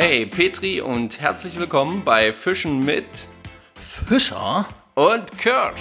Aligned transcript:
Hey 0.00 0.26
Petri 0.26 0.80
und 0.80 1.20
herzlich 1.20 1.58
willkommen 1.58 2.04
bei 2.04 2.32
Fischen 2.32 2.84
mit 2.84 3.04
Fischer? 3.74 4.64
und 4.94 5.36
Kirsch. 5.38 5.80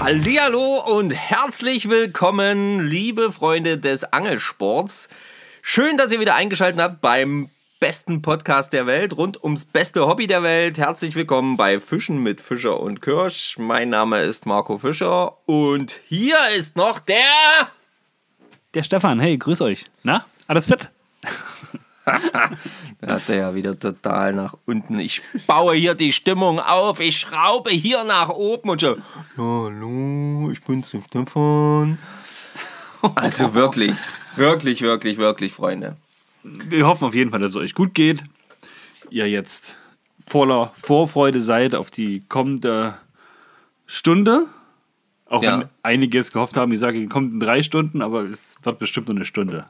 Hallihallo 0.00 0.82
und 0.86 1.10
herzlich 1.10 1.90
willkommen, 1.90 2.80
liebe 2.80 3.30
Freunde 3.30 3.76
des 3.76 4.10
Angelsports. 4.10 5.10
Schön, 5.60 5.98
dass 5.98 6.12
ihr 6.12 6.18
wieder 6.18 6.34
eingeschaltet 6.34 6.80
habt 6.80 7.02
beim 7.02 7.50
besten 7.78 8.22
Podcast 8.22 8.72
der 8.72 8.86
Welt, 8.86 9.14
rund 9.14 9.44
ums 9.44 9.66
beste 9.66 10.06
Hobby 10.06 10.26
der 10.26 10.42
Welt. 10.42 10.78
Herzlich 10.78 11.14
willkommen 11.14 11.58
bei 11.58 11.78
Fischen 11.78 12.22
mit 12.22 12.40
Fischer 12.40 12.80
und 12.80 13.02
Kirsch. 13.02 13.58
Mein 13.58 13.90
Name 13.90 14.22
ist 14.22 14.46
Marco 14.46 14.78
Fischer 14.78 15.46
und 15.46 16.00
hier 16.08 16.38
ist 16.56 16.76
noch 16.76 17.00
der... 17.00 17.68
Der 18.72 18.82
Stefan, 18.82 19.20
hey, 19.20 19.36
grüß 19.36 19.60
euch. 19.60 19.84
Na, 20.02 20.24
alles 20.46 20.64
fit? 20.64 20.90
Da 22.04 23.14
hat 23.14 23.28
er 23.28 23.34
ja 23.36 23.54
wieder 23.54 23.78
total 23.78 24.32
nach 24.32 24.54
unten. 24.64 24.98
Ich 25.00 25.22
baue 25.48 25.74
hier 25.74 25.94
die 25.94 26.12
Stimmung 26.12 26.60
auf. 26.60 27.00
Ich 27.00 27.18
schraube 27.18 27.70
hier 27.70 28.04
nach 28.04 28.28
oben 28.28 28.70
und 28.70 28.80
so. 28.80 28.96
Ja, 28.96 28.98
hallo, 29.38 30.50
ich 30.52 30.62
bin's, 30.62 30.90
der 30.92 31.02
Stefan. 31.02 31.98
Also 33.16 33.54
wirklich, 33.54 33.94
wirklich, 34.36 34.82
wirklich, 34.82 35.18
wirklich, 35.18 35.52
Freunde. 35.52 35.96
Wir 36.44 36.86
hoffen 36.86 37.04
auf 37.08 37.14
jeden 37.14 37.30
Fall, 37.30 37.40
dass 37.40 37.50
es 37.50 37.56
euch 37.56 37.74
gut 37.74 37.92
geht. 37.94 38.22
Ihr 39.10 39.28
jetzt 39.28 39.76
voller 40.26 40.72
Vorfreude 40.80 41.40
seid 41.40 41.74
auf 41.74 41.90
die 41.90 42.22
kommende 42.28 42.96
Stunde. 43.86 44.46
Auch 45.28 45.42
Ja. 45.42 45.58
wenn 45.60 45.68
einige 45.82 46.18
es 46.20 46.30
gehofft 46.32 46.56
haben, 46.56 46.72
ich 46.72 46.78
sage, 46.78 47.02
es 47.02 47.08
kommt 47.10 47.32
in 47.32 47.40
drei 47.40 47.62
Stunden, 47.62 48.00
aber 48.00 48.22
es 48.22 48.58
wird 48.62 48.78
bestimmt 48.78 49.08
nur 49.08 49.16
eine 49.16 49.24
Stunde. 49.24 49.64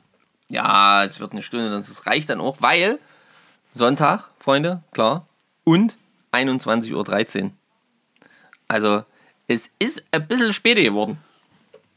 Ja, 0.48 1.04
es 1.04 1.18
wird 1.20 1.32
eine 1.32 1.42
Stunde, 1.42 1.70
das 1.70 2.06
reicht 2.06 2.30
dann 2.30 2.40
auch, 2.40 2.56
weil 2.60 2.98
Sonntag, 3.72 4.30
Freunde, 4.38 4.82
klar. 4.92 5.26
Und 5.64 5.96
21.13 6.32 7.42
Uhr. 7.44 7.50
Also, 8.68 9.04
es 9.48 9.70
ist 9.78 10.02
ein 10.12 10.26
bisschen 10.26 10.52
später 10.52 10.82
geworden. 10.82 11.18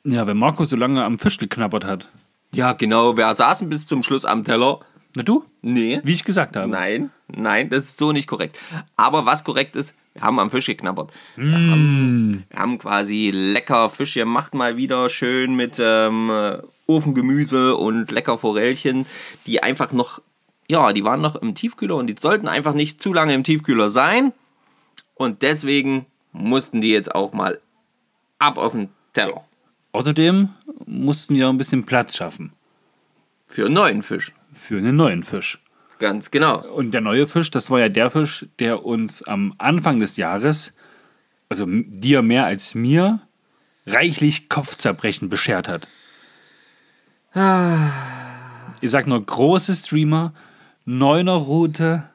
Ja, 0.04 0.26
wenn 0.28 0.38
Marco 0.38 0.64
so 0.66 0.76
lange 0.76 1.04
am 1.04 1.20
Fisch 1.20 1.38
geknabbert 1.38 1.86
hat. 1.86 2.10
Ja, 2.54 2.74
genau. 2.74 3.16
Wir 3.18 3.36
saßen 3.36 3.70
bis 3.70 3.86
zum 3.86 4.02
Schluss 4.04 4.26
am 4.26 4.44
Teller. 4.44 4.80
Na 5.16 5.24
du? 5.24 5.46
Nee. 5.62 6.00
Wie 6.04 6.14
ich 6.14 6.24
gesagt 6.24 6.56
habe. 6.56 6.68
Nein, 6.68 7.12
nein, 7.28 7.70
das 7.70 7.86
ist 7.86 7.98
so 7.98 8.12
nicht 8.12 8.28
korrekt. 8.28 8.58
Aber 8.96 9.26
was 9.26 9.44
korrekt 9.44 9.76
ist, 9.76 9.94
wir 10.14 10.22
haben 10.24 10.40
am 10.40 10.50
Fisch 10.50 10.66
geknabbert. 10.66 11.12
Wir, 11.36 11.54
haben, 11.54 12.44
wir 12.50 12.60
haben 12.60 12.78
quasi 12.78 13.32
lecker 13.34 13.90
Fisch 13.90 14.16
gemacht, 14.16 14.54
mal 14.54 14.76
wieder 14.76 15.10
schön 15.10 15.56
mit 15.56 15.78
ähm, 15.82 16.32
Ofengemüse 16.88 17.76
und 17.76 18.12
lecker 18.12 18.38
Forellchen, 18.38 19.06
die 19.46 19.62
einfach 19.62 19.92
noch, 19.92 20.22
ja, 20.68 20.92
die 20.94 21.04
waren 21.04 21.22
noch 21.22 21.36
im 21.36 21.56
Tiefkühler 21.56 21.96
und 21.96 22.08
die 22.08 22.16
sollten 22.20 22.48
einfach 22.48 22.74
nicht 22.74 23.02
zu 23.02 23.14
lange 23.14 23.34
im 23.34 23.44
Tiefkühler 23.44 23.90
sein. 23.90 24.34
Und 25.16 25.42
deswegen 25.42 26.06
mussten 26.32 26.82
die 26.82 26.92
jetzt 26.92 27.14
auch 27.14 27.34
mal 27.34 27.60
ab 28.40 28.58
auf 28.58 28.72
den 28.74 28.90
Teller. 29.14 29.44
Außerdem 29.92 30.50
mussten 30.86 31.36
wir 31.36 31.48
ein 31.50 31.58
bisschen 31.58 31.86
Platz 31.86 32.16
schaffen 32.16 32.52
Für 33.48 33.66
einen 33.66 33.74
neuen 33.74 34.02
Fisch. 34.02 34.34
für 34.54 34.78
einen 34.78 34.96
neuen 34.96 35.24
Fisch. 35.24 35.60
Ganz 36.00 36.32
genau. 36.32 36.66
Und 36.66 36.92
der 36.92 37.02
neue 37.02 37.28
Fisch, 37.28 37.52
das 37.52 37.70
war 37.70 37.80
ja 37.80 37.90
der 37.90 38.10
Fisch, 38.10 38.46
der 38.58 38.86
uns 38.86 39.22
am 39.22 39.54
Anfang 39.58 40.00
des 40.00 40.16
Jahres, 40.16 40.72
also 41.50 41.66
dir 41.68 42.22
mehr 42.22 42.46
als 42.46 42.74
mir, 42.74 43.20
reichlich 43.86 44.48
Kopfzerbrechen 44.50 45.30
beschert 45.30 45.68
hat. 45.68 45.88
Ich 48.82 48.92
sag 48.92 49.08
nur 49.08 49.26
große 49.26 49.76
Streamer, 49.76 50.34
neuner 50.86 51.34
Route, 51.34 52.10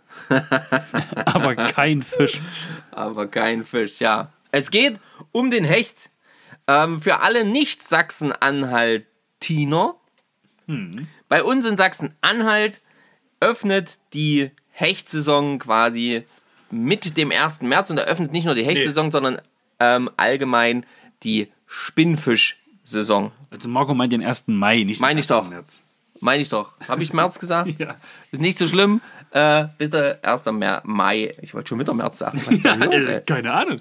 aber 1.26 1.54
kein 1.54 2.02
Fisch. 2.02 2.40
aber 2.90 3.26
kein 3.26 3.64
Fisch, 3.64 4.00
ja. 4.00 4.32
Es 4.50 4.70
geht 4.70 4.98
um 5.30 5.50
den 5.50 5.64
Hecht. 5.64 6.10
Ähm, 6.66 7.02
für 7.02 7.20
alle 7.20 7.44
Nicht-Sachsen-Anhaltiner. 7.44 9.94
Bei 11.28 11.42
uns 11.42 11.66
in 11.66 11.76
Sachsen-Anhalt 11.76 12.80
öffnet 13.40 13.98
die 14.12 14.50
Hechtsaison 14.72 15.58
quasi 15.58 16.24
mit 16.70 17.16
dem 17.16 17.30
1. 17.30 17.62
März 17.62 17.90
und 17.90 17.98
eröffnet 17.98 18.32
nicht 18.32 18.44
nur 18.44 18.54
die 18.54 18.64
Hechtsaison, 18.64 19.12
sondern 19.12 19.40
ähm, 19.78 20.10
allgemein 20.16 20.84
die 21.22 21.48
Spinnfischsaison. 21.66 23.32
Also 23.50 23.68
Marco 23.68 23.94
meint 23.94 24.12
den 24.12 24.24
1. 24.24 24.44
Mai, 24.48 24.82
nicht 24.82 24.98
den 25.00 25.02
Meine 25.02 25.20
ich 25.20 25.24
1. 25.24 25.28
doch. 25.28 25.48
März. 25.48 25.80
Meine 26.20 26.42
ich 26.42 26.48
doch. 26.48 26.72
Habe 26.88 27.02
ich 27.02 27.12
März 27.12 27.38
gesagt? 27.38 27.70
Ja. 27.78 27.96
Ist 28.30 28.40
nicht 28.40 28.58
so 28.58 28.66
schlimm. 28.66 29.00
Äh, 29.30 29.66
bitte 29.78 30.18
1. 30.22 30.46
Mer 30.52 30.80
Mai. 30.84 31.34
Ich 31.42 31.54
wollte 31.54 31.68
schon 31.68 31.80
wieder 31.80 31.92
März 31.94 32.18
sagen. 32.18 32.40
Was 32.44 32.54
ist 32.54 32.64
da 32.64 32.74
los, 32.74 33.04
ey? 33.06 33.20
Keine 33.22 33.52
Ahnung. 33.52 33.80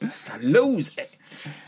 Was 0.00 0.10
ist 0.14 0.28
da 0.28 0.32
los, 0.40 0.92
ey? 0.96 1.06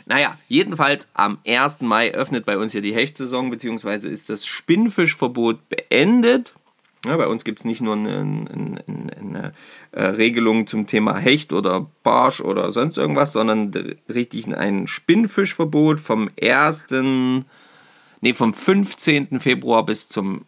Naja, 0.06 0.38
jedenfalls 0.48 1.08
am 1.14 1.38
1. 1.46 1.80
Mai 1.82 2.12
öffnet 2.14 2.46
bei 2.46 2.56
uns 2.56 2.72
hier 2.72 2.82
die 2.82 2.94
Hechtsaison, 2.94 3.50
beziehungsweise 3.50 4.08
ist 4.08 4.30
das 4.30 4.46
Spinnfischverbot 4.46 5.68
beendet. 5.68 6.54
Ja, 7.06 7.16
bei 7.16 7.26
uns 7.26 7.44
gibt 7.44 7.60
es 7.60 7.64
nicht 7.64 7.80
nur 7.80 7.94
eine, 7.94 8.18
eine, 8.18 8.84
eine, 8.86 9.16
eine 9.18 9.52
äh, 9.92 10.04
Regelung 10.04 10.66
zum 10.66 10.86
Thema 10.86 11.16
Hecht 11.16 11.52
oder 11.52 11.86
Barsch 12.02 12.40
oder 12.40 12.72
sonst 12.72 12.98
irgendwas, 12.98 13.32
sondern 13.32 13.72
richtig 14.08 14.54
ein 14.56 14.86
Spinnfischverbot 14.86 16.00
vom 16.00 16.30
1. 16.40 16.86
Nee, 18.20 18.34
vom 18.34 18.54
15. 18.54 19.40
Februar 19.40 19.84
bis 19.84 20.08
zum 20.08 20.44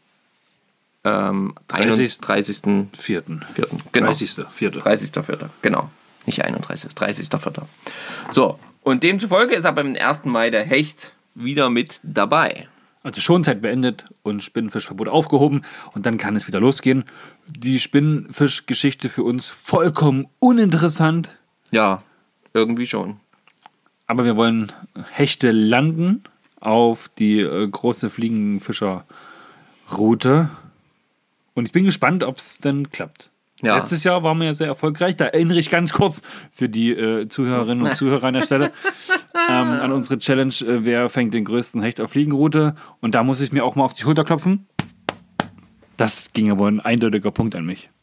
ähm, 1.04 1.54
30. 1.68 2.18
30. 2.18 2.56
Vierten. 2.92 3.42
Vierten, 3.52 3.82
genau. 3.92 4.06
30. 4.06 4.36
Vierte. 4.50 4.80
30.04. 4.80 5.48
Genau. 5.62 5.90
Nicht 6.26 6.44
31. 6.44 6.92
30.04. 6.92 7.62
So, 8.30 8.58
und 8.82 9.02
demzufolge 9.02 9.54
ist 9.54 9.64
aber 9.64 9.82
am 9.82 9.94
1. 9.94 10.24
Mai 10.24 10.50
der 10.50 10.64
Hecht 10.64 11.12
wieder 11.34 11.70
mit 11.70 12.00
dabei. 12.02 12.68
Also 13.02 13.20
Schonzeit 13.20 13.62
beendet 13.62 14.04
und 14.22 14.42
Spinnenfischverbot 14.42 15.08
aufgehoben 15.08 15.62
und 15.94 16.04
dann 16.04 16.18
kann 16.18 16.36
es 16.36 16.46
wieder 16.48 16.60
losgehen. 16.60 17.04
Die 17.46 17.78
Spinnenfischgeschichte 17.80 19.08
für 19.08 19.22
uns 19.22 19.46
vollkommen 19.48 20.26
uninteressant, 20.40 21.38
Ja, 21.70 22.02
irgendwie 22.54 22.86
schon. 22.86 23.20
aber 24.06 24.24
wir 24.24 24.36
wollen 24.36 24.72
Hechte 25.12 25.52
landen 25.52 26.24
auf 26.60 27.08
die 27.18 27.40
äh, 27.40 27.68
große 27.68 28.10
Fliegenfischerroute 28.10 30.48
und 31.54 31.66
ich 31.66 31.72
bin 31.72 31.84
gespannt, 31.84 32.24
ob 32.24 32.38
es 32.38 32.58
denn 32.58 32.90
klappt. 32.90 33.30
Ja. 33.62 33.76
Letztes 33.78 34.04
Jahr 34.04 34.22
waren 34.22 34.38
wir 34.38 34.46
ja 34.46 34.54
sehr 34.54 34.68
erfolgreich. 34.68 35.16
Da 35.16 35.24
erinnere 35.26 35.58
ich 35.58 35.68
ganz 35.68 35.92
kurz 35.92 36.22
für 36.52 36.68
die 36.68 36.92
äh, 36.92 37.26
Zuhörerinnen 37.28 37.84
und 37.84 37.94
Zuhörer 37.96 38.28
an 38.28 38.34
der 38.34 38.42
Stelle 38.42 38.70
ähm, 39.34 39.68
an 39.68 39.92
unsere 39.92 40.18
Challenge, 40.18 40.54
äh, 40.60 40.84
wer 40.84 41.08
fängt 41.08 41.34
den 41.34 41.44
größten 41.44 41.82
Hecht 41.82 42.00
auf 42.00 42.12
Fliegenroute. 42.12 42.74
Und 43.00 43.14
da 43.14 43.22
muss 43.22 43.40
ich 43.40 43.52
mir 43.52 43.64
auch 43.64 43.74
mal 43.76 43.84
auf 43.84 43.94
die 43.94 44.02
Schulter 44.02 44.24
klopfen. 44.24 44.66
Das 45.96 46.32
ging 46.32 46.50
aber 46.50 46.68
ein 46.68 46.80
eindeutiger 46.80 47.30
Punkt 47.30 47.54
an 47.56 47.64
mich. 47.66 47.90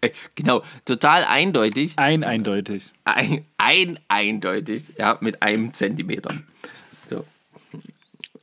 Äh, 0.00 0.10
Genau, 0.34 0.62
total 0.84 1.24
eindeutig. 1.24 1.92
Ein 1.96 2.24
eindeutig. 2.24 2.92
Ein, 3.04 3.44
ein 3.58 4.00
eindeutig, 4.08 4.94
ja, 4.98 5.16
mit 5.20 5.40
einem 5.42 5.72
Zentimeter. 5.72 6.34
So. 7.08 7.24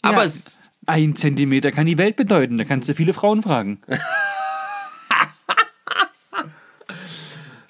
Aber 0.01 0.19
ja, 0.19 0.23
es, 0.23 0.59
ein 0.85 1.17
Zentimeter 1.17 1.73
kann 1.73 1.87
die 1.87 1.97
Welt 1.97 2.15
bedeuten. 2.15 2.55
Da 2.55 2.63
kannst 2.63 2.87
du 2.87 2.93
viele 2.93 3.13
Frauen 3.13 3.41
fragen. 3.41 3.81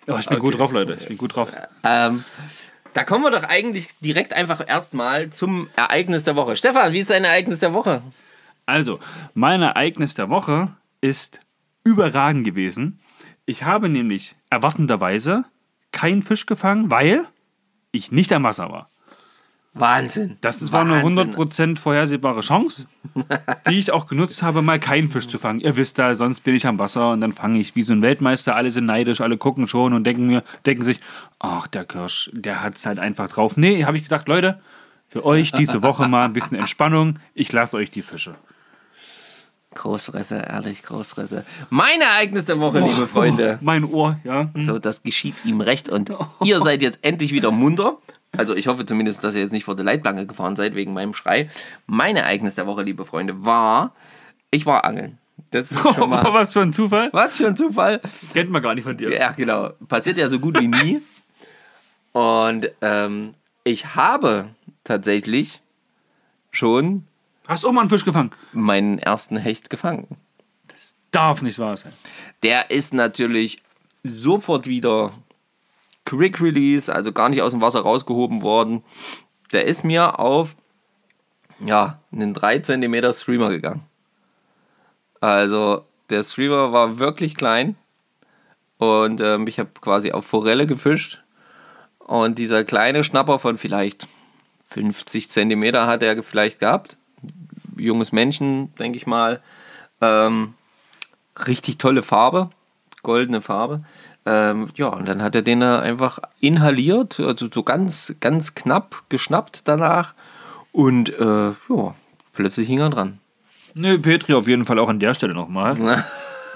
Oh, 0.07 0.17
ich 0.19 0.27
bin 0.27 0.39
gut 0.39 0.59
drauf, 0.59 0.71
Leute. 0.71 0.97
Ich 1.01 1.07
bin 1.07 1.17
gut 1.17 1.35
drauf. 1.35 1.51
ähm, 1.83 2.23
da 2.95 3.03
kommen 3.03 3.25
wir 3.25 3.31
doch 3.31 3.43
eigentlich 3.43 3.89
direkt 3.99 4.31
einfach 4.31 4.65
erstmal 4.65 5.29
zum 5.29 5.67
Ereignis 5.75 6.23
der 6.23 6.37
Woche. 6.37 6.55
Stefan, 6.55 6.93
wie 6.93 7.01
ist 7.01 7.09
dein 7.09 7.25
Ereignis 7.25 7.59
der 7.59 7.73
Woche? 7.73 8.01
Also, 8.65 8.99
mein 9.33 9.61
Ereignis 9.61 10.15
der 10.15 10.29
Woche 10.29 10.69
ist 11.01 11.39
überragend 11.83 12.45
gewesen. 12.45 13.01
Ich 13.45 13.63
habe 13.63 13.89
nämlich 13.89 14.37
erwartenderweise 14.49 15.43
keinen 15.91 16.23
Fisch 16.23 16.45
gefangen, 16.45 16.89
weil 16.89 17.25
ich 17.91 18.13
nicht 18.13 18.31
am 18.31 18.43
Wasser 18.43 18.71
war. 18.71 18.89
Wahnsinn. 19.75 20.37
Das 20.39 20.71
war 20.71 20.81
eine 20.81 21.03
Wahnsinn. 21.03 21.35
100% 21.35 21.77
vorhersehbare 21.77 22.39
Chance, 22.39 22.87
die 23.69 23.77
ich 23.77 23.91
auch 23.91 24.07
genutzt 24.07 24.41
habe, 24.41 24.61
mal 24.61 24.79
keinen 24.79 25.09
Fisch 25.09 25.27
zu 25.27 25.37
fangen. 25.37 25.59
Ihr 25.59 25.75
wisst 25.75 25.97
ja, 25.97 26.15
sonst 26.15 26.39
bin 26.41 26.55
ich 26.55 26.65
am 26.65 26.79
Wasser 26.79 27.11
und 27.11 27.19
dann 27.19 27.33
fange 27.33 27.59
ich 27.59 27.75
wie 27.75 27.83
so 27.83 27.91
ein 27.91 28.01
Weltmeister. 28.01 28.55
Alle 28.55 28.71
sind 28.71 28.85
neidisch, 28.85 29.19
alle 29.19 29.37
gucken 29.37 29.67
schon 29.67 29.93
und 29.93 30.05
denken 30.05 30.27
mir, 30.27 30.43
denken 30.65 30.85
sich, 30.85 30.99
ach, 31.39 31.67
der 31.67 31.83
Kirsch, 31.83 32.31
der 32.33 32.63
hat 32.63 32.77
es 32.77 32.85
halt 32.85 32.99
einfach 32.99 33.27
drauf. 33.27 33.57
Nee, 33.57 33.83
habe 33.83 33.97
ich 33.97 34.03
gedacht, 34.03 34.29
Leute, 34.29 34.61
für 35.09 35.25
euch 35.25 35.51
diese 35.51 35.83
Woche 35.83 36.07
mal 36.07 36.23
ein 36.23 36.33
bisschen 36.33 36.57
Entspannung. 36.57 37.19
Ich 37.33 37.51
lasse 37.51 37.75
euch 37.75 37.91
die 37.91 38.01
Fische. 38.01 38.35
Großfresse, 39.75 40.37
ehrlich, 40.37 40.83
Großfresse. 40.83 41.45
Mein 41.69 41.99
Ereignis 41.99 42.45
der 42.45 42.59
Woche, 42.61 42.79
liebe 42.79 43.07
Freunde. 43.07 43.59
Mein 43.61 43.83
Ohr, 43.83 44.17
ja. 44.23 44.49
Hm. 44.53 44.63
So, 44.63 44.79
das 44.79 45.03
geschieht 45.03 45.35
ihm 45.43 45.59
recht 45.59 45.89
und 45.89 46.11
ihr 46.43 46.61
seid 46.61 46.81
jetzt 46.81 46.99
endlich 47.01 47.33
wieder 47.33 47.51
munter. 47.51 47.97
Also 48.37 48.55
ich 48.55 48.67
hoffe 48.67 48.85
zumindest, 48.85 49.23
dass 49.23 49.35
ihr 49.35 49.41
jetzt 49.41 49.51
nicht 49.51 49.65
vor 49.65 49.75
der 49.75 49.85
Leitplanke 49.85 50.25
gefahren 50.27 50.55
seid 50.55 50.75
wegen 50.75 50.93
meinem 50.93 51.13
Schrei. 51.13 51.49
Mein 51.87 52.15
Ereignis 52.15 52.55
der 52.55 52.67
Woche, 52.67 52.83
liebe 52.83 53.05
Freunde, 53.05 53.45
war, 53.45 53.93
ich 54.51 54.65
war 54.65 54.85
angeln. 54.85 55.17
Das 55.51 55.71
ist 55.71 55.79
schon 55.95 56.09
mal. 56.09 56.23
Was 56.33 56.53
für 56.53 56.61
ein 56.61 56.73
Zufall. 56.73 57.09
Was 57.13 57.37
für 57.37 57.47
ein 57.47 57.55
Zufall. 57.55 58.01
Kennt 58.33 58.49
man 58.51 58.61
gar 58.61 58.73
nicht 58.73 58.83
von 58.83 58.97
dir. 58.97 59.11
Ja, 59.13 59.31
genau. 59.31 59.71
Passiert 59.87 60.17
ja 60.17 60.27
so 60.27 60.39
gut 60.39 60.59
wie 60.59 60.67
nie. 60.67 61.01
Und 62.13 62.71
ähm, 62.81 63.33
ich 63.63 63.95
habe 63.95 64.49
tatsächlich 64.83 65.61
schon 66.51 67.05
Hast 67.47 67.63
du 67.63 67.67
auch 67.67 67.71
mal 67.73 67.81
einen 67.81 67.89
Fisch 67.89 68.05
gefangen? 68.05 68.31
meinen 68.53 68.97
ersten 68.99 69.37
Hecht 69.37 69.69
gefangen. 69.69 70.07
Darf 71.11 71.41
nicht 71.41 71.59
wahr 71.59 71.77
sein. 71.77 71.93
Der 72.43 72.71
ist 72.71 72.93
natürlich 72.93 73.59
sofort 74.03 74.67
wieder 74.67 75.11
Quick 76.05 76.41
Release, 76.41 76.93
also 76.93 77.11
gar 77.11 77.29
nicht 77.29 77.41
aus 77.41 77.51
dem 77.51 77.61
Wasser 77.61 77.81
rausgehoben 77.81 78.41
worden. 78.41 78.83
Der 79.51 79.65
ist 79.65 79.83
mir 79.83 80.19
auf 80.19 80.55
ja, 81.59 81.99
einen 82.11 82.33
3 82.33 82.59
cm 82.59 83.13
Streamer 83.13 83.49
gegangen. 83.49 83.83
Also 85.21 85.85
der 86.09 86.23
Streamer 86.23 86.71
war 86.71 86.99
wirklich 86.99 87.35
klein 87.35 87.75
und 88.77 89.21
ähm, 89.21 89.47
ich 89.47 89.59
habe 89.59 89.69
quasi 89.81 90.11
auf 90.11 90.25
Forelle 90.25 90.67
gefischt 90.67 91.23
und 91.99 92.37
dieser 92.37 92.63
kleine 92.63 93.03
Schnapper 93.03 93.39
von 93.39 93.57
vielleicht 93.57 94.07
50 94.63 95.29
cm 95.29 95.75
hat 95.75 96.03
er 96.03 96.21
vielleicht 96.23 96.59
gehabt. 96.59 96.97
Junges 97.77 98.11
Männchen, 98.11 98.73
denke 98.75 98.97
ich 98.97 99.07
mal. 99.07 99.41
Ähm, 100.01 100.53
richtig 101.47 101.77
tolle 101.77 102.01
Farbe, 102.01 102.49
goldene 103.01 103.41
Farbe. 103.41 103.83
Ähm, 104.25 104.69
ja, 104.75 104.87
und 104.87 105.07
dann 105.07 105.21
hat 105.21 105.35
er 105.35 105.41
den 105.43 105.61
einfach 105.61 106.19
inhaliert, 106.39 107.19
also 107.19 107.47
so 107.53 107.63
ganz, 107.63 108.15
ganz 108.19 108.55
knapp 108.55 109.03
geschnappt 109.09 109.67
danach. 109.67 110.13
Und 110.71 111.09
äh, 111.09 111.49
ja, 111.49 111.95
plötzlich 112.33 112.67
hing 112.67 112.79
er 112.79 112.89
dran. 112.89 113.19
Nö, 113.75 113.99
Petri 113.99 114.33
auf 114.33 114.47
jeden 114.47 114.65
Fall 114.65 114.79
auch 114.79 114.89
an 114.89 114.99
der 114.99 115.13
Stelle 115.13 115.33
nochmal. 115.33 115.75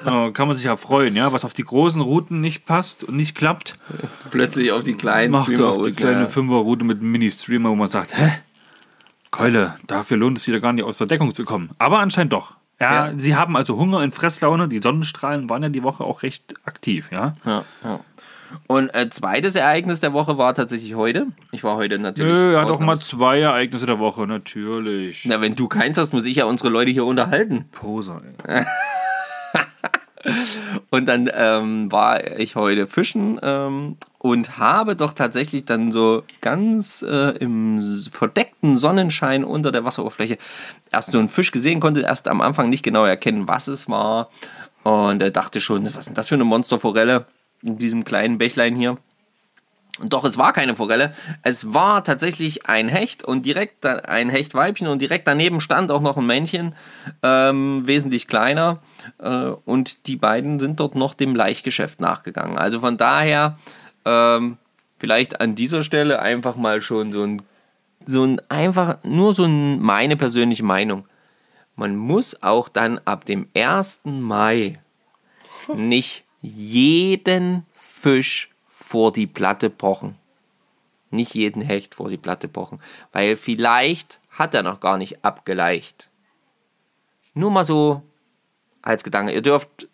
Kann 0.04 0.48
man 0.48 0.56
sich 0.56 0.66
ja 0.66 0.78
freuen, 0.78 1.16
ja. 1.16 1.34
Was 1.34 1.44
auf 1.44 1.54
die 1.54 1.64
großen 1.64 2.02
Routen 2.02 2.40
nicht 2.40 2.66
passt 2.66 3.04
und 3.04 3.18
nicht 3.18 3.36
klappt, 3.36 3.78
plötzlich 4.30 4.72
auf 4.72 4.84
die 4.84 4.94
kleinen 4.94 5.32
macht 5.32 5.52
er 5.52 5.68
auf 5.68 5.76
die 5.76 5.92
Streamer- 5.92 5.96
kleine 5.96 6.22
ja. 6.22 6.28
Fünfer-Route 6.28 6.86
mit 6.86 7.00
einem 7.00 7.12
Mini-Streamer, 7.12 7.70
wo 7.70 7.76
man 7.76 7.88
sagt, 7.88 8.18
hä? 8.18 8.32
Keule, 9.32 9.76
dafür 9.88 10.16
lohnt 10.18 10.38
es 10.38 10.48
wieder 10.48 10.62
gar 10.62 10.72
nicht 10.74 10.86
aus 10.86 10.98
der 10.98 11.08
Deckung 11.08 11.34
zu 11.34 11.44
kommen. 11.44 11.72
Aber 11.78 12.00
anscheinend 12.00 12.32
doch. 12.34 12.56
Ja, 12.80 13.08
Ja. 13.08 13.14
sie 13.18 13.36
haben 13.36 13.56
also 13.58 13.78
Hunger 13.78 13.98
und 14.00 14.14
Fresslaune. 14.14 14.68
Die 14.68 14.80
Sonnenstrahlen 14.80 15.50
waren 15.50 15.64
ja 15.64 15.70
die 15.70 15.84
Woche 15.84 16.04
auch 16.04 16.24
recht 16.24 16.54
aktiv, 16.66 17.10
ja. 17.12 17.34
Ja, 17.46 17.64
ja. 17.84 18.00
Und 18.66 18.90
äh, 18.96 19.10
zweites 19.12 19.56
Ereignis 19.56 20.00
der 20.00 20.12
Woche 20.14 20.38
war 20.40 20.56
tatsächlich 20.56 20.96
heute. 20.96 21.28
Ich 21.52 21.64
war 21.64 21.76
heute 21.76 22.00
natürlich. 22.00 22.34
Nö, 22.34 22.54
er 22.56 22.62
hat 22.62 22.70
auch 22.70 22.80
mal 22.80 22.98
zwei 22.98 23.40
Ereignisse 23.42 23.86
der 23.86 24.00
Woche, 24.00 24.26
natürlich. 24.26 25.24
Na, 25.26 25.40
wenn 25.40 25.54
du 25.56 25.68
keins 25.68 26.00
hast, 26.00 26.14
muss 26.14 26.26
ich 26.26 26.38
ja 26.38 26.46
unsere 26.46 26.70
Leute 26.70 26.90
hier 26.90 27.06
unterhalten. 27.06 27.66
Poser, 27.72 28.22
ey. 28.48 28.66
Und 30.90 31.08
dann 31.08 31.30
ähm, 31.34 31.92
war 31.92 32.40
ich 32.40 32.56
heute 32.56 32.88
fischen 32.88 33.40
ähm, 33.42 33.98
und 34.20 34.58
habe 34.58 34.96
doch 34.96 35.14
tatsächlich 35.14 35.66
dann 35.66 35.92
so 35.92 36.24
ganz 36.42 37.02
äh, 37.02 37.32
im 37.38 37.80
verdeckten 38.12 38.76
Sonnenschein 38.76 39.44
unter 39.44 39.72
der 39.72 39.86
Wasseroberfläche 39.86 40.38
erst 40.92 41.12
so 41.12 41.20
einen 41.20 41.30
Fisch 41.30 41.52
gesehen, 41.52 41.80
konnte 41.80 42.02
erst 42.02 42.28
am 42.28 42.42
Anfang 42.42 42.70
nicht 42.70 42.84
genau 42.84 43.06
erkennen, 43.06 43.48
was 43.48 43.68
es 43.68 43.90
war. 43.90 44.30
Und 44.84 45.24
äh, 45.24 45.32
dachte 45.32 45.62
schon, 45.62 45.86
was 45.96 46.08
ist 46.08 46.18
das 46.18 46.28
für 46.28 46.36
eine 46.36 46.44
Monsterforelle 46.44 47.26
in 47.64 47.78
diesem 47.78 48.04
kleinen 48.04 48.38
Bächlein 48.38 48.76
hier? 48.76 48.98
Doch, 50.02 50.24
es 50.24 50.38
war 50.38 50.54
keine 50.54 50.76
Forelle. 50.76 51.14
Es 51.42 51.74
war 51.74 52.04
tatsächlich 52.04 52.68
ein 52.68 52.88
Hecht 52.88 53.24
und 53.24 53.46
direkt 53.46 53.86
ein 53.86 54.30
Hechtweibchen 54.30 54.88
und 54.88 55.02
direkt 55.02 55.28
daneben 55.28 55.60
stand 55.60 55.92
auch 55.92 56.00
noch 56.00 56.18
ein 56.18 56.26
Männchen, 56.26 56.74
ähm, 57.22 57.86
wesentlich 57.86 58.28
kleiner. 58.28 58.80
Äh, 59.18 59.52
und 59.66 60.08
die 60.08 60.16
beiden 60.16 60.60
sind 60.60 60.80
dort 60.80 60.96
noch 60.96 61.14
dem 61.14 61.36
Laichgeschäft 61.36 62.00
nachgegangen. 62.00 62.58
Also 62.58 62.80
von 62.80 62.98
daher, 62.98 63.58
ähm, 64.10 64.58
vielleicht 64.98 65.40
an 65.40 65.56
dieser 65.56 65.84
Stelle 65.84 66.20
einfach 66.20 66.56
mal 66.56 66.82
schon 66.82 67.12
so 67.12 67.24
ein, 67.24 67.42
so 68.06 68.24
ein 68.24 68.42
einfach, 68.50 68.98
nur 69.04 69.34
so 69.34 69.44
ein, 69.44 69.80
meine 69.80 70.18
persönliche 70.18 70.64
Meinung. 70.64 71.06
Man 71.76 71.96
muss 71.96 72.42
auch 72.42 72.68
dann 72.70 73.00
ab 73.06 73.26
dem 73.26 73.48
1. 73.56 74.02
Mai 74.06 74.80
nicht 75.74 76.26
jeden 76.42 77.66
Fisch 77.72 78.50
vor 78.68 79.12
die 79.14 79.28
Platte 79.28 79.70
pochen. 79.70 80.16
Nicht 81.12 81.34
jeden 81.36 81.62
Hecht 81.62 81.96
vor 81.96 82.10
die 82.10 82.18
Platte 82.18 82.48
pochen. 82.48 82.82
Weil 83.12 83.38
vielleicht 83.38 84.20
hat 84.30 84.54
er 84.54 84.64
noch 84.64 84.80
gar 84.80 84.98
nicht 84.98 85.24
abgeleicht. 85.24 86.10
Nur 87.34 87.52
mal 87.52 87.66
so 87.66 88.04
als 88.82 89.04
Gedanke. 89.04 89.34
Ihr 89.34 89.42
dürft 89.42 89.88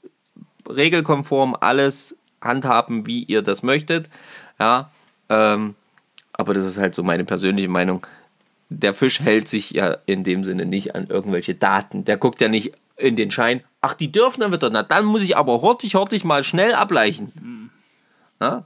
regelkonform 0.68 1.56
alles 1.60 2.16
handhaben, 2.42 3.06
wie 3.06 3.24
ihr 3.24 3.42
das 3.42 3.64
möchtet. 3.64 4.10
Ja, 4.60 4.92
ähm, 5.30 5.76
aber 6.34 6.54
das 6.54 6.66
ist 6.66 6.78
halt 6.78 6.96
so 6.96 7.04
meine 7.04 7.26
persönliche 7.26 7.70
Meinung. 7.70 8.06
Der 8.70 8.94
Fisch 8.94 9.20
hält 9.20 9.48
sich 9.48 9.72
ja 9.72 9.98
in 10.06 10.24
dem 10.24 10.44
Sinne 10.44 10.66
nicht 10.66 10.96
an 10.96 11.08
irgendwelche 11.08 11.56
Daten. 11.56 12.04
Der 12.04 12.18
guckt 12.18 12.42
ja 12.42 12.48
nicht 12.48 12.74
in 12.98 13.16
den 13.16 13.32
Schein. 13.32 13.64
Ach, 13.82 13.94
die 13.94 14.12
dürfen 14.12 14.42
dann 14.42 14.52
wieder. 14.52 14.70
Na, 14.70 14.84
dann 14.84 15.06
muss 15.06 15.22
ich 15.22 15.38
aber 15.38 15.62
hortig, 15.62 15.96
hortig 15.96 16.24
mal 16.24 16.44
schnell 16.44 16.74
ableichen. 16.74 17.72
Ja? 18.42 18.66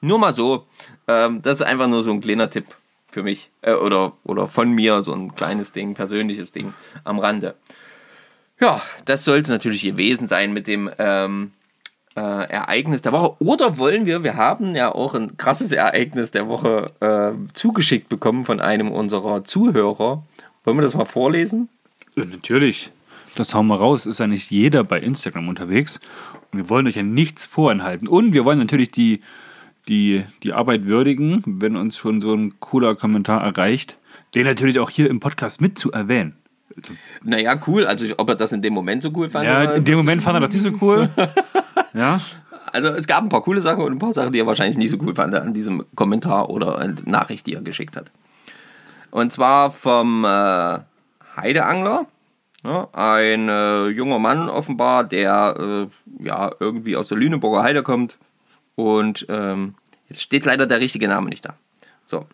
Nur 0.00 0.18
mal 0.18 0.32
so. 0.32 0.66
Ähm, 1.08 1.42
das 1.42 1.60
ist 1.60 1.66
einfach 1.66 1.86
nur 1.86 2.02
so 2.02 2.10
ein 2.10 2.20
kleiner 2.20 2.50
Tipp 2.50 2.66
für 3.10 3.22
mich. 3.22 3.50
Äh, 3.62 3.74
oder, 3.74 4.12
oder 4.24 4.46
von 4.46 4.70
mir, 4.70 5.02
so 5.02 5.12
ein 5.12 5.34
kleines 5.34 5.72
Ding, 5.72 5.94
persönliches 5.94 6.52
Ding 6.52 6.74
am 7.04 7.18
Rande. 7.18 7.54
Ja, 8.60 8.80
das 9.04 9.24
sollte 9.24 9.50
natürlich 9.50 9.82
gewesen 9.82 10.28
sein 10.28 10.52
mit 10.52 10.66
dem 10.66 10.90
ähm, 10.98 11.52
äh, 12.16 12.20
Ereignis 12.20 13.02
der 13.02 13.12
Woche. 13.12 13.36
Oder 13.40 13.76
wollen 13.78 14.06
wir, 14.06 14.24
wir 14.24 14.36
haben 14.36 14.74
ja 14.74 14.92
auch 14.94 15.14
ein 15.14 15.36
krasses 15.36 15.72
Ereignis 15.72 16.30
der 16.30 16.48
Woche 16.48 16.92
äh, 17.00 17.32
zugeschickt 17.52 18.08
bekommen 18.08 18.44
von 18.44 18.60
einem 18.60 18.90
unserer 18.90 19.44
Zuhörer. 19.44 20.22
Wollen 20.64 20.78
wir 20.78 20.82
das 20.82 20.94
mal 20.94 21.04
vorlesen? 21.04 21.68
Ja, 22.16 22.24
natürlich. 22.24 22.90
Das 23.36 23.54
hauen 23.54 23.66
wir 23.66 23.76
raus. 23.76 24.06
Ist 24.06 24.20
ja 24.20 24.26
nicht 24.26 24.50
jeder 24.50 24.82
bei 24.82 24.98
Instagram 24.98 25.48
unterwegs. 25.48 26.00
Und 26.52 26.60
wir 26.60 26.70
wollen 26.70 26.86
euch 26.86 26.96
ja 26.96 27.02
nichts 27.02 27.44
vorenthalten. 27.44 28.08
Und 28.08 28.32
wir 28.32 28.46
wollen 28.46 28.58
natürlich 28.58 28.90
die, 28.90 29.20
die, 29.86 30.24
die 30.42 30.54
Arbeit 30.54 30.86
würdigen, 30.86 31.42
wenn 31.44 31.76
uns 31.76 31.98
schon 31.98 32.22
so 32.22 32.32
ein 32.32 32.58
cooler 32.60 32.94
Kommentar 32.94 33.42
erreicht, 33.42 33.98
den 34.34 34.44
natürlich 34.44 34.78
auch 34.78 34.88
hier 34.88 35.10
im 35.10 35.20
Podcast 35.20 35.60
mit 35.60 35.78
zu 35.78 35.92
erwähnen. 35.92 36.34
Naja, 37.22 37.60
cool. 37.66 37.86
Also, 37.86 38.06
ob 38.16 38.28
er 38.28 38.36
das 38.36 38.52
in 38.52 38.62
dem 38.62 38.74
Moment 38.74 39.02
so 39.02 39.10
cool 39.14 39.30
fand? 39.30 39.46
Ja, 39.46 39.64
in 39.74 39.84
dem 39.84 39.96
Moment 39.96 40.22
fand 40.22 40.36
er 40.36 40.40
das 40.40 40.52
nicht 40.52 40.62
so 40.62 40.72
cool. 40.80 41.08
Ja, 41.96 42.20
Also 42.72 42.88
es 42.90 43.06
gab 43.06 43.22
ein 43.22 43.30
paar 43.30 43.42
coole 43.42 43.60
Sachen 43.60 43.82
und 43.82 43.92
ein 43.92 43.98
paar 43.98 44.12
Sachen, 44.12 44.32
die 44.32 44.38
er 44.38 44.46
wahrscheinlich 44.46 44.76
nicht 44.76 44.90
so 44.90 44.98
cool 45.00 45.14
fand 45.14 45.34
an 45.34 45.54
diesem 45.54 45.84
Kommentar 45.94 46.50
oder 46.50 46.86
Nachricht, 47.04 47.46
die 47.46 47.54
er 47.54 47.62
geschickt 47.62 47.96
hat. 47.96 48.10
Und 49.10 49.32
zwar 49.32 49.70
vom 49.70 50.24
äh, 50.24 50.78
Heideangler. 51.36 52.06
Ja, 52.64 52.88
ein 52.92 53.48
äh, 53.48 53.86
junger 53.86 54.18
Mann 54.18 54.50
offenbar, 54.50 55.04
der 55.04 55.54
äh, 55.58 56.24
ja 56.24 56.50
irgendwie 56.60 56.96
aus 56.96 57.08
der 57.08 57.16
Lüneburger 57.16 57.62
Heide 57.62 57.82
kommt. 57.82 58.18
Und 58.74 59.24
ähm, 59.30 59.74
jetzt 60.10 60.20
steht 60.20 60.44
leider 60.44 60.66
der 60.66 60.80
richtige 60.80 61.08
Name 61.08 61.30
nicht 61.30 61.46
da. 61.46 61.54
So. 62.04 62.26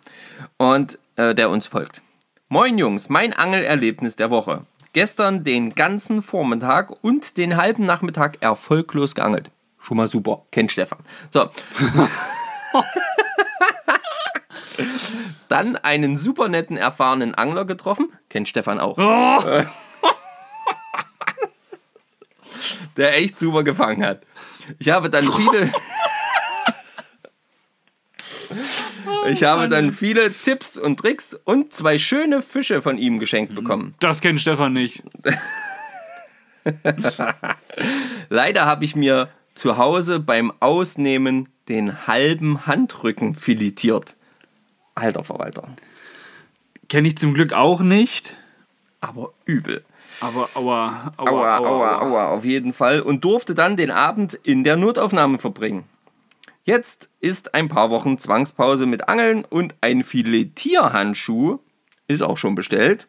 Und 0.56 0.98
äh, 1.14 1.36
der 1.36 1.50
uns 1.50 1.66
folgt. 1.66 2.02
Moin 2.48 2.78
Jungs, 2.78 3.08
mein 3.10 3.32
Angelerlebnis 3.32 4.16
der 4.16 4.30
Woche. 4.30 4.64
Gestern 4.92 5.44
den 5.44 5.74
ganzen 5.74 6.20
Vormittag 6.20 6.90
und 7.02 7.36
den 7.38 7.56
halben 7.56 7.86
Nachmittag 7.86 8.38
erfolglos 8.40 9.14
geangelt. 9.14 9.51
Schon 9.82 9.96
mal 9.96 10.08
super. 10.08 10.46
Kennt 10.50 10.72
Stefan. 10.72 10.98
So. 11.30 11.50
Dann 15.48 15.76
einen 15.76 16.16
super 16.16 16.48
netten, 16.48 16.76
erfahrenen 16.76 17.34
Angler 17.34 17.64
getroffen. 17.64 18.12
Kennt 18.28 18.48
Stefan 18.48 18.80
auch. 18.80 18.96
Der 22.96 23.16
echt 23.16 23.38
super 23.38 23.62
gefangen 23.64 24.04
hat. 24.04 24.22
Ich 24.78 24.90
habe 24.90 25.10
dann 25.10 25.30
viele. 25.32 25.72
Ich 29.28 29.44
habe 29.44 29.68
dann 29.68 29.92
viele 29.92 30.32
Tipps 30.32 30.76
und 30.76 30.98
Tricks 30.98 31.34
und 31.44 31.72
zwei 31.72 31.96
schöne 31.96 32.42
Fische 32.42 32.82
von 32.82 32.98
ihm 32.98 33.18
geschenkt 33.18 33.54
bekommen. 33.54 33.94
das 34.00 34.20
kennt 34.20 34.40
Stefan 34.40 34.72
nicht. 34.74 35.02
Leider 38.28 38.66
habe 38.66 38.84
ich 38.84 38.94
mir 38.96 39.28
zu 39.54 39.76
Hause 39.76 40.20
beim 40.20 40.52
Ausnehmen 40.60 41.48
den 41.68 42.06
halben 42.06 42.66
Handrücken 42.66 43.34
filetiert. 43.34 44.16
Alter 44.94 45.24
Verwalter. 45.24 45.68
Kenne 46.88 47.08
ich 47.08 47.16
zum 47.18 47.34
Glück 47.34 47.52
auch 47.52 47.80
nicht. 47.80 48.34
Aber 49.00 49.32
übel. 49.44 49.84
Aber, 50.20 50.48
aua, 50.54 51.12
aua, 51.16 51.28
Aua, 51.28 51.58
aua, 51.58 52.00
aua, 52.00 52.28
auf 52.28 52.44
jeden 52.44 52.72
Fall. 52.72 53.00
Und 53.00 53.24
durfte 53.24 53.54
dann 53.54 53.76
den 53.76 53.90
Abend 53.90 54.34
in 54.34 54.62
der 54.62 54.76
Notaufnahme 54.76 55.38
verbringen. 55.38 55.84
Jetzt 56.64 57.08
ist 57.20 57.54
ein 57.54 57.68
paar 57.68 57.90
Wochen 57.90 58.18
Zwangspause 58.18 58.86
mit 58.86 59.08
Angeln 59.08 59.44
und 59.44 59.74
ein 59.80 60.04
Filetierhandschuh 60.04 61.58
ist 62.06 62.22
auch 62.22 62.36
schon 62.38 62.54
bestellt. 62.54 63.08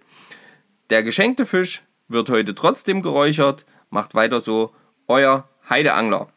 Der 0.90 1.04
geschenkte 1.04 1.46
Fisch 1.46 1.84
wird 2.08 2.30
heute 2.30 2.56
trotzdem 2.56 3.02
geräuchert. 3.02 3.66
macht 3.90 4.16
weiter 4.16 4.40
so. 4.40 4.72
Euer 5.08 5.48
Heideangler. 5.70 6.30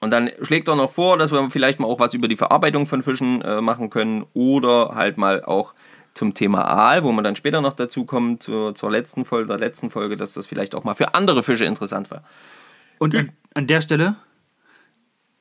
Und 0.00 0.10
dann 0.10 0.30
schlägt 0.42 0.68
er 0.68 0.76
noch 0.76 0.92
vor, 0.92 1.18
dass 1.18 1.32
wir 1.32 1.50
vielleicht 1.50 1.80
mal 1.80 1.86
auch 1.86 1.98
was 1.98 2.14
über 2.14 2.28
die 2.28 2.36
Verarbeitung 2.36 2.86
von 2.86 3.02
Fischen 3.02 3.42
äh, 3.42 3.60
machen 3.60 3.90
können 3.90 4.24
oder 4.32 4.92
halt 4.94 5.18
mal 5.18 5.42
auch 5.44 5.74
zum 6.14 6.34
Thema 6.34 6.62
Aal, 6.64 7.04
wo 7.04 7.12
man 7.12 7.24
dann 7.24 7.36
später 7.36 7.60
noch 7.60 7.74
dazu 7.74 8.04
kommt, 8.04 8.42
zur, 8.42 8.74
zur 8.74 8.90
letzten 8.90 9.24
Folge, 9.24 9.48
der 9.48 9.58
letzten 9.58 9.90
Folge, 9.90 10.16
dass 10.16 10.32
das 10.34 10.46
vielleicht 10.46 10.74
auch 10.74 10.84
mal 10.84 10.94
für 10.94 11.14
andere 11.14 11.42
Fische 11.42 11.64
interessant 11.64 12.10
wäre. 12.10 12.22
Und 12.98 13.14
an, 13.14 13.32
an 13.54 13.66
der 13.66 13.80
Stelle, 13.80 14.16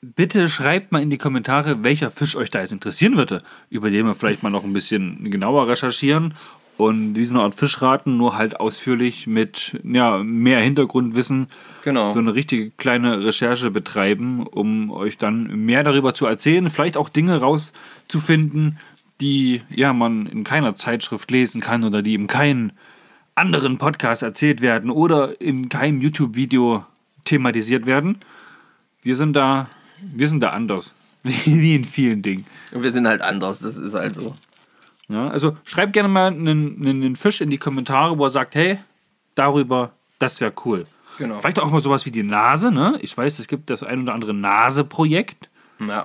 bitte 0.01 0.47
schreibt 0.47 0.91
mal 0.91 1.01
in 1.01 1.09
die 1.09 1.17
Kommentare, 1.17 1.83
welcher 1.83 2.11
Fisch 2.11 2.35
euch 2.35 2.49
da 2.49 2.61
jetzt 2.61 2.71
interessieren 2.71 3.17
würde, 3.17 3.41
über 3.69 3.89
den 3.89 4.05
wir 4.05 4.13
vielleicht 4.13 4.43
mal 4.43 4.49
noch 4.49 4.63
ein 4.63 4.73
bisschen 4.73 5.29
genauer 5.31 5.67
recherchieren 5.67 6.35
und 6.77 7.15
diesen 7.15 7.37
Art 7.37 7.55
Fischraten 7.55 8.17
nur 8.17 8.37
halt 8.37 8.59
ausführlich 8.59 9.27
mit 9.27 9.79
ja, 9.83 10.19
mehr 10.19 10.59
Hintergrundwissen 10.59 11.47
Genau. 11.83 12.11
so 12.11 12.19
eine 12.19 12.35
richtige 12.35 12.71
kleine 12.71 13.23
Recherche 13.23 13.71
betreiben, 13.71 14.45
um 14.45 14.91
euch 14.91 15.17
dann 15.17 15.65
mehr 15.65 15.83
darüber 15.83 16.13
zu 16.13 16.25
erzählen, 16.25 16.69
vielleicht 16.69 16.97
auch 16.97 17.09
Dinge 17.09 17.39
rauszufinden, 17.39 18.77
die 19.21 19.61
ja 19.69 19.93
man 19.93 20.27
in 20.27 20.43
keiner 20.43 20.75
Zeitschrift 20.75 21.31
lesen 21.31 21.61
kann 21.61 21.83
oder 21.83 22.01
die 22.01 22.13
in 22.13 22.27
keinem 22.27 22.71
anderen 23.35 23.77
Podcast 23.77 24.21
erzählt 24.21 24.61
werden 24.61 24.91
oder 24.91 25.39
in 25.39 25.69
keinem 25.69 26.01
YouTube-Video 26.01 26.85
thematisiert 27.23 27.85
werden. 27.85 28.17
Wir 29.01 29.15
sind 29.15 29.33
da, 29.33 29.69
wir 30.01 30.27
sind 30.27 30.41
da 30.41 30.49
anders. 30.49 30.93
Wie 31.23 31.75
in 31.75 31.85
vielen 31.85 32.21
Dingen. 32.21 32.45
Und 32.71 32.83
wir 32.83 32.91
sind 32.91 33.07
halt 33.07 33.21
anders, 33.21 33.59
das 33.59 33.77
ist 33.77 33.93
halt 33.93 34.15
so. 34.15 34.35
Ja, 35.09 35.29
also 35.29 35.55
schreibt 35.63 35.93
gerne 35.93 36.09
mal 36.09 36.27
einen, 36.27 36.85
einen 36.85 37.15
Fisch 37.15 37.41
in 37.41 37.49
die 37.49 37.57
Kommentare, 37.57 38.17
wo 38.17 38.25
er 38.25 38.29
sagt, 38.29 38.55
hey, 38.55 38.77
darüber, 39.35 39.91
das 40.19 40.41
wäre 40.41 40.53
cool. 40.65 40.85
Genau. 41.17 41.39
Vielleicht 41.39 41.59
auch 41.59 41.71
mal 41.71 41.79
sowas 41.79 42.05
wie 42.05 42.11
die 42.11 42.23
Nase, 42.23 42.71
ne? 42.71 42.97
Ich 43.01 43.17
weiß, 43.17 43.39
es 43.39 43.47
gibt 43.47 43.69
das 43.69 43.83
ein 43.83 44.03
oder 44.03 44.13
andere 44.13 44.33
Nase-Projekt. 44.33 45.49
Ja. 45.87 46.03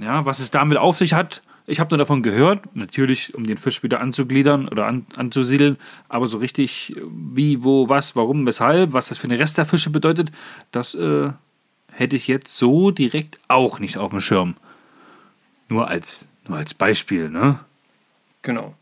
Ja, 0.00 0.24
was 0.24 0.40
es 0.40 0.50
damit 0.50 0.78
auf 0.78 0.96
sich 0.96 1.14
hat, 1.14 1.42
ich 1.66 1.80
habe 1.80 1.90
nur 1.90 1.98
davon 1.98 2.22
gehört, 2.22 2.76
natürlich, 2.76 3.34
um 3.34 3.44
den 3.44 3.56
Fisch 3.56 3.82
wieder 3.82 4.00
anzugliedern 4.00 4.68
oder 4.68 4.86
an, 4.86 5.06
anzusiedeln, 5.16 5.78
aber 6.08 6.26
so 6.28 6.38
richtig, 6.38 6.94
wie, 7.10 7.64
wo, 7.64 7.88
was, 7.88 8.14
warum, 8.14 8.46
weshalb, 8.46 8.92
was 8.92 9.08
das 9.08 9.18
für 9.18 9.26
eine 9.26 9.38
Rest 9.38 9.58
der 9.58 9.66
Fische 9.66 9.90
bedeutet, 9.90 10.30
das 10.70 10.94
äh, 10.94 11.30
hätte 11.90 12.16
ich 12.16 12.28
jetzt 12.28 12.56
so 12.56 12.92
direkt 12.92 13.40
auch 13.48 13.80
nicht 13.80 13.98
auf 13.98 14.10
dem 14.10 14.20
Schirm. 14.20 14.54
Nur 15.68 15.88
als, 15.88 16.28
nur 16.46 16.58
als 16.58 16.72
Beispiel, 16.72 17.30
ne? 17.30 17.58
Genau. 18.46 18.74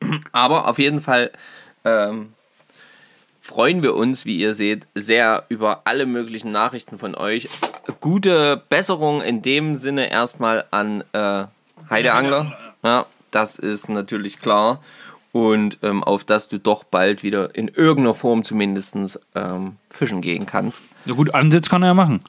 Aber 0.32 0.68
auf 0.68 0.78
jeden 0.78 1.02
Fall 1.02 1.30
ähm, 1.84 2.32
freuen 3.42 3.82
wir 3.82 3.94
uns, 3.94 4.24
wie 4.24 4.38
ihr 4.38 4.54
seht, 4.54 4.86
sehr 4.94 5.44
über 5.50 5.82
alle 5.84 6.06
möglichen 6.06 6.50
Nachrichten 6.50 6.96
von 6.96 7.14
euch. 7.14 7.48
Gute 8.00 8.62
Besserung 8.70 9.20
in 9.20 9.42
dem 9.42 9.74
Sinne 9.74 10.10
erstmal 10.10 10.64
an 10.70 11.04
äh, 11.12 11.44
Heideangler. 11.90 12.56
Ja, 12.82 13.04
das 13.30 13.58
ist 13.58 13.90
natürlich 13.90 14.40
klar. 14.40 14.80
Und 15.32 15.78
ähm, 15.82 16.02
auf 16.02 16.24
dass 16.24 16.48
du 16.48 16.58
doch 16.58 16.82
bald 16.82 17.22
wieder 17.22 17.54
in 17.54 17.68
irgendeiner 17.68 18.14
Form 18.14 18.44
zumindest 18.44 18.96
ähm, 19.34 19.76
fischen 19.90 20.22
gehen 20.22 20.46
kannst. 20.46 20.82
Ja 21.04 21.12
gut, 21.14 21.34
Ansitz 21.34 21.68
kann 21.68 21.82
er 21.82 21.88
ja 21.88 21.94
machen. 21.94 22.20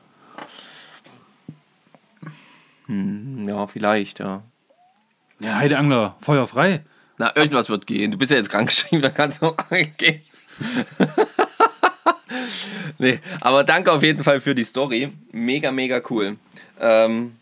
Ja, 2.88 3.68
vielleicht, 3.68 4.20
ja. 4.20 4.44
Ja, 5.40 5.56
Heideangler, 5.56 6.16
feuerfrei. 6.22 6.84
Na, 7.18 7.36
irgendwas 7.36 7.70
wird 7.70 7.86
gehen. 7.86 8.12
Du 8.12 8.18
bist 8.18 8.32
ja 8.32 8.38
jetzt 8.38 8.50
krankgeschrieben, 8.50 9.02
da 9.02 9.10
kannst 9.10 9.42
du 9.42 9.48
auch 9.48 9.58
gehen. 9.98 10.22
nee, 12.98 13.20
aber 13.42 13.64
danke 13.64 13.92
auf 13.92 14.04
jeden 14.04 14.24
Fall 14.24 14.42
für 14.42 14.56
die 14.56 14.64
Story. 14.64 15.12
Mega, 15.32 15.72
mega 15.72 16.02
cool. 16.10 16.38
Ähm, 16.80 17.36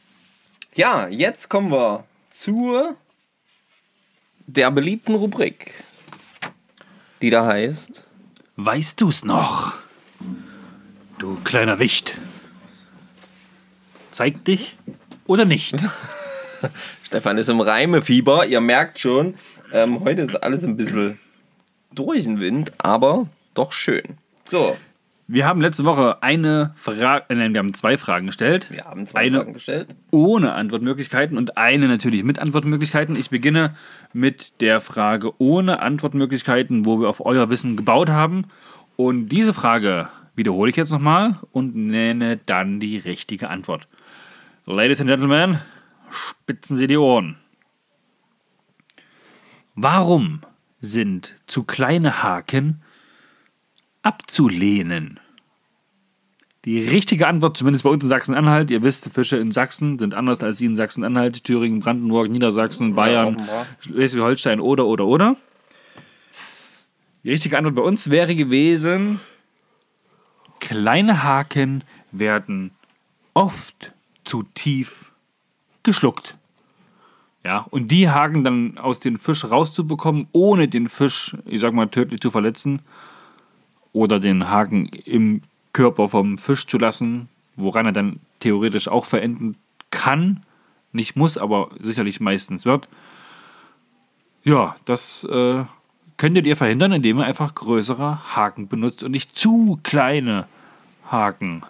ja, 0.75 1.07
jetzt 1.07 1.49
kommen 1.49 1.71
wir 1.71 2.05
zur 2.29 2.95
der 4.47 4.71
beliebten 4.71 5.15
Rubrik, 5.15 5.73
die 7.21 7.29
da 7.29 7.45
heißt. 7.45 8.03
Weißt 8.55 8.99
du's 8.99 9.23
noch? 9.23 9.75
Du 11.17 11.35
kleiner 11.43 11.79
Wicht. 11.79 12.19
Zeig 14.11 14.43
dich 14.45 14.77
oder 15.25 15.45
nicht? 15.45 15.75
Stefan 17.11 17.37
ist 17.37 17.49
im 17.49 17.59
Reimefieber. 17.59 18.45
Ihr 18.45 18.61
merkt 18.61 18.97
schon, 18.97 19.33
ähm, 19.73 19.99
heute 19.99 20.21
ist 20.21 20.41
alles 20.41 20.63
ein 20.63 20.77
bisschen 20.77 21.19
durch 21.93 22.23
den 22.23 22.39
Wind, 22.39 22.71
aber 22.77 23.27
doch 23.53 23.73
schön. 23.73 24.03
So, 24.47 24.77
Wir 25.27 25.45
haben 25.45 25.59
letzte 25.59 25.83
Woche 25.83 26.23
eine 26.23 26.71
Frage, 26.77 27.25
äh, 27.27 27.35
nein, 27.35 27.53
wir 27.53 27.59
haben 27.59 27.73
zwei 27.73 27.97
Fragen 27.97 28.27
gestellt. 28.27 28.71
wir 28.71 28.85
haben 28.85 29.05
zwei 29.07 29.19
Eine- 29.23 29.39
Fragen 29.39 29.51
gestellt. 29.53 29.93
ohne 30.11 30.53
Antwortmöglichkeiten 30.53 31.37
und 31.37 31.57
eine 31.57 31.89
natürlich 31.89 32.23
mit 32.23 32.39
Antwortmöglichkeiten. 32.39 33.17
Ich 33.17 33.29
beginne 33.29 33.75
mit 34.13 34.61
der 34.61 34.79
Frage 34.79 35.33
ohne 35.37 35.81
Antwortmöglichkeiten, 35.81 36.85
wo 36.85 37.01
wir 37.01 37.09
auf 37.09 37.25
euer 37.25 37.49
Wissen 37.49 37.75
gebaut 37.75 38.07
haben. 38.07 38.45
Und 38.95 39.27
diese 39.27 39.53
Frage 39.53 40.07
wiederhole 40.35 40.69
ich 40.69 40.77
jetzt 40.77 40.91
nochmal 40.93 41.35
und 41.51 41.75
nenne 41.75 42.39
dann 42.45 42.79
die 42.79 42.95
richtige 42.97 43.49
Antwort. 43.49 43.87
Ladies 44.65 45.01
and 45.01 45.09
Gentlemen, 45.09 45.59
spitzen 46.11 46.75
Sie 46.75 46.87
die 46.87 46.97
Ohren. 46.97 47.37
Warum 49.75 50.41
sind 50.79 51.35
zu 51.47 51.63
kleine 51.63 52.23
Haken 52.23 52.81
abzulehnen? 54.03 55.19
Die 56.65 56.83
richtige 56.83 57.27
Antwort, 57.27 57.57
zumindest 57.57 57.83
bei 57.83 57.89
uns 57.89 58.03
in 58.03 58.09
Sachsen-Anhalt, 58.09 58.69
ihr 58.69 58.83
wisst, 58.83 59.09
Fische 59.11 59.37
in 59.37 59.51
Sachsen 59.51 59.97
sind 59.97 60.13
anders 60.13 60.43
als 60.43 60.59
die 60.59 60.65
in 60.65 60.75
Sachsen-Anhalt, 60.75 61.43
Thüringen, 61.43 61.79
Brandenburg, 61.79 62.29
Niedersachsen, 62.29 62.93
Bayern, 62.93 63.35
offenbar. 63.35 63.65
Schleswig-Holstein 63.79 64.59
oder, 64.59 64.85
oder, 64.85 65.07
oder. 65.07 65.37
Die 67.23 67.31
richtige 67.31 67.57
Antwort 67.57 67.75
bei 67.75 67.81
uns 67.81 68.11
wäre 68.11 68.35
gewesen, 68.35 69.19
kleine 70.59 71.23
Haken 71.23 71.83
werden 72.11 72.71
oft 73.33 73.93
zu 74.23 74.43
tief 74.53 75.10
geschluckt. 75.83 76.35
Ja, 77.43 77.65
und 77.71 77.89
die 77.89 78.09
Haken 78.09 78.43
dann 78.43 78.77
aus 78.77 78.99
dem 78.99 79.17
Fisch 79.17 79.45
rauszubekommen, 79.45 80.27
ohne 80.31 80.67
den 80.67 80.87
Fisch, 80.87 81.35
ich 81.45 81.61
sag 81.61 81.73
mal, 81.73 81.87
tödlich 81.87 82.21
zu 82.21 82.29
verletzen, 82.29 82.81
oder 83.93 84.19
den 84.19 84.49
Haken 84.49 84.85
im 84.85 85.41
Körper 85.73 86.07
vom 86.07 86.37
Fisch 86.37 86.67
zu 86.67 86.77
lassen, 86.77 87.29
woran 87.55 87.85
er 87.85 87.91
dann 87.91 88.19
theoretisch 88.39 88.87
auch 88.87 89.05
verenden 89.05 89.55
kann, 89.89 90.43
nicht 90.93 91.15
muss, 91.15 91.37
aber 91.37 91.69
sicherlich 91.79 92.19
meistens 92.19 92.65
wird. 92.65 92.87
Ja, 94.43 94.75
das 94.85 95.23
äh, 95.25 95.63
könntet 96.17 96.47
ihr 96.47 96.55
verhindern, 96.55 96.91
indem 96.91 97.19
ihr 97.19 97.25
einfach 97.25 97.55
größere 97.55 98.35
Haken 98.35 98.67
benutzt 98.67 99.03
und 99.03 99.11
nicht 99.11 99.37
zu 99.37 99.79
kleine 99.83 100.47
Haken. 101.09 101.63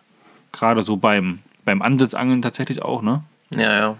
Gerade 0.51 0.81
so 0.81 0.97
beim, 0.97 1.39
beim 1.65 1.81
Ansitzangeln 1.81 2.41
tatsächlich 2.41 2.81
auch, 2.81 3.01
ne? 3.01 3.23
Ja, 3.55 3.73
ja. 3.73 3.97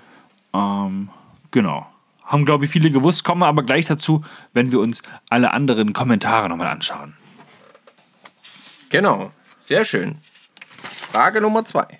Ähm, 0.54 1.10
genau. 1.52 1.88
Haben, 2.24 2.46
glaube 2.46 2.66
ich, 2.66 2.72
viele 2.72 2.92
gewusst, 2.92 3.24
kommen 3.24 3.44
aber 3.44 3.64
gleich 3.64 3.86
dazu, 3.86 4.24
wenn 4.54 4.72
wir 4.72 4.80
uns 4.80 5.02
alle 5.30 5.52
anderen 5.52 5.94
Kommentare 5.94 6.48
nochmal 6.48 6.68
anschauen. 6.68 7.14
Genau. 8.90 9.32
Sehr 9.64 9.86
schön. 9.86 10.18
Frage 11.12 11.42
Nummer 11.42 11.66
zwei. 11.66 12.00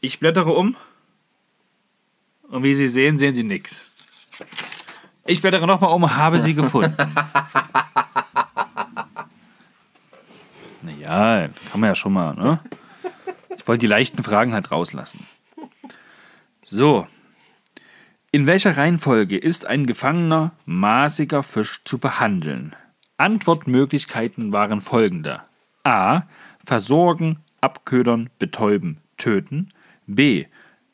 Ich 0.00 0.20
blättere 0.20 0.52
um. 0.52 0.76
Und 2.48 2.62
wie 2.62 2.74
Sie 2.74 2.86
sehen, 2.88 3.18
sehen 3.18 3.34
Sie 3.34 3.42
nichts. 3.42 3.90
Ich 5.24 5.42
blättere 5.42 5.66
nochmal 5.66 5.92
um, 5.92 6.16
habe 6.16 6.38
sie 6.38 6.54
gefunden. 6.54 6.96
naja, 10.82 11.48
kann 11.70 11.80
man 11.80 11.88
ja 11.88 11.94
schon 11.96 12.12
mal, 12.12 12.34
ne? 12.34 12.60
Ich 13.56 13.66
wollte 13.66 13.80
die 13.80 13.88
leichten 13.88 14.22
Fragen 14.22 14.54
halt 14.54 14.70
rauslassen. 14.70 15.26
So. 16.68 17.06
In 18.32 18.48
welcher 18.48 18.76
Reihenfolge 18.76 19.38
ist 19.38 19.66
ein 19.66 19.86
gefangener, 19.86 20.50
maßiger 20.64 21.44
Fisch 21.44 21.82
zu 21.84 21.98
behandeln? 21.98 22.74
Antwortmöglichkeiten 23.18 24.50
waren 24.50 24.80
folgende. 24.80 25.42
A. 25.84 26.22
Versorgen, 26.58 27.38
abködern, 27.60 28.30
betäuben, 28.40 28.98
töten. 29.16 29.68
B. 30.08 30.46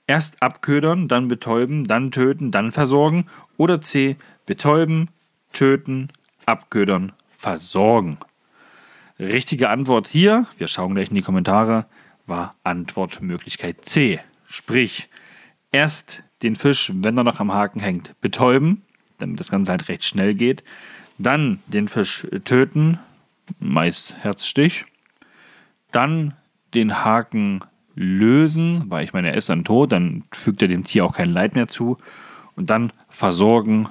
Erst 0.06 0.42
abködern, 0.42 1.08
dann 1.08 1.28
betäuben, 1.28 1.84
dann 1.84 2.10
töten, 2.10 2.50
dann 2.50 2.70
versorgen. 2.70 3.24
Oder 3.56 3.80
C. 3.80 4.16
Betäuben, 4.44 5.08
töten, 5.54 6.08
abködern, 6.44 7.12
versorgen. 7.30 8.18
Richtige 9.18 9.70
Antwort 9.70 10.06
hier, 10.06 10.44
wir 10.58 10.68
schauen 10.68 10.94
gleich 10.94 11.08
in 11.08 11.14
die 11.14 11.22
Kommentare, 11.22 11.86
war 12.26 12.56
Antwortmöglichkeit 12.62 13.86
C. 13.86 14.20
Sprich, 14.46 15.08
erst 15.72 16.22
den 16.42 16.56
Fisch, 16.56 16.92
wenn 16.94 17.16
er 17.16 17.24
noch 17.24 17.40
am 17.40 17.52
Haken 17.52 17.80
hängt, 17.80 18.20
betäuben, 18.20 18.82
damit 19.18 19.40
das 19.40 19.50
Ganze 19.50 19.70
halt 19.70 19.88
recht 19.88 20.04
schnell 20.04 20.34
geht. 20.34 20.62
Dann 21.18 21.60
den 21.66 21.88
Fisch 21.88 22.26
töten, 22.44 22.98
meist 23.58 24.14
Herzstich. 24.22 24.84
dann 25.90 26.34
den 26.74 27.04
Haken 27.04 27.60
lösen, 27.94 28.84
weil 28.88 29.04
ich 29.04 29.12
meine, 29.12 29.28
er 29.30 29.36
ist 29.36 29.50
dann 29.50 29.64
tot, 29.64 29.92
dann 29.92 30.24
fügt 30.32 30.62
er 30.62 30.68
dem 30.68 30.84
Tier 30.84 31.04
auch 31.04 31.14
kein 31.14 31.30
Leid 31.30 31.54
mehr 31.54 31.68
zu. 31.68 31.98
Und 32.56 32.70
dann 32.70 32.92
versorgen, 33.10 33.88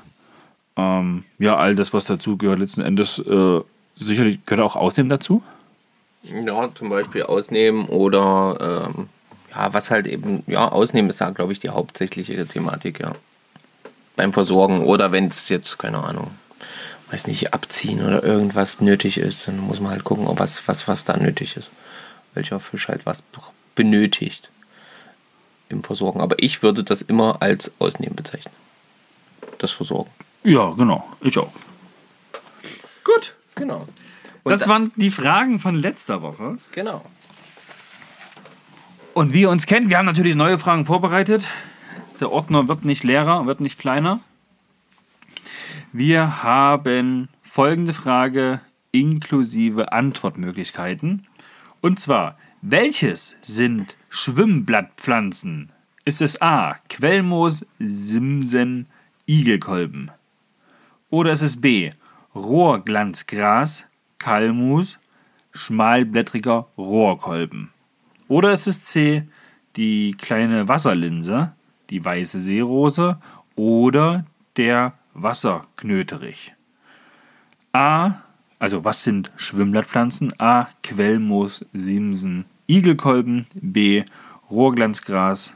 ähm, 0.75 1.23
ja, 1.37 1.55
all 1.55 1.75
das, 1.75 1.93
was 1.93 2.05
dazu 2.05 2.37
gehört, 2.37 2.59
letzten 2.59 2.81
Endes 2.81 3.19
äh, 3.19 3.61
sicherlich 3.95 4.39
gehört 4.45 4.65
auch 4.65 4.75
ausnehmen 4.75 5.09
dazu. 5.09 5.43
Ja, 6.23 6.69
zum 6.73 6.89
Beispiel 6.89 7.23
ausnehmen 7.23 7.85
oder 7.85 8.89
ähm, 8.97 9.09
ja, 9.51 9.73
was 9.73 9.91
halt 9.91 10.07
eben, 10.07 10.43
ja, 10.47 10.69
ausnehmen 10.69 11.09
ist 11.09 11.21
da, 11.21 11.29
glaube 11.29 11.53
ich, 11.53 11.59
die 11.59 11.69
hauptsächliche 11.69 12.45
Thematik, 12.47 12.99
ja. 12.99 13.15
Beim 14.15 14.33
Versorgen 14.33 14.83
oder 14.83 15.11
wenn 15.11 15.27
es 15.27 15.49
jetzt, 15.49 15.79
keine 15.79 16.03
Ahnung, 16.03 16.31
weiß 17.11 17.27
nicht, 17.27 17.53
abziehen 17.53 18.03
oder 18.05 18.23
irgendwas 18.23 18.81
nötig 18.81 19.17
ist, 19.17 19.47
dann 19.47 19.59
muss 19.59 19.79
man 19.79 19.91
halt 19.91 20.03
gucken, 20.03 20.27
ob 20.27 20.39
was, 20.39 20.67
was, 20.67 20.87
was 20.87 21.03
da 21.03 21.17
nötig 21.17 21.57
ist. 21.57 21.71
Welcher 22.33 22.59
Fisch 22.59 22.87
halt 22.87 23.05
was 23.05 23.23
benötigt 23.75 24.49
im 25.69 25.83
Versorgen. 25.83 26.21
Aber 26.21 26.37
ich 26.39 26.63
würde 26.63 26.83
das 26.83 27.01
immer 27.01 27.41
als 27.41 27.71
Ausnehmen 27.79 28.15
bezeichnen. 28.15 28.53
Das 29.57 29.71
Versorgen. 29.71 30.11
Ja, 30.43 30.71
genau. 30.71 31.07
Ich 31.21 31.37
auch. 31.37 31.51
Gut, 33.03 33.35
genau. 33.55 33.87
Und 34.43 34.51
das 34.51 34.67
waren 34.67 34.91
die 34.95 35.11
Fragen 35.11 35.59
von 35.59 35.75
letzter 35.75 36.21
Woche. 36.21 36.57
Genau. 36.71 37.03
Und 39.13 39.33
wie 39.33 39.41
ihr 39.41 39.49
uns 39.49 39.65
kennt, 39.65 39.89
wir 39.89 39.97
haben 39.97 40.05
natürlich 40.05 40.35
neue 40.35 40.57
Fragen 40.57 40.85
vorbereitet. 40.85 41.49
Der 42.21 42.31
Ordner 42.31 42.69
wird 42.69 42.85
nicht 42.85 43.03
leerer, 43.03 43.45
wird 43.45 43.59
nicht 43.59 43.77
kleiner. 43.77 44.21
Wir 45.91 46.43
haben 46.43 47.27
folgende 47.41 47.93
Frage 47.93 48.61
inklusive 48.91 49.91
Antwortmöglichkeiten. 49.91 51.27
Und 51.81 51.99
zwar, 51.99 52.37
welches 52.61 53.35
sind 53.41 53.97
Schwimmblattpflanzen? 54.09 55.71
Ist 56.05 56.21
es 56.21 56.41
A. 56.41 56.75
Quellmoos, 56.87 57.65
Simsen, 57.79 58.87
Igelkolben? 59.25 60.11
Oder 61.09 61.31
ist 61.31 61.41
es 61.41 61.59
B. 61.59 61.91
Rohrglanzgras, 62.33 63.87
Kalmus, 64.19 64.99
schmalblättriger 65.51 66.67
Rohrkolben? 66.77 67.71
Oder 68.31 68.53
ist 68.53 68.65
es 68.65 68.85
C. 68.85 69.23
Die 69.75 70.15
kleine 70.17 70.69
Wasserlinse, 70.69 71.51
die 71.89 72.05
weiße 72.05 72.39
Seerose 72.39 73.17
oder 73.57 74.25
der 74.55 74.93
Wasserknöterich? 75.13 76.53
A. 77.73 78.21
Also 78.57 78.85
was 78.85 79.03
sind 79.03 79.31
Schwimmblattpflanzen? 79.35 80.31
A. 80.39 80.69
Quellmoos, 80.81 81.65
Simsen, 81.73 82.45
Igelkolben. 82.67 83.47
B. 83.53 84.05
Rohrglanzgras, 84.49 85.53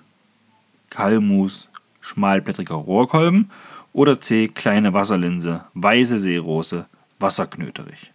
Kalmus, 0.90 1.70
schmalblättriger 2.02 2.76
Rohrkolben. 2.76 3.52
Oder 3.94 4.20
C. 4.20 4.50
Kleine 4.50 4.94
Wasserlinse, 4.94 5.64
weiße 5.76 6.18
Seerose, 6.18 6.88
Wasserknöterich. 7.20 8.12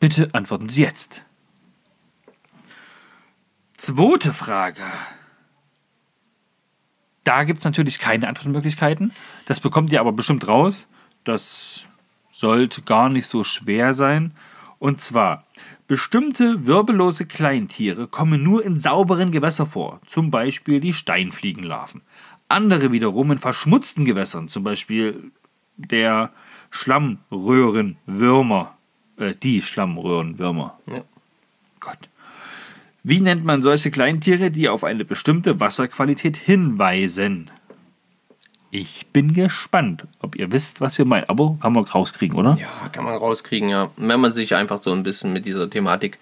Bitte 0.00 0.30
antworten 0.32 0.68
Sie 0.68 0.82
jetzt. 0.82 1.24
Zweite 3.80 4.32
Frage. 4.34 4.82
Da 7.24 7.44
gibt 7.44 7.60
es 7.60 7.64
natürlich 7.64 7.98
keine 7.98 8.28
Antwortmöglichkeiten. 8.28 9.12
Das 9.46 9.60
bekommt 9.60 9.90
ihr 9.90 10.00
aber 10.00 10.12
bestimmt 10.12 10.46
raus. 10.46 10.86
Das 11.24 11.86
sollte 12.30 12.82
gar 12.82 13.08
nicht 13.08 13.26
so 13.26 13.42
schwer 13.42 13.94
sein. 13.94 14.34
Und 14.80 15.00
zwar, 15.00 15.46
bestimmte 15.88 16.66
wirbellose 16.66 17.24
Kleintiere 17.24 18.06
kommen 18.06 18.42
nur 18.42 18.62
in 18.62 18.78
sauberen 18.78 19.32
Gewässern 19.32 19.66
vor, 19.66 20.02
zum 20.04 20.30
Beispiel 20.30 20.80
die 20.80 20.92
Steinfliegenlarven. 20.92 22.02
Andere 22.48 22.92
wiederum 22.92 23.32
in 23.32 23.38
verschmutzten 23.38 24.04
Gewässern, 24.04 24.50
zum 24.50 24.62
Beispiel 24.62 25.32
der 25.78 26.32
Schlammröhrenwürmer, 26.68 28.76
äh, 29.16 29.34
die 29.34 29.62
Schlammröhrenwürmer. 29.62 30.78
Ja. 30.84 31.00
Gott. 31.80 32.09
Wie 33.02 33.20
nennt 33.20 33.44
man 33.44 33.62
solche 33.62 33.90
Kleintiere, 33.90 34.50
die 34.50 34.68
auf 34.68 34.84
eine 34.84 35.04
bestimmte 35.04 35.58
Wasserqualität 35.58 36.36
hinweisen? 36.36 37.50
Ich 38.70 39.06
bin 39.08 39.34
gespannt, 39.34 40.04
ob 40.20 40.36
ihr 40.36 40.52
wisst, 40.52 40.80
was 40.80 40.96
wir 40.98 41.04
meinen. 41.04 41.28
Aber 41.28 41.56
kann 41.60 41.72
man 41.72 41.84
rauskriegen, 41.84 42.38
oder? 42.38 42.56
Ja, 42.60 42.88
kann 42.92 43.04
man 43.04 43.14
rauskriegen, 43.14 43.68
ja. 43.68 43.90
Wenn 43.96 44.20
man 44.20 44.32
sich 44.32 44.54
einfach 44.54 44.80
so 44.82 44.92
ein 44.92 45.02
bisschen 45.02 45.32
mit 45.32 45.44
dieser 45.44 45.68
Thematik 45.68 46.18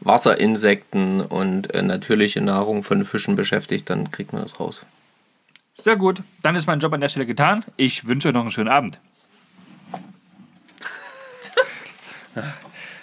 Wasserinsekten 0.00 1.20
und 1.20 1.72
äh, 1.74 1.82
natürliche 1.82 2.40
Nahrung 2.40 2.82
von 2.82 3.04
Fischen 3.04 3.36
beschäftigt, 3.36 3.88
dann 3.88 4.10
kriegt 4.10 4.32
man 4.32 4.42
das 4.42 4.58
raus. 4.58 4.84
Sehr 5.74 5.96
gut. 5.96 6.22
Dann 6.42 6.56
ist 6.56 6.66
mein 6.66 6.80
Job 6.80 6.92
an 6.92 7.00
der 7.00 7.08
Stelle 7.08 7.26
getan. 7.26 7.64
Ich 7.76 8.08
wünsche 8.08 8.28
euch 8.28 8.34
noch 8.34 8.42
einen 8.42 8.50
schönen 8.50 8.68
Abend. 8.68 9.00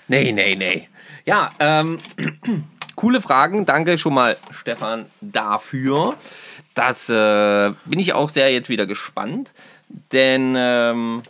Nee, 0.10 0.34
nee, 0.34 0.56
nee. 0.56 0.90
Ja, 1.26 1.50
ähm, 1.60 1.98
coole 2.96 3.22
Fragen. 3.22 3.66
Danke 3.66 3.98
schon 3.98 4.14
mal, 4.14 4.38
Stefan, 4.52 5.06
dafür. 5.22 6.16
Das 6.74 7.10
äh, 7.10 7.72
bin 7.86 8.00
ich 8.00 8.14
auch 8.14 8.30
sehr 8.30 8.52
jetzt 8.52 8.70
wieder 8.70 8.86
gespannt. 8.86 9.54
Denn, 10.12 10.56
ähm, 10.58 11.24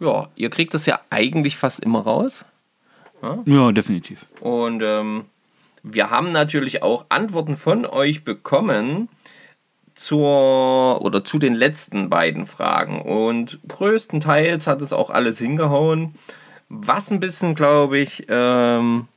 ja, 0.00 0.28
ihr 0.36 0.50
kriegt 0.50 0.74
das 0.74 0.86
ja 0.86 1.00
eigentlich 1.10 1.56
fast 1.56 1.80
immer 1.80 2.00
raus. 2.00 2.44
Ja, 3.46 3.72
definitiv. 3.72 4.26
Und 4.40 4.82
ähm, 4.82 5.24
wir 5.82 6.10
haben 6.10 6.32
natürlich 6.32 6.82
auch 6.82 7.06
Antworten 7.08 7.56
von 7.56 7.86
euch 7.86 8.24
bekommen 8.24 9.08
zur 9.94 11.02
oder 11.02 11.24
zu 11.24 11.38
den 11.38 11.54
letzten 11.54 12.10
beiden 12.10 12.46
Fragen. 12.46 13.00
Und 13.00 13.60
größtenteils 13.68 14.66
hat 14.66 14.82
es 14.82 14.92
auch 14.92 15.10
alles 15.10 15.38
hingehauen. 15.38 16.14
Was 16.68 17.10
ein 17.10 17.20
bisschen, 17.20 17.54
glaube 17.54 17.98
ich, 17.98 18.26
ähm, 18.28 19.08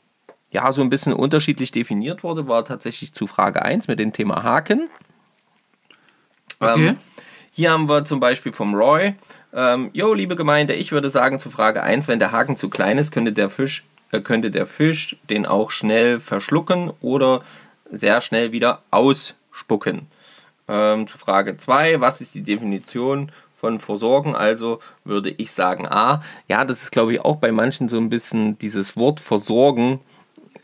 ja, 0.51 0.71
so 0.71 0.81
ein 0.81 0.89
bisschen 0.89 1.13
unterschiedlich 1.13 1.71
definiert 1.71 2.23
wurde, 2.23 2.47
war 2.47 2.63
tatsächlich 2.65 3.13
zu 3.13 3.27
Frage 3.27 3.61
1 3.63 3.87
mit 3.87 3.99
dem 3.99 4.13
Thema 4.13 4.43
Haken. 4.43 4.89
Okay. 6.59 6.87
Ähm, 6.89 6.97
hier 7.51 7.71
haben 7.71 7.89
wir 7.89 8.05
zum 8.05 8.19
Beispiel 8.19 8.53
vom 8.53 8.75
Roy. 8.75 9.15
Ähm, 9.53 9.89
jo, 9.93 10.13
liebe 10.13 10.35
Gemeinde, 10.35 10.73
ich 10.73 10.91
würde 10.91 11.09
sagen 11.09 11.39
zu 11.39 11.49
Frage 11.49 11.83
1, 11.83 12.07
wenn 12.07 12.19
der 12.19 12.31
Haken 12.31 12.55
zu 12.55 12.69
klein 12.69 12.97
ist, 12.97 13.11
könnte 13.11 13.31
der 13.31 13.49
Fisch, 13.49 13.83
äh, 14.11 14.21
könnte 14.21 14.51
der 14.51 14.65
Fisch 14.65 15.17
den 15.29 15.45
auch 15.45 15.71
schnell 15.71 16.19
verschlucken 16.19 16.91
oder 17.01 17.41
sehr 17.91 18.21
schnell 18.21 18.51
wieder 18.51 18.83
ausspucken. 18.91 20.07
Ähm, 20.67 21.07
zu 21.07 21.17
Frage 21.17 21.57
2, 21.57 21.99
was 21.99 22.21
ist 22.21 22.35
die 22.35 22.43
Definition 22.43 23.31
von 23.59 23.79
Versorgen? 23.79 24.35
Also 24.35 24.79
würde 25.03 25.31
ich 25.31 25.51
sagen 25.51 25.87
A. 25.87 26.21
Ja, 26.47 26.63
das 26.63 26.83
ist 26.83 26.91
glaube 26.91 27.13
ich 27.13 27.21
auch 27.21 27.37
bei 27.37 27.51
manchen 27.51 27.89
so 27.89 27.97
ein 27.97 28.09
bisschen 28.09 28.57
dieses 28.59 28.95
Wort 28.95 29.19
Versorgen 29.19 29.99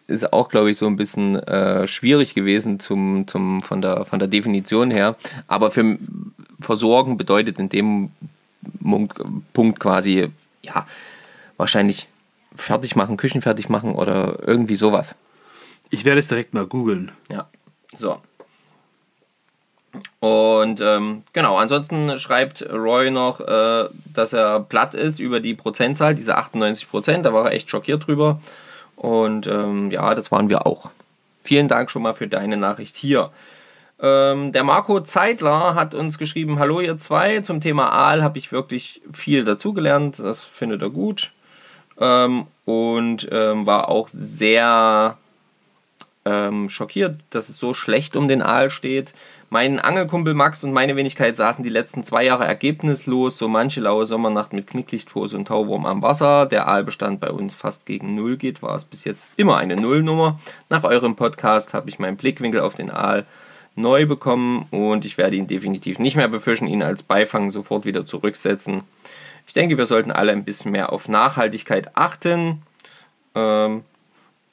ist 0.07 0.33
auch, 0.33 0.49
glaube 0.49 0.71
ich, 0.71 0.77
so 0.77 0.87
ein 0.87 0.95
bisschen 0.95 1.35
äh, 1.35 1.87
schwierig 1.87 2.33
gewesen 2.33 2.79
zum, 2.79 3.27
zum, 3.27 3.61
von, 3.61 3.81
der, 3.81 4.05
von 4.05 4.19
der 4.19 4.27
Definition 4.27 4.91
her. 4.91 5.15
Aber 5.47 5.71
für 5.71 5.97
Versorgen 6.59 7.17
bedeutet 7.17 7.59
in 7.59 7.69
dem 7.69 8.11
Punkt 9.53 9.79
quasi, 9.79 10.29
ja, 10.61 10.85
wahrscheinlich 11.57 12.07
fertig 12.55 12.95
machen, 12.95 13.17
Küchen 13.17 13.41
fertig 13.41 13.69
machen 13.69 13.95
oder 13.95 14.39
irgendwie 14.45 14.75
sowas. 14.75 15.15
Ich 15.89 16.05
werde 16.05 16.19
es 16.19 16.27
direkt 16.27 16.53
mal 16.53 16.65
googeln. 16.65 17.11
Ja, 17.29 17.47
so. 17.95 18.19
Und 20.19 20.81
ähm, 20.81 21.21
genau, 21.33 21.57
ansonsten 21.57 22.17
schreibt 22.17 22.63
Roy 22.67 23.11
noch, 23.11 23.39
äh, 23.39 23.89
dass 24.13 24.33
er 24.33 24.61
platt 24.61 24.95
ist 24.95 25.19
über 25.19 25.39
die 25.39 25.53
Prozentzahl, 25.53 26.15
diese 26.15 26.35
98 26.35 26.89
Prozent. 26.89 27.25
Da 27.25 27.33
war 27.33 27.45
er 27.45 27.51
echt 27.51 27.69
schockiert 27.69 28.07
drüber. 28.07 28.39
Und 28.95 29.47
ähm, 29.47 29.91
ja, 29.91 30.15
das 30.15 30.31
waren 30.31 30.49
wir 30.49 30.65
auch. 30.65 30.89
Vielen 31.41 31.67
Dank 31.67 31.91
schon 31.91 32.03
mal 32.03 32.13
für 32.13 32.27
deine 32.27 32.57
Nachricht 32.57 32.95
hier. 32.95 33.31
Ähm, 33.99 34.51
der 34.51 34.63
Marco 34.63 34.99
Zeitler 35.01 35.75
hat 35.75 35.95
uns 35.95 36.17
geschrieben: 36.17 36.59
Hallo, 36.59 36.81
ihr 36.81 36.97
zwei. 36.97 37.41
Zum 37.41 37.61
Thema 37.61 37.91
Aal 37.91 38.23
habe 38.23 38.37
ich 38.37 38.51
wirklich 38.51 39.01
viel 39.13 39.43
dazugelernt. 39.43 40.19
Das 40.19 40.43
findet 40.43 40.81
er 40.81 40.89
gut. 40.89 41.31
Ähm, 41.99 42.47
und 42.65 43.27
ähm, 43.31 43.65
war 43.65 43.89
auch 43.89 44.07
sehr 44.07 45.17
ähm, 46.25 46.69
schockiert, 46.69 47.19
dass 47.29 47.49
es 47.49 47.57
so 47.57 47.73
schlecht 47.73 48.15
um 48.15 48.27
den 48.27 48.41
Aal 48.41 48.69
steht. 48.69 49.13
Mein 49.49 49.79
Angelkumpel 49.79 50.33
Max 50.33 50.63
und 50.63 50.73
meine 50.73 50.95
Wenigkeit 50.95 51.35
saßen 51.35 51.63
die 51.63 51.69
letzten 51.69 52.03
zwei 52.03 52.25
Jahre 52.25 52.45
ergebnislos, 52.45 53.37
so 53.37 53.47
manche 53.47 53.81
laue 53.81 54.05
Sommernacht 54.05 54.53
mit 54.53 54.67
Knicklichtpose 54.67 55.37
und 55.37 55.47
Tauwurm 55.47 55.85
am 55.85 56.01
Wasser. 56.01 56.45
Der 56.45 56.67
Aalbestand 56.67 57.19
bei 57.19 57.29
uns 57.29 57.53
fast 57.53 57.85
gegen 57.85 58.15
Null 58.15 58.37
geht, 58.37 58.61
war 58.61 58.75
es 58.75 58.85
bis 58.85 59.03
jetzt 59.03 59.27
immer 59.35 59.57
eine 59.57 59.75
Nullnummer. 59.75 60.39
Nach 60.69 60.83
eurem 60.83 61.15
Podcast 61.15 61.73
habe 61.73 61.89
ich 61.89 61.99
meinen 61.99 62.17
Blickwinkel 62.17 62.61
auf 62.61 62.75
den 62.75 62.89
Aal 62.89 63.25
neu 63.75 64.05
bekommen 64.05 64.67
und 64.71 65.05
ich 65.05 65.17
werde 65.17 65.35
ihn 65.35 65.47
definitiv 65.47 65.99
nicht 65.99 66.15
mehr 66.15 66.27
befischen, 66.27 66.67
ihn 66.67 66.83
als 66.83 67.03
Beifang 67.03 67.51
sofort 67.51 67.85
wieder 67.85 68.05
zurücksetzen. 68.05 68.83
Ich 69.45 69.53
denke, 69.53 69.77
wir 69.77 69.85
sollten 69.85 70.11
alle 70.11 70.31
ein 70.31 70.45
bisschen 70.45 70.71
mehr 70.71 70.93
auf 70.93 71.07
Nachhaltigkeit 71.09 71.95
achten. 71.97 72.61
Ähm, 73.35 73.83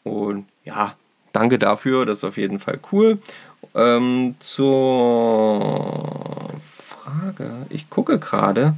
Und 0.03 0.47
ja, 0.65 0.95
danke 1.33 1.59
dafür, 1.59 2.07
das 2.07 2.19
ist 2.19 2.25
auf 2.25 2.37
jeden 2.37 2.61
Fall 2.61 2.79
cool. 2.93 3.19
Ähm, 3.75 4.35
zur 4.39 4.91
Frage, 6.61 7.67
ich 7.69 7.91
gucke 7.91 8.19
gerade. 8.19 8.75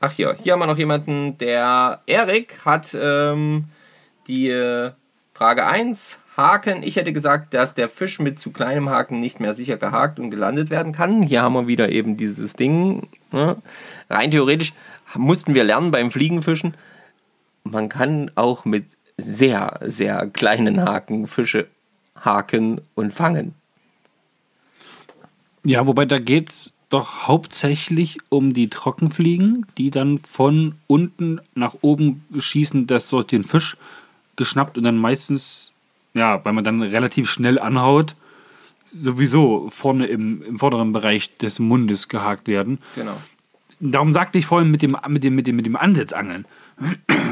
Ach 0.00 0.12
hier, 0.12 0.36
hier 0.42 0.54
haben 0.54 0.60
wir 0.60 0.66
noch 0.66 0.78
jemanden, 0.78 1.36
der 1.38 2.00
Erik 2.06 2.64
hat 2.64 2.96
ähm, 2.98 3.64
die 4.28 4.50
Frage 5.34 5.66
1, 5.66 6.20
Haken. 6.40 6.82
Ich 6.82 6.96
hätte 6.96 7.12
gesagt, 7.12 7.54
dass 7.54 7.74
der 7.74 7.88
Fisch 7.88 8.18
mit 8.18 8.38
zu 8.38 8.50
kleinem 8.50 8.88
Haken 8.88 9.20
nicht 9.20 9.40
mehr 9.40 9.54
sicher 9.54 9.76
gehakt 9.76 10.18
und 10.18 10.30
gelandet 10.30 10.70
werden 10.70 10.92
kann. 10.92 11.22
Hier 11.22 11.42
haben 11.42 11.54
wir 11.54 11.66
wieder 11.66 11.90
eben 11.90 12.16
dieses 12.16 12.54
Ding. 12.54 13.08
Ne? 13.32 13.56
Rein 14.08 14.30
theoretisch 14.30 14.72
mussten 15.14 15.54
wir 15.54 15.64
lernen 15.64 15.90
beim 15.90 16.10
Fliegenfischen. 16.10 16.74
Man 17.64 17.88
kann 17.88 18.30
auch 18.36 18.64
mit 18.64 18.84
sehr, 19.20 19.78
sehr 19.84 20.26
kleinen 20.26 20.82
Haken 20.82 21.26
Fische 21.26 21.66
haken 22.24 22.80
und 22.94 23.12
fangen. 23.12 23.54
Ja, 25.64 25.86
wobei 25.86 26.06
da 26.06 26.18
geht 26.18 26.50
es 26.50 26.72
doch 26.88 27.28
hauptsächlich 27.28 28.18
um 28.28 28.52
die 28.52 28.68
Trockenfliegen, 28.68 29.66
die 29.78 29.90
dann 29.90 30.18
von 30.18 30.74
unten 30.86 31.40
nach 31.54 31.76
oben 31.82 32.24
schießen, 32.36 32.86
dass 32.86 33.08
so 33.08 33.22
den 33.22 33.44
Fisch 33.44 33.76
geschnappt 34.36 34.76
und 34.76 34.84
dann 34.84 34.96
meistens, 34.96 35.70
ja, 36.14 36.44
weil 36.44 36.52
man 36.52 36.64
dann 36.64 36.82
relativ 36.82 37.30
schnell 37.30 37.58
anhaut, 37.58 38.16
sowieso 38.84 39.68
vorne 39.68 40.06
im, 40.06 40.42
im 40.42 40.58
vorderen 40.58 40.92
Bereich 40.92 41.36
des 41.36 41.58
Mundes 41.58 42.08
gehakt 42.08 42.48
werden. 42.48 42.78
Genau. 42.96 43.16
Darum 43.78 44.12
sagte 44.12 44.38
ich 44.38 44.46
vorhin 44.46 44.70
mit 44.70 44.82
dem, 44.82 44.96
mit 45.08 45.22
dem, 45.22 45.34
mit 45.34 45.46
dem, 45.46 45.56
mit 45.56 45.66
dem 45.66 45.76
Ansetzangeln. 45.76 46.44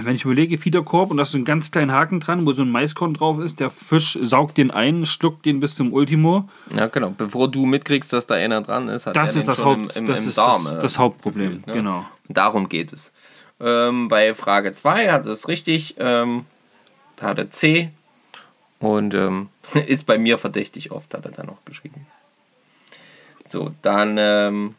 Wenn 0.02 0.14
ich 0.14 0.24
überlege, 0.24 0.58
Fiederkorb 0.58 1.10
und 1.10 1.16
da 1.16 1.22
ist 1.22 1.32
so 1.32 1.38
ein 1.38 1.44
ganz 1.44 1.70
kleinen 1.70 1.90
Haken 1.92 2.20
dran, 2.20 2.46
wo 2.46 2.52
so 2.52 2.62
ein 2.62 2.70
Maiskorn 2.70 3.14
drauf 3.14 3.38
ist, 3.38 3.60
der 3.60 3.70
Fisch 3.70 4.18
saugt 4.20 4.56
den 4.58 4.70
ein, 4.70 5.06
schluckt 5.06 5.44
den 5.46 5.58
bis 5.60 5.74
zum 5.74 5.92
Ultimo. 5.92 6.48
Ja, 6.76 6.86
genau. 6.86 7.10
Bevor 7.16 7.50
du 7.50 7.64
mitkriegst, 7.66 8.12
dass 8.12 8.26
da 8.26 8.34
einer 8.34 8.60
dran 8.60 8.88
ist, 8.88 9.06
hat 9.06 9.16
Das 9.16 9.34
er 9.34 9.38
ist 9.40 9.48
das, 9.48 9.64
Haupt, 9.64 9.96
im, 9.96 10.04
im, 10.04 10.06
das, 10.06 10.22
im 10.22 10.28
ist 10.28 10.38
Darm. 10.38 10.62
das, 10.64 10.74
äh, 10.74 10.80
das 10.80 10.98
Hauptproblem. 10.98 11.62
ne? 11.66 11.72
Genau. 11.72 12.04
Darum 12.28 12.68
geht 12.68 12.92
es. 12.92 13.12
Ähm, 13.60 14.08
bei 14.08 14.34
Frage 14.34 14.74
2 14.74 15.10
hat 15.10 15.26
es 15.26 15.48
richtig, 15.48 15.96
ähm, 15.98 16.44
da 17.16 17.28
hat 17.28 17.38
er 17.38 17.50
C 17.50 17.90
und 18.78 19.14
ähm, 19.14 19.48
ist 19.86 20.06
bei 20.06 20.18
mir 20.18 20.38
verdächtig 20.38 20.92
oft, 20.92 21.12
hat 21.14 21.24
er 21.24 21.32
dann 21.32 21.46
noch 21.46 21.64
geschrieben. 21.64 22.06
So, 23.46 23.72
dann 23.82 24.16
ähm, 24.18 24.74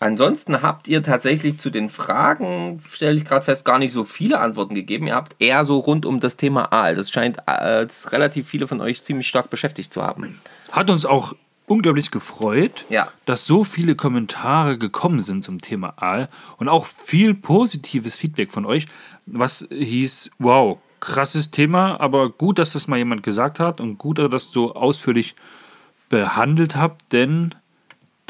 ansonsten 0.00 0.62
habt 0.62 0.88
ihr 0.88 1.02
tatsächlich 1.02 1.58
zu 1.58 1.70
den 1.70 1.88
Fragen, 1.88 2.82
stelle 2.88 3.14
ich 3.16 3.24
gerade 3.24 3.44
fest, 3.44 3.64
gar 3.64 3.78
nicht 3.78 3.92
so 3.92 4.04
viele 4.04 4.40
Antworten 4.40 4.74
gegeben. 4.74 5.06
Ihr 5.06 5.14
habt 5.14 5.36
eher 5.38 5.64
so 5.64 5.78
rund 5.78 6.04
um 6.06 6.18
das 6.18 6.36
Thema 6.36 6.72
Aal. 6.72 6.96
Das 6.96 7.10
scheint 7.10 7.38
äh, 7.46 7.86
relativ 8.08 8.48
viele 8.48 8.66
von 8.66 8.80
euch 8.80 9.04
ziemlich 9.04 9.28
stark 9.28 9.50
beschäftigt 9.50 9.92
zu 9.92 10.02
haben. 10.02 10.40
Hat 10.72 10.90
uns 10.90 11.06
auch 11.06 11.34
unglaublich 11.66 12.10
gefreut, 12.10 12.84
Ja. 12.88 13.08
dass 13.26 13.46
so 13.46 13.62
viele 13.62 13.94
Kommentare 13.94 14.76
gekommen 14.76 15.20
sind 15.20 15.44
zum 15.44 15.60
Thema 15.60 15.94
Aal 15.98 16.28
und 16.56 16.68
auch 16.68 16.84
viel 16.84 17.32
positives 17.34 18.16
Feedback 18.16 18.50
von 18.50 18.66
euch, 18.66 18.86
was 19.26 19.68
hieß, 19.70 20.30
wow, 20.40 20.78
krasses 20.98 21.52
Thema, 21.52 22.00
aber 22.00 22.28
gut, 22.30 22.58
dass 22.58 22.72
das 22.72 22.88
mal 22.88 22.96
jemand 22.98 23.22
gesagt 23.22 23.60
hat 23.60 23.80
und 23.80 23.98
gut, 23.98 24.18
dass 24.18 24.30
das 24.30 24.50
so 24.50 24.74
ausführlich 24.74 25.36
behandelt 26.08 26.74
habt, 26.76 27.12
denn 27.12 27.54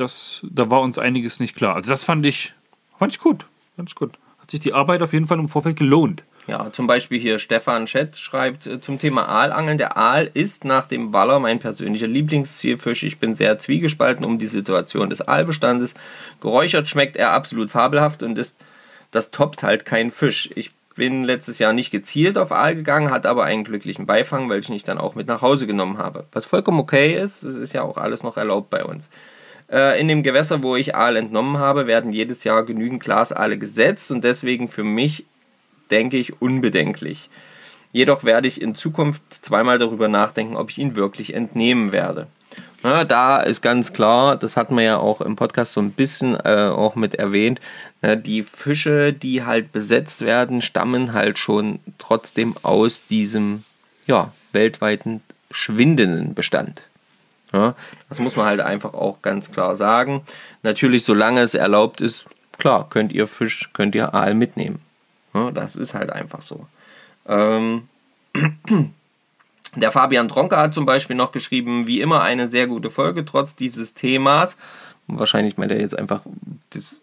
das, 0.00 0.44
da 0.50 0.70
war 0.70 0.80
uns 0.80 0.98
einiges 0.98 1.40
nicht 1.40 1.54
klar. 1.54 1.76
Also 1.76 1.90
das 1.90 2.04
fand 2.04 2.24
ich, 2.26 2.52
fand 2.98 3.12
ich 3.12 3.18
gut, 3.18 3.46
fand 3.76 3.88
ich 3.88 3.94
gut. 3.94 4.12
Hat 4.40 4.50
sich 4.50 4.60
die 4.60 4.72
Arbeit 4.72 5.02
auf 5.02 5.12
jeden 5.12 5.26
Fall 5.26 5.38
im 5.38 5.48
Vorfeld 5.48 5.78
gelohnt. 5.78 6.24
Ja, 6.46 6.72
zum 6.72 6.86
Beispiel 6.86 7.20
hier 7.20 7.38
Stefan 7.38 7.86
Schett 7.86 8.16
schreibt 8.16 8.66
äh, 8.66 8.80
zum 8.80 8.98
Thema 8.98 9.28
Aalangeln. 9.28 9.78
Der 9.78 9.96
Aal 9.96 10.30
ist 10.32 10.64
nach 10.64 10.86
dem 10.86 11.12
Waller 11.12 11.38
mein 11.38 11.58
persönlicher 11.58 12.06
Lieblingszielfisch. 12.06 13.02
Ich 13.02 13.18
bin 13.18 13.34
sehr 13.34 13.58
zwiegespalten 13.58 14.24
um 14.24 14.38
die 14.38 14.46
Situation 14.46 15.10
des 15.10 15.20
Aalbestandes. 15.20 15.94
Geräuchert 16.40 16.88
schmeckt 16.88 17.16
er 17.16 17.32
absolut 17.32 17.70
fabelhaft 17.70 18.22
und 18.22 18.38
ist, 18.38 18.56
das 19.10 19.30
toppt 19.30 19.62
halt 19.62 19.84
kein 19.84 20.10
Fisch. 20.10 20.50
Ich 20.56 20.72
bin 20.96 21.24
letztes 21.24 21.58
Jahr 21.58 21.72
nicht 21.72 21.90
gezielt 21.90 22.36
auf 22.36 22.52
Aal 22.52 22.74
gegangen, 22.74 23.10
hatte 23.10 23.28
aber 23.28 23.44
einen 23.44 23.64
glücklichen 23.64 24.06
Beifang, 24.06 24.50
welchen 24.50 24.74
ich 24.74 24.82
dann 24.82 24.98
auch 24.98 25.14
mit 25.14 25.28
nach 25.28 25.42
Hause 25.42 25.66
genommen 25.66 25.98
habe. 25.98 26.24
Was 26.32 26.46
vollkommen 26.46 26.80
okay 26.80 27.16
ist, 27.16 27.44
es 27.44 27.54
ist 27.54 27.74
ja 27.74 27.82
auch 27.82 27.96
alles 27.96 28.22
noch 28.22 28.36
erlaubt 28.36 28.70
bei 28.70 28.84
uns. 28.84 29.08
Äh, 29.70 30.00
in 30.00 30.08
dem 30.08 30.22
Gewässer, 30.22 30.62
wo 30.62 30.76
ich 30.76 30.94
Aal 30.94 31.16
entnommen 31.16 31.58
habe, 31.58 31.86
werden 31.86 32.12
jedes 32.12 32.44
Jahr 32.44 32.64
genügend 32.64 33.02
Glasaale 33.02 33.58
gesetzt 33.58 34.10
und 34.10 34.24
deswegen 34.24 34.68
für 34.68 34.84
mich 34.84 35.24
denke 35.90 36.16
ich, 36.16 36.40
unbedenklich. 36.40 37.28
Jedoch 37.92 38.24
werde 38.24 38.48
ich 38.48 38.60
in 38.60 38.74
Zukunft 38.74 39.22
zweimal 39.30 39.78
darüber 39.78 40.08
nachdenken, 40.08 40.56
ob 40.56 40.70
ich 40.70 40.78
ihn 40.78 40.94
wirklich 40.94 41.34
entnehmen 41.34 41.92
werde. 41.92 42.28
Na, 42.82 43.04
da 43.04 43.38
ist 43.38 43.60
ganz 43.60 43.92
klar, 43.92 44.36
das 44.36 44.56
hatten 44.56 44.76
wir 44.76 44.82
ja 44.84 44.98
auch 44.98 45.20
im 45.20 45.36
Podcast 45.36 45.72
so 45.72 45.80
ein 45.80 45.90
bisschen 45.90 46.34
äh, 46.36 46.70
auch 46.70 46.94
mit 46.94 47.14
erwähnt, 47.14 47.60
na, 48.00 48.16
die 48.16 48.42
Fische, 48.42 49.12
die 49.12 49.44
halt 49.44 49.72
besetzt 49.72 50.22
werden, 50.22 50.62
stammen 50.62 51.12
halt 51.12 51.38
schon 51.38 51.80
trotzdem 51.98 52.54
aus 52.62 53.04
diesem 53.04 53.64
ja, 54.06 54.32
weltweiten 54.52 55.20
schwindenden 55.50 56.34
Bestand. 56.34 56.84
Ja, 57.52 57.74
das 58.08 58.20
muss 58.20 58.36
man 58.36 58.46
halt 58.46 58.60
einfach 58.60 58.94
auch 58.94 59.22
ganz 59.22 59.50
klar 59.50 59.74
sagen. 59.74 60.22
Natürlich, 60.62 61.04
solange 61.04 61.40
es 61.40 61.54
erlaubt 61.54 62.00
ist, 62.00 62.26
klar, 62.58 62.88
könnt 62.88 63.12
ihr 63.12 63.26
Fisch, 63.26 63.70
könnt 63.72 63.94
ihr 63.94 64.14
Aal 64.14 64.34
mitnehmen. 64.34 64.80
Ja, 65.34 65.50
das 65.50 65.76
ist 65.76 65.94
halt 65.94 66.10
einfach 66.10 66.42
so. 66.42 66.66
Ähm, 67.26 67.88
der 69.74 69.92
Fabian 69.92 70.28
Tronka 70.28 70.56
hat 70.56 70.74
zum 70.74 70.86
Beispiel 70.86 71.16
noch 71.16 71.32
geschrieben, 71.32 71.86
wie 71.86 72.00
immer 72.00 72.22
eine 72.22 72.48
sehr 72.48 72.66
gute 72.66 72.90
Folge, 72.90 73.24
trotz 73.24 73.56
dieses 73.56 73.94
Themas. 73.94 74.56
Wahrscheinlich 75.08 75.56
meint 75.56 75.72
er 75.72 75.80
jetzt 75.80 75.98
einfach 75.98 76.22
des 76.72 76.99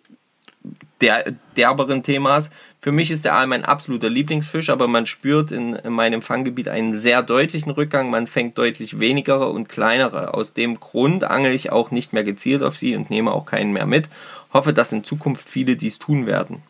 der, 1.01 1.33
derberen 1.55 2.03
Themas. 2.03 2.49
Für 2.81 2.91
mich 2.91 3.11
ist 3.11 3.25
der 3.25 3.33
Aal 3.33 3.47
mein 3.47 3.65
absoluter 3.65 4.09
Lieblingsfisch, 4.09 4.69
aber 4.69 4.87
man 4.87 5.05
spürt 5.05 5.51
in, 5.51 5.73
in 5.73 5.93
meinem 5.93 6.21
Fanggebiet 6.21 6.67
einen 6.67 6.93
sehr 6.93 7.21
deutlichen 7.21 7.71
Rückgang. 7.71 8.09
Man 8.09 8.27
fängt 8.27 8.57
deutlich 8.57 8.99
weniger 8.99 9.51
und 9.51 9.67
kleinere. 9.69 10.33
Aus 10.33 10.53
dem 10.53 10.79
Grund 10.79 11.23
angel 11.23 11.53
ich 11.53 11.71
auch 11.71 11.91
nicht 11.91 12.13
mehr 12.13 12.23
gezielt 12.23 12.63
auf 12.63 12.77
sie 12.77 12.95
und 12.95 13.09
nehme 13.09 13.31
auch 13.31 13.45
keinen 13.45 13.73
mehr 13.73 13.85
mit. 13.85 14.09
Hoffe, 14.53 14.73
dass 14.73 14.91
in 14.91 15.03
Zukunft 15.03 15.49
viele 15.49 15.75
dies 15.75 15.99
tun 15.99 16.25
werden. 16.27 16.61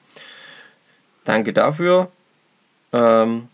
Danke 1.26 1.54
dafür. 1.54 2.12
Ähm, 2.94 3.50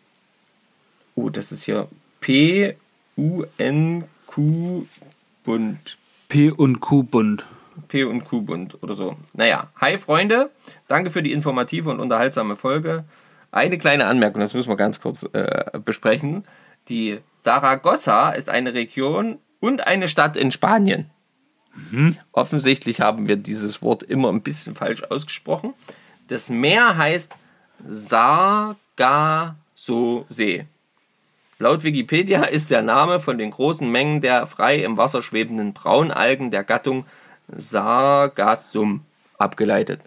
oh, 1.16 1.30
das 1.30 1.52
ist 1.52 1.64
hier 1.64 1.88
P-U-N-Q 2.22 2.78
Bund. 5.44 5.98
P 6.30 6.52
und 6.52 6.80
Q 6.80 7.04
Bund. 7.04 7.44
P 7.88 8.04
und 8.04 8.26
Q 8.26 8.42
Bund 8.42 8.78
oder 8.82 8.96
so. 8.96 9.16
Naja, 9.34 9.70
hi 9.80 9.98
Freunde, 9.98 10.52
danke 10.88 11.10
für 11.10 11.24
die 11.24 11.32
informative 11.32 11.90
und 11.90 12.00
unterhaltsame 12.00 12.56
Folge. 12.56 13.06
Eine 13.52 13.78
kleine 13.78 14.06
Anmerkung, 14.06 14.42
das 14.42 14.54
müssen 14.54 14.70
wir 14.70 14.78
ganz 14.78 15.00
kurz 15.00 15.24
äh, 15.34 15.80
besprechen. 15.84 16.44
Die 16.90 17.20
Saragossa 17.38 18.32
ist 18.32 18.50
eine 18.50 18.74
Region 18.74 19.38
und 19.60 19.88
eine 19.88 20.08
Stadt 20.08 20.38
in 20.38 20.52
Spanien. 20.52 21.10
Offensichtlich 22.32 23.02
haben 23.02 23.28
wir 23.28 23.36
dieses 23.36 23.82
Wort 23.82 24.04
immer 24.04 24.30
ein 24.30 24.42
bisschen 24.42 24.76
falsch 24.76 25.04
ausgesprochen. 25.04 25.74
Das 26.28 26.50
Meer 26.50 26.98
heißt 26.98 27.34
Sargasso-See. 27.88 30.66
Laut 31.60 31.84
Wikipedia 31.84 32.44
ist 32.44 32.72
der 32.72 32.84
Name 32.84 33.20
von 33.20 33.38
den 33.38 33.52
großen 33.52 33.88
Mengen 33.90 34.22
der 34.22 34.48
frei 34.48 34.84
im 34.84 34.98
Wasser 34.98 35.22
schwebenden 35.22 35.74
Braunalgen 35.74 36.52
der 36.52 36.64
Gattung 36.64 37.06
Sargassum 37.56 39.02
abgeleitet. 39.38 40.02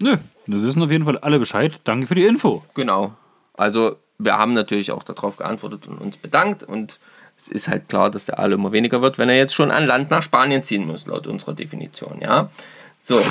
Nö, 0.00 0.16
das 0.46 0.62
wissen 0.62 0.82
auf 0.82 0.90
jeden 0.90 1.04
Fall 1.04 1.18
alle 1.18 1.38
Bescheid. 1.38 1.80
Danke 1.84 2.06
für 2.06 2.14
die 2.14 2.24
Info. 2.24 2.64
Genau. 2.74 3.14
Also 3.54 3.96
wir 4.18 4.36
haben 4.36 4.52
natürlich 4.52 4.92
auch 4.92 5.02
darauf 5.02 5.36
geantwortet 5.36 5.86
und 5.86 5.98
uns 5.98 6.16
bedankt 6.16 6.62
und 6.62 6.98
es 7.36 7.48
ist 7.48 7.68
halt 7.68 7.88
klar, 7.88 8.10
dass 8.10 8.26
der 8.26 8.38
Aal 8.40 8.52
immer 8.52 8.72
weniger 8.72 9.00
wird, 9.00 9.16
wenn 9.16 9.28
er 9.28 9.36
jetzt 9.36 9.54
schon 9.54 9.70
an 9.70 9.86
Land 9.86 10.10
nach 10.10 10.22
Spanien 10.22 10.64
ziehen 10.64 10.86
muss, 10.86 11.06
laut 11.06 11.26
unserer 11.28 11.54
Definition, 11.54 12.20
ja. 12.20 12.50
So. 12.98 13.22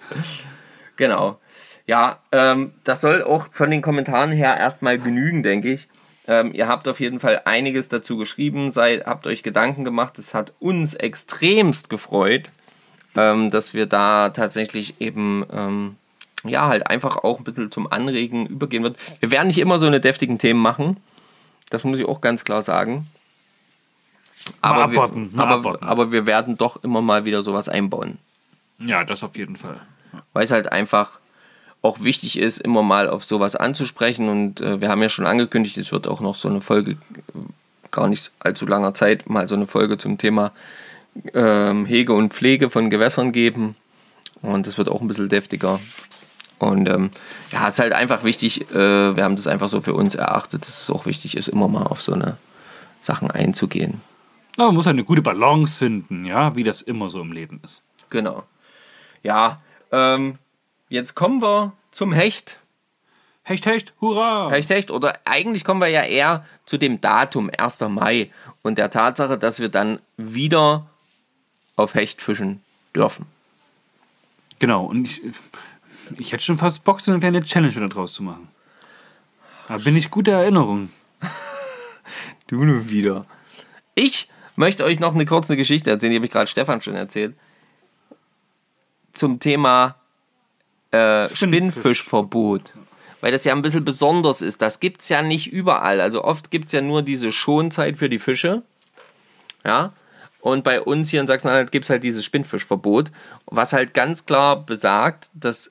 genau. 0.96 1.38
Ja, 1.86 2.18
ähm, 2.30 2.72
das 2.84 3.00
soll 3.00 3.22
auch 3.22 3.48
von 3.52 3.70
den 3.70 3.80
Kommentaren 3.80 4.32
her 4.32 4.56
erstmal 4.56 4.98
genügen, 4.98 5.42
denke 5.42 5.72
ich. 5.72 5.88
Ähm, 6.30 6.54
ihr 6.54 6.68
habt 6.68 6.86
auf 6.86 7.00
jeden 7.00 7.18
Fall 7.18 7.42
einiges 7.44 7.88
dazu 7.88 8.16
geschrieben, 8.16 8.70
seid, 8.70 9.04
habt 9.04 9.26
euch 9.26 9.42
Gedanken 9.42 9.82
gemacht. 9.82 10.16
Es 10.16 10.32
hat 10.32 10.52
uns 10.60 10.94
extremst 10.94 11.90
gefreut, 11.90 12.50
ähm, 13.16 13.50
dass 13.50 13.74
wir 13.74 13.86
da 13.86 14.28
tatsächlich 14.28 15.00
eben 15.00 15.44
ähm, 15.52 15.96
ja 16.44 16.68
halt 16.68 16.86
einfach 16.86 17.16
auch 17.16 17.38
ein 17.38 17.44
bisschen 17.44 17.72
zum 17.72 17.90
Anregen 17.90 18.46
übergehen 18.46 18.84
wird. 18.84 18.96
Wir 19.18 19.32
werden 19.32 19.48
nicht 19.48 19.58
immer 19.58 19.80
so 19.80 19.86
eine 19.86 19.98
deftigen 19.98 20.38
Themen 20.38 20.60
machen. 20.60 20.98
Das 21.68 21.82
muss 21.82 21.98
ich 21.98 22.06
auch 22.06 22.20
ganz 22.20 22.44
klar 22.44 22.62
sagen. 22.62 23.08
Aber, 24.60 24.84
abwarten, 24.84 25.32
wir, 25.32 25.42
aber, 25.42 25.54
abwarten. 25.56 25.84
aber 25.84 26.12
wir 26.12 26.26
werden 26.26 26.56
doch 26.56 26.84
immer 26.84 27.02
mal 27.02 27.24
wieder 27.24 27.42
sowas 27.42 27.68
einbauen. 27.68 28.18
Ja, 28.78 29.02
das 29.02 29.24
auf 29.24 29.36
jeden 29.36 29.56
Fall. 29.56 29.80
Weil 30.32 30.44
es 30.44 30.52
halt 30.52 30.70
einfach 30.70 31.19
auch 31.82 32.00
wichtig 32.00 32.38
ist, 32.38 32.58
immer 32.58 32.82
mal 32.82 33.08
auf 33.08 33.24
sowas 33.24 33.56
anzusprechen. 33.56 34.28
Und 34.28 34.60
äh, 34.60 34.80
wir 34.80 34.88
haben 34.88 35.02
ja 35.02 35.08
schon 35.08 35.26
angekündigt, 35.26 35.78
es 35.78 35.92
wird 35.92 36.06
auch 36.06 36.20
noch 36.20 36.34
so 36.34 36.48
eine 36.48 36.60
Folge, 36.60 36.96
gar 37.90 38.08
nicht 38.08 38.30
allzu 38.38 38.66
langer 38.66 38.94
Zeit, 38.94 39.28
mal 39.28 39.48
so 39.48 39.54
eine 39.54 39.66
Folge 39.66 39.98
zum 39.98 40.18
Thema 40.18 40.52
ähm, 41.34 41.86
Hege 41.86 42.12
und 42.12 42.32
Pflege 42.32 42.70
von 42.70 42.90
Gewässern 42.90 43.32
geben. 43.32 43.76
Und 44.42 44.66
das 44.66 44.78
wird 44.78 44.88
auch 44.88 45.00
ein 45.00 45.08
bisschen 45.08 45.28
deftiger. 45.28 45.80
Und 46.58 46.88
ähm, 46.90 47.10
ja, 47.52 47.66
es 47.66 47.74
ist 47.74 47.80
halt 47.80 47.92
einfach 47.94 48.22
wichtig, 48.22 48.70
äh, 48.70 49.16
wir 49.16 49.24
haben 49.24 49.36
das 49.36 49.46
einfach 49.46 49.70
so 49.70 49.80
für 49.80 49.94
uns 49.94 50.14
erachtet, 50.14 50.62
dass 50.62 50.82
es 50.82 50.90
auch 50.90 51.06
wichtig 51.06 51.36
ist, 51.36 51.48
immer 51.48 51.68
mal 51.68 51.84
auf 51.84 52.02
so 52.02 52.12
eine 52.12 52.36
Sachen 53.00 53.30
einzugehen. 53.30 54.02
Aber 54.56 54.66
man 54.66 54.74
muss 54.74 54.86
halt 54.86 54.94
eine 54.94 55.04
gute 55.04 55.22
Balance 55.22 55.78
finden, 55.78 56.26
ja, 56.26 56.54
wie 56.56 56.62
das 56.62 56.82
immer 56.82 57.08
so 57.08 57.22
im 57.22 57.32
Leben 57.32 57.60
ist. 57.64 57.82
Genau. 58.10 58.44
Ja, 59.22 59.60
ähm, 59.90 60.38
jetzt 60.90 61.14
kommen 61.14 61.40
wir 61.40 61.72
zum 61.92 62.12
Hecht. 62.12 62.60
Hecht, 63.42 63.64
Hecht, 63.64 63.94
hurra! 64.00 64.50
Hecht, 64.50 64.68
Hecht. 64.68 64.90
Oder 64.90 65.18
eigentlich 65.24 65.64
kommen 65.64 65.80
wir 65.80 65.88
ja 65.88 66.02
eher 66.02 66.44
zu 66.66 66.76
dem 66.76 67.00
Datum, 67.00 67.50
1. 67.56 67.80
Mai, 67.88 68.30
und 68.62 68.76
der 68.76 68.90
Tatsache, 68.90 69.38
dass 69.38 69.58
wir 69.58 69.70
dann 69.70 70.00
wieder 70.18 70.86
auf 71.76 71.94
Hecht 71.94 72.20
fischen 72.20 72.62
dürfen. 72.94 73.26
Genau, 74.58 74.84
und 74.84 75.06
ich, 75.06 75.22
ich 76.18 76.32
hätte 76.32 76.44
schon 76.44 76.58
fast 76.58 76.84
Bock, 76.84 77.00
so 77.00 77.10
eine 77.10 77.20
kleine 77.20 77.42
Challenge 77.42 77.74
wieder 77.74 77.88
draus 77.88 78.12
zu 78.12 78.22
machen. 78.22 78.48
Da 79.68 79.78
bin 79.78 79.96
ich 79.96 80.10
guter 80.10 80.32
Erinnerung. 80.32 80.90
Du 82.46 82.64
nur 82.64 82.90
wieder. 82.90 83.26
Ich 83.94 84.28
möchte 84.56 84.82
euch 84.82 84.98
noch 84.98 85.14
eine 85.14 85.24
kurze 85.24 85.56
Geschichte 85.56 85.88
erzählen, 85.88 86.10
die 86.10 86.16
habe 86.16 86.26
ich 86.26 86.32
gerade 86.32 86.48
Stefan 86.48 86.82
schon 86.82 86.96
erzählt. 86.96 87.36
Zum 89.12 89.38
Thema 89.38 89.99
äh, 90.90 91.28
Spinnfischverbot. 91.34 92.74
Weil 93.20 93.32
das 93.32 93.44
ja 93.44 93.54
ein 93.54 93.62
bisschen 93.62 93.84
besonders 93.84 94.40
ist. 94.40 94.62
Das 94.62 94.80
gibt 94.80 95.02
es 95.02 95.08
ja 95.10 95.22
nicht 95.22 95.46
überall. 95.46 96.00
Also 96.00 96.24
oft 96.24 96.50
gibt 96.50 96.66
es 96.66 96.72
ja 96.72 96.80
nur 96.80 97.02
diese 97.02 97.32
Schonzeit 97.32 97.98
für 97.98 98.08
die 98.08 98.18
Fische. 98.18 98.62
Ja. 99.64 99.92
Und 100.40 100.64
bei 100.64 100.80
uns 100.80 101.10
hier 101.10 101.20
in 101.20 101.26
Sachsen-Anhalt 101.26 101.70
gibt 101.70 101.84
es 101.84 101.90
halt 101.90 102.02
dieses 102.02 102.24
Spinnfischverbot, 102.24 103.12
was 103.44 103.74
halt 103.74 103.92
ganz 103.92 104.24
klar 104.24 104.64
besagt, 104.64 105.30
dass 105.34 105.70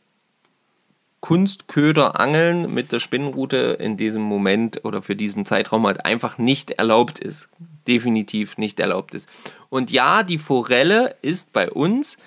Kunstköderangeln 1.22 2.74
mit 2.74 2.92
der 2.92 3.00
Spinnrute 3.00 3.78
in 3.80 3.98
diesem 3.98 4.22
Moment 4.22 4.86
oder 4.86 5.02
für 5.02 5.16
diesen 5.16 5.46
Zeitraum 5.46 5.86
halt 5.86 6.06
einfach 6.06 6.38
nicht 6.38 6.72
erlaubt 6.72 7.20
ist. 7.20 7.50
Definitiv 7.88 8.58
nicht 8.58 8.80
erlaubt 8.80 9.16
ist. 9.16 9.28
Und 9.70 9.92
ja, 9.92 10.24
die 10.24 10.38
Forelle 10.38 11.16
ist 11.22 11.52
bei 11.52 11.70
uns 11.70 12.18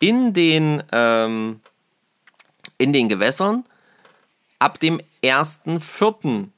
in 0.00 0.32
den, 0.32 0.82
ähm, 0.92 1.60
in 2.78 2.92
den 2.92 3.08
Gewässern 3.08 3.64
ab 4.58 4.78
dem 4.78 5.00
1.4. 5.22 6.48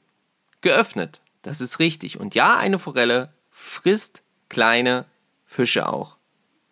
geöffnet. 0.61 1.21
Das 1.41 1.61
ist 1.61 1.79
richtig. 1.79 2.19
Und 2.19 2.35
ja, 2.35 2.57
eine 2.57 2.79
Forelle 2.79 3.33
frisst 3.51 4.23
kleine 4.49 5.05
Fische 5.45 5.87
auch. 5.87 6.17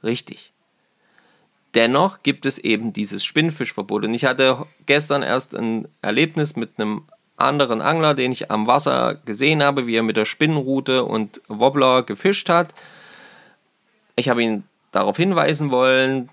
Richtig. 0.03 0.53
Dennoch 1.73 2.21
gibt 2.21 2.45
es 2.45 2.60
eben 2.60 2.93
dieses 2.93 3.23
Spinnfischverbot. 3.23 4.06
Und 4.06 4.13
ich 4.13 4.25
hatte 4.25 4.65
gestern 4.86 5.23
erst 5.23 5.56
ein 5.56 5.88
Erlebnis 6.01 6.56
mit 6.56 6.79
einem 6.79 7.06
anderen 7.36 7.82
Angler, 7.82 8.13
den 8.13 8.32
ich 8.32 8.51
am 8.51 8.67
Wasser 8.67 9.15
gesehen 9.25 9.63
habe, 9.63 9.88
wie 9.88 9.95
er 9.95 10.03
mit 10.03 10.17
der 10.17 10.25
Spinnenrute 10.25 11.03
und 11.03 11.41
Wobbler 11.47 12.03
gefischt 12.03 12.49
hat. 12.49 12.73
Ich 14.15 14.29
habe 14.29 14.43
ihn 14.43 14.63
darauf 14.91 15.17
hinweisen 15.17 15.71
wollen. 15.71 16.29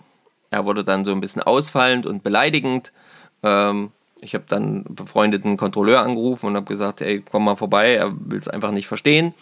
Er 0.50 0.66
wurde 0.66 0.84
dann 0.84 1.04
so 1.04 1.12
ein 1.12 1.20
bisschen 1.20 1.42
ausfallend 1.42 2.04
und 2.04 2.22
beleidigend. 2.22 2.92
Ähm, 3.42 3.90
ich 4.20 4.34
habe 4.34 4.44
dann 4.48 4.62
einen 4.62 4.94
befreundeten 4.94 5.56
Kontrolleur 5.56 6.02
angerufen 6.02 6.46
und 6.46 6.56
habe 6.56 6.66
gesagt, 6.66 7.00
ey, 7.00 7.22
komm 7.22 7.44
mal 7.44 7.56
vorbei, 7.56 7.94
er 7.94 8.12
will 8.12 8.38
es 8.38 8.48
einfach 8.48 8.70
nicht 8.70 8.86
verstehen. 8.86 9.34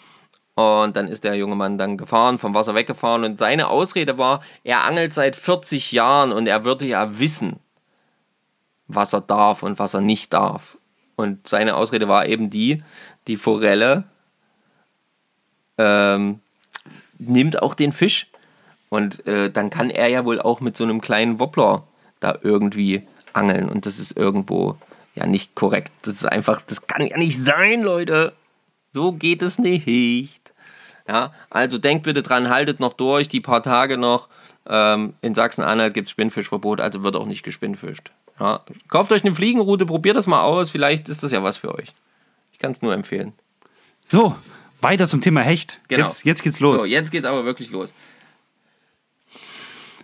Und 0.55 0.97
dann 0.97 1.09
ist 1.09 1.25
der 1.25 1.35
junge 1.35 1.55
Mann 1.55 1.79
dann 1.79 1.97
gefahren, 1.97 2.39
vom 2.39 2.55
Wasser 2.55 2.75
weggefahren. 2.75 3.25
Und 3.25 3.39
seine 3.39 3.69
Ausrede 3.69 4.19
war, 4.19 4.41
er 4.65 4.85
angelt 4.85 5.13
seit 5.13 5.37
40 5.37 5.93
Jahren 5.93 6.33
und 6.33 6.47
er 6.47 6.65
würde 6.65 6.85
ja 6.85 7.19
wissen, 7.19 7.61
was 8.89 9.13
er 9.13 9.21
darf 9.21 9.63
und 9.63 9.79
was 9.79 9.95
er 9.95 10.01
nicht 10.01 10.33
darf. 10.33 10.79
Und 11.15 11.47
seine 11.47 11.77
Ausrede 11.77 12.09
war 12.09 12.27
eben 12.27 12.51
die, 12.51 12.83
die 13.27 13.37
Forelle 13.37 14.05
ähm, 15.79 16.41
nimmt 17.19 17.63
auch 17.63 17.75
den 17.75 17.93
Fisch. 17.93 18.27
Und 18.89 19.27
äh, 19.27 19.51
dann 19.51 19.71
kann 19.71 19.91
er 19.91 20.09
ja 20.09 20.25
wohl 20.25 20.41
auch 20.41 20.61
mit 20.61 20.77
so 20.77 20.85
einem 20.85 21.01
kleinen 21.01 21.39
Wobbler 21.39 21.85
da 22.21 22.39
irgendwie 22.43 23.07
angeln. 23.39 23.69
Und 23.69 23.87
das 23.87 23.99
ist 23.99 24.17
irgendwo 24.17 24.77
ja 25.15 25.27
nicht 25.27 25.55
korrekt. 25.55 25.93
Das 26.03 26.17
ist 26.17 26.27
einfach, 26.27 26.63
das 26.63 26.87
kann 26.87 27.07
ja 27.07 27.17
nicht 27.17 27.39
sein, 27.39 27.83
Leute. 27.83 28.33
So 28.93 29.13
geht 29.13 29.43
es 29.43 29.59
nicht. 29.59 30.53
Ja, 31.07 31.33
also 31.49 31.79
denkt 31.79 32.05
bitte 32.05 32.23
dran, 32.23 32.51
haltet 32.51 32.81
noch 32.81 32.93
durch, 32.93 33.29
die 33.29 33.41
paar 33.41 33.63
Tage 33.63 33.97
noch. 33.97 34.29
Ähm, 34.69 35.15
in 35.23 35.35
Sachsen-Anhalt 35.35 35.95
gibt 35.95 36.09
es 36.09 36.13
Spinnfischverbot, 36.13 36.81
also 36.81 37.03
wird 37.03 37.17
auch 37.17 37.25
nicht 37.25 37.43
gespinnfischt. 37.43 38.13
Ja, 38.39 38.61
kauft 38.89 39.11
euch 39.13 39.25
eine 39.25 39.35
Fliegenroute, 39.35 39.87
probiert 39.87 40.17
das 40.17 40.27
mal 40.27 40.43
aus, 40.43 40.71
vielleicht 40.71 41.09
ist 41.09 41.23
das 41.23 41.33
ja 41.33 41.43
was 41.43 41.57
für 41.57 41.75
euch. 41.75 41.93
Ich 42.53 42.59
kann 42.59 42.73
es 42.73 42.83
nur 42.83 42.93
empfehlen. 42.93 43.33
So, 44.05 44.37
weiter 44.81 45.09
zum 45.09 45.23
Thema 45.23 45.41
Hecht. 45.41 45.81
Genau. 45.89 46.05
Jetzt, 46.05 46.25
jetzt 46.25 46.43
geht's 46.43 46.61
los. 46.61 46.83
So, 46.83 46.87
jetzt 46.87 47.11
geht's 47.11 47.27
aber 47.27 47.45
wirklich 47.45 47.71
los. 47.71 47.91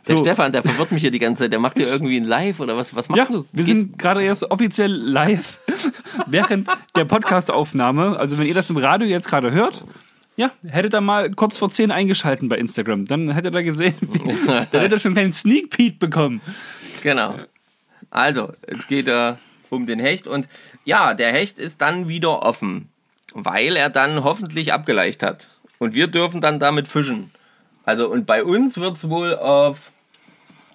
Der 0.07 0.17
So. 0.19 0.23
Stefan, 0.25 0.53
der 0.53 0.63
verwirrt 0.63 0.93
mich 0.93 1.01
hier 1.03 1.11
die 1.11 1.19
ganze 1.19 1.45
Zeit. 1.45 1.53
Der 1.53 1.59
macht 1.59 1.77
hier 1.79 1.87
irgendwie 1.89 2.17
ein 2.19 2.25
Live 2.25 2.61
oder 2.61 2.77
was? 2.77 2.95
Was 2.95 3.09
machst 3.09 3.19
ja, 3.19 3.25
du? 3.27 3.45
wir 3.53 3.65
Gehst- 3.65 3.69
sind 3.69 3.99
gerade 3.99 4.23
erst 4.23 4.51
offiziell 4.51 4.91
live 4.93 5.59
während 6.27 6.69
der 6.95 7.05
Podcast-Aufnahme. 7.07 8.19
Also 8.19 8.39
wenn 8.39 8.47
ihr 8.47 8.55
das 8.55 8.69
im 8.71 8.77
Radio 8.77 9.07
jetzt 9.09 9.29
gerade 9.29 9.51
hört, 9.53 9.85
ja, 10.37 10.51
hättet 10.67 10.95
ihr 10.95 11.01
mal 11.01 11.31
kurz 11.31 11.57
vor 11.57 11.71
10 11.71 11.91
eingeschalten 11.91 12.49
bei 12.49 12.59
Instagram. 12.59 13.05
Dann 13.07 13.31
hättet 13.31 13.55
ihr 13.55 13.63
gesehen, 13.63 13.95
wie, 14.01 14.19
dann 14.47 14.67
hättet 14.71 14.93
ihr 14.93 14.99
schon 14.99 15.11
einen 15.11 15.15
kleinen 15.17 15.33
Sneak 15.33 15.71
Peek 15.71 15.99
bekommen. 15.99 16.41
Genau. 17.03 17.37
Also, 18.11 18.53
jetzt 18.71 18.89
geht 18.89 19.09
er 19.09 19.39
um 19.71 19.87
den 19.87 19.99
Hecht 20.01 20.27
und 20.27 20.47
ja, 20.85 21.15
der 21.15 21.33
Hecht 21.33 21.59
ist 21.59 21.81
dann 21.81 22.09
wieder 22.09 22.43
offen, 22.43 22.89
weil 23.33 23.75
er 23.77 23.91
dann 23.91 24.23
hoffentlich 24.23 24.73
abgeleicht 24.73 25.23
hat. 25.23 25.49
Und 25.79 25.95
wir 25.95 26.07
dürfen 26.09 26.41
dann 26.41 26.61
damit 26.61 26.89
fischen. 26.89 27.31
Also, 27.85 28.09
und 28.09 28.25
bei 28.27 28.45
uns 28.45 28.77
wird 28.79 28.97
es 28.97 29.09
wohl 29.09 29.35
auf 29.35 29.93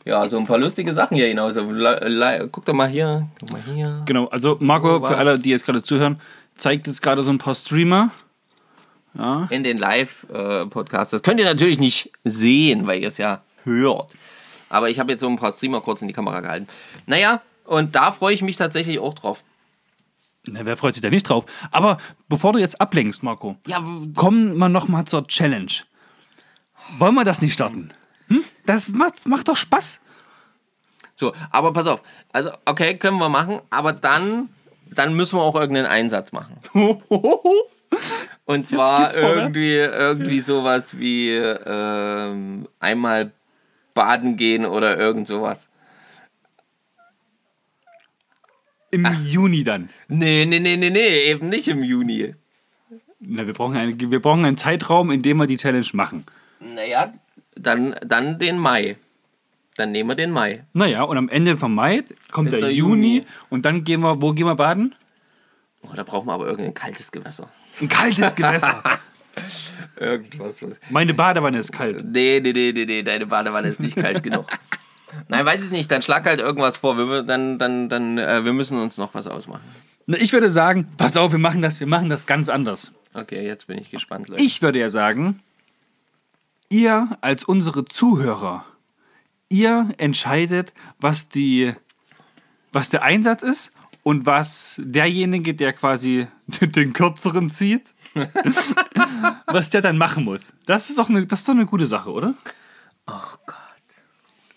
ja, 0.05 0.27
so 0.29 0.37
ein 0.37 0.45
paar 0.45 0.57
lustige 0.57 0.93
Sachen 0.93 1.15
hier 1.17 1.27
hinaus. 1.27 1.55
Also, 1.57 2.47
Guck 2.51 2.65
doch 2.65 2.73
mal 2.73 2.87
hier, 2.87 3.27
guck 3.39 3.51
mal 3.51 3.61
hier. 3.61 4.01
Genau, 4.05 4.27
also 4.27 4.57
Marco, 4.59 5.01
was. 5.01 5.09
für 5.09 5.17
alle, 5.17 5.39
die 5.39 5.49
jetzt 5.49 5.65
gerade 5.65 5.83
zuhören, 5.83 6.19
zeigt 6.57 6.87
jetzt 6.87 7.01
gerade 7.01 7.23
so 7.23 7.31
ein 7.31 7.37
paar 7.37 7.55
Streamer. 7.55 8.11
in 9.49 9.63
den 9.63 9.77
Live-Podcast. 9.77 11.13
Das 11.13 11.23
könnt 11.23 11.39
ihr 11.39 11.45
natürlich 11.45 11.79
nicht 11.79 12.11
sehen, 12.23 12.87
weil 12.87 13.01
ihr 13.01 13.07
es 13.07 13.17
ja 13.17 13.41
hört. 13.63 14.13
Aber 14.69 14.89
ich 14.89 14.99
habe 14.99 15.11
jetzt 15.11 15.21
so 15.21 15.27
ein 15.27 15.37
paar 15.37 15.51
Streamer 15.51 15.81
kurz 15.81 16.01
in 16.01 16.07
die 16.07 16.13
Kamera 16.13 16.41
gehalten. 16.41 16.67
Naja, 17.07 17.41
und 17.65 17.95
da 17.95 18.11
freue 18.11 18.33
ich 18.33 18.41
mich 18.41 18.55
tatsächlich 18.57 18.99
auch 18.99 19.13
drauf. 19.15 19.43
Na, 20.47 20.61
wer 20.63 20.77
freut 20.77 20.93
sich 20.93 21.01
da 21.01 21.09
nicht 21.09 21.27
drauf? 21.27 21.45
Aber 21.71 21.97
bevor 22.29 22.53
du 22.53 22.59
jetzt 22.59 22.79
ablenkst, 22.79 23.23
Marco, 23.23 23.57
Ja, 23.67 23.83
kommen 24.15 24.57
wir 24.57 24.69
noch 24.69 24.87
mal 24.87 25.05
zur 25.05 25.25
Challenge. 25.27 25.71
Wollen 26.97 27.15
wir 27.15 27.25
das 27.25 27.41
nicht 27.41 27.53
starten? 27.53 27.89
Hm? 28.29 28.43
Das 28.65 28.87
macht, 28.87 29.27
macht 29.27 29.47
doch 29.47 29.57
Spaß. 29.57 29.99
so, 31.15 31.33
aber 31.51 31.73
pass 31.73 31.87
auf. 31.87 32.01
Also, 32.31 32.51
okay, 32.65 32.97
können 32.97 33.17
wir 33.17 33.29
machen, 33.29 33.61
aber 33.69 33.93
dann, 33.93 34.49
dann 34.91 35.13
müssen 35.15 35.37
wir 35.37 35.43
auch 35.43 35.55
irgendeinen 35.55 35.87
Einsatz 35.87 36.31
machen. 36.31 36.57
Und 38.45 38.65
zwar 38.65 39.15
irgendwie, 39.15 39.75
irgendwie 39.75 40.39
sowas 40.39 40.97
wie 40.97 41.35
ähm, 41.35 42.67
einmal 42.79 43.31
baden 43.93 44.37
gehen 44.37 44.65
oder 44.65 44.97
irgend 44.97 45.27
sowas. 45.27 45.67
Im 48.91 49.05
Juni 49.25 49.63
dann. 49.63 49.89
Nee, 50.07 50.45
nee, 50.45 50.59
nee, 50.59 50.77
nee, 50.77 50.89
nee, 50.89 51.23
eben 51.25 51.49
nicht 51.49 51.67
im 51.67 51.83
Juni. 51.83 52.33
Na, 53.19 53.45
wir, 53.45 53.53
brauchen 53.53 53.75
einen, 53.75 53.99
wir 53.99 54.21
brauchen 54.21 54.45
einen 54.45 54.57
Zeitraum, 54.57 55.11
in 55.11 55.21
dem 55.21 55.37
wir 55.37 55.45
die 55.45 55.57
Challenge 55.57 55.85
machen. 55.93 56.25
Naja, 56.59 57.11
dann, 57.61 57.95
dann 58.05 58.39
den 58.39 58.57
Mai. 58.57 58.97
Dann 59.75 59.91
nehmen 59.91 60.09
wir 60.09 60.15
den 60.15 60.31
Mai. 60.31 60.65
Naja, 60.73 61.03
und 61.03 61.17
am 61.17 61.29
Ende 61.29 61.57
vom 61.57 61.73
Mai 61.73 62.03
kommt 62.31 62.51
der, 62.51 62.59
der 62.59 62.73
Juni, 62.73 63.17
Juni. 63.17 63.25
und 63.49 63.65
dann 63.65 63.83
gehen 63.83 64.01
wir, 64.01 64.21
wo 64.21 64.33
gehen 64.33 64.45
wir 64.45 64.55
baden? 64.55 64.93
Oh, 65.81 65.89
da 65.95 66.03
brauchen 66.03 66.27
wir 66.27 66.33
aber 66.33 66.47
irgendein 66.47 66.73
kaltes 66.73 67.11
Gewässer. 67.11 67.47
Ein 67.79 67.87
kaltes 67.87 68.35
Gewässer. 68.35 68.83
Irgendwas. 69.99 70.61
Was. 70.61 70.79
Meine 70.89 71.13
Badewanne 71.13 71.57
ist 71.59 71.71
kalt. 71.71 72.03
Nee, 72.03 72.41
nee, 72.43 72.51
nee, 72.51 72.71
nee, 72.73 72.85
nee, 72.85 73.03
deine 73.03 73.25
Badewanne 73.25 73.67
ist 73.69 73.79
nicht 73.79 73.95
kalt 73.95 74.23
genug. 74.23 74.45
Nein, 75.27 75.45
weiß 75.45 75.65
ich 75.65 75.71
nicht. 75.71 75.89
Dann 75.89 76.01
schlag 76.01 76.25
halt 76.25 76.39
irgendwas 76.39 76.77
vor. 76.77 76.97
Wir, 76.97 77.23
dann, 77.23 77.57
dann, 77.57 77.89
dann, 77.89 78.17
äh, 78.17 78.43
wir 78.45 78.53
müssen 78.53 78.79
uns 78.79 78.97
noch 78.97 79.13
was 79.13 79.27
ausmachen. 79.27 79.63
Na, 80.05 80.17
ich 80.17 80.33
würde 80.33 80.49
sagen, 80.49 80.87
pass 80.97 81.17
auf, 81.17 81.31
wir 81.31 81.39
machen 81.39 81.61
das, 81.61 81.79
wir 81.79 81.87
machen 81.87 82.09
das 82.09 82.27
ganz 82.27 82.49
anders. 82.49 82.91
Okay, 83.13 83.45
jetzt 83.45 83.67
bin 83.67 83.77
ich 83.77 83.89
gespannt, 83.89 84.29
Leute. 84.29 84.41
Ich 84.41 84.61
würde 84.61 84.79
ja 84.79 84.89
sagen, 84.89 85.41
ihr 86.69 87.17
als 87.21 87.43
unsere 87.43 87.85
Zuhörer, 87.85 88.65
ihr 89.49 89.89
entscheidet, 89.97 90.73
was 90.99 91.29
die 91.29 91.73
was 92.71 92.89
der 92.89 93.01
Einsatz 93.01 93.43
ist 93.43 93.71
und 94.03 94.25
was 94.25 94.75
derjenige, 94.77 95.53
der 95.53 95.73
quasi 95.73 96.27
den 96.47 96.93
kürzeren 96.93 97.49
zieht, 97.49 97.93
was 99.47 99.69
der 99.69 99.81
dann 99.81 99.97
machen 99.97 100.23
muss. 100.23 100.53
Das 100.65 100.89
ist 100.89 100.97
doch 100.97 101.09
eine, 101.09 101.25
das 101.25 101.41
ist 101.41 101.49
doch 101.49 101.53
eine 101.53 101.65
gute 101.65 101.87
Sache, 101.87 102.11
oder? 102.11 102.33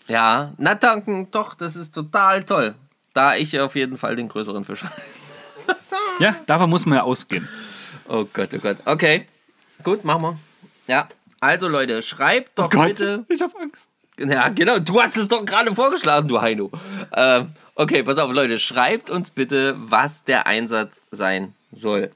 Ja, 0.07 0.53
na 0.57 0.75
danken, 0.75 1.29
doch, 1.31 1.53
das 1.55 1.75
ist 1.75 1.93
total 1.93 2.43
toll. 2.43 2.75
Da 3.13 3.35
ich 3.35 3.59
auf 3.59 3.75
jeden 3.75 3.97
Fall 3.97 4.15
den 4.15 4.27
größeren 4.27 4.65
Fisch. 4.65 4.83
Ja, 6.19 6.35
davon 6.45 6.69
muss 6.69 6.85
man 6.85 6.97
ja 6.97 7.03
ausgehen. 7.03 7.47
Oh 8.07 8.25
Gott, 8.31 8.49
oh 8.53 8.59
Gott. 8.59 8.77
Okay, 8.85 9.27
gut, 9.83 10.03
machen 10.03 10.21
wir. 10.21 10.37
Ja, 10.87 11.09
also 11.43 11.67
Leute, 11.67 12.01
schreibt 12.01 12.57
doch 12.57 12.69
bitte. 12.69 13.25
ich 13.27 13.41
habe 13.41 13.53
Angst. 13.59 13.89
Ja, 14.17 14.47
genau, 14.47 14.79
du 14.79 15.01
hast 15.01 15.17
es 15.17 15.27
doch 15.27 15.43
gerade 15.43 15.75
vorgeschlagen, 15.75 16.27
du 16.27 16.39
Heino. 16.39 16.71
Ähm, 17.15 17.49
okay, 17.75 18.01
pass 18.03 18.17
auf, 18.17 18.31
Leute, 18.31 18.59
schreibt 18.59 19.09
uns 19.09 19.29
bitte, 19.29 19.75
was 19.77 20.23
der 20.23 20.47
Einsatz 20.47 21.01
sein 21.11 21.53
soll. 21.71 22.11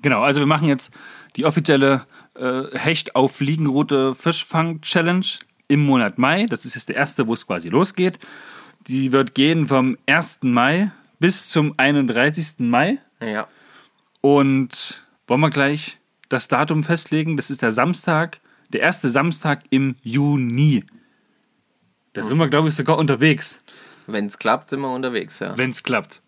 Genau, 0.00 0.22
also 0.22 0.40
wir 0.40 0.46
machen 0.46 0.68
jetzt 0.68 0.90
die 1.36 1.44
offizielle 1.44 2.06
äh, 2.34 2.62
Hecht 2.78 3.14
auf 3.14 3.36
Fliegenroute 3.36 4.14
Fischfang 4.14 4.80
Challenge 4.80 5.26
im 5.68 5.84
Monat 5.84 6.16
Mai. 6.16 6.46
Das 6.46 6.64
ist 6.64 6.74
jetzt 6.74 6.88
der 6.88 6.96
erste, 6.96 7.26
wo 7.26 7.34
es 7.34 7.46
quasi 7.46 7.68
losgeht. 7.68 8.18
Die 8.86 9.12
wird 9.12 9.34
gehen 9.34 9.66
vom 9.66 9.98
1. 10.06 10.40
Mai 10.42 10.92
bis 11.18 11.50
zum 11.50 11.74
31. 11.76 12.54
Mai. 12.60 12.98
Ja. 13.20 13.48
Und 14.22 15.04
wollen 15.26 15.40
wir 15.40 15.50
gleich 15.50 15.98
das 16.30 16.48
Datum 16.48 16.84
festlegen? 16.84 17.36
Das 17.36 17.50
ist 17.50 17.60
der 17.60 17.70
Samstag, 17.70 18.40
der 18.72 18.82
erste 18.82 19.08
Samstag 19.08 19.62
im 19.70 19.96
Juni. 20.02 20.84
Da 22.12 22.22
sind 22.22 22.38
wir, 22.38 22.48
glaube 22.48 22.68
ich, 22.68 22.74
sogar 22.74 22.98
unterwegs, 22.98 23.60
Wenn 24.06 24.26
es 24.26 24.38
klappt, 24.38 24.70
sind 24.70 24.80
wir 24.80 24.92
unterwegs, 24.92 25.38
ja. 25.38 25.56
wenn 25.56 25.70
es 25.70 25.82
klappt. 25.82 26.20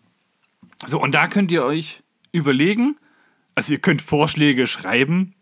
So, 0.85 1.01
und 1.01 1.13
da 1.13 1.27
könnt 1.27 1.51
ihr 1.51 1.63
euch 1.63 2.01
überlegen, 2.31 2.97
also 3.53 3.73
ihr 3.73 3.79
könnt 3.79 4.01
Vorschläge 4.01 4.67
schreiben 4.67 5.35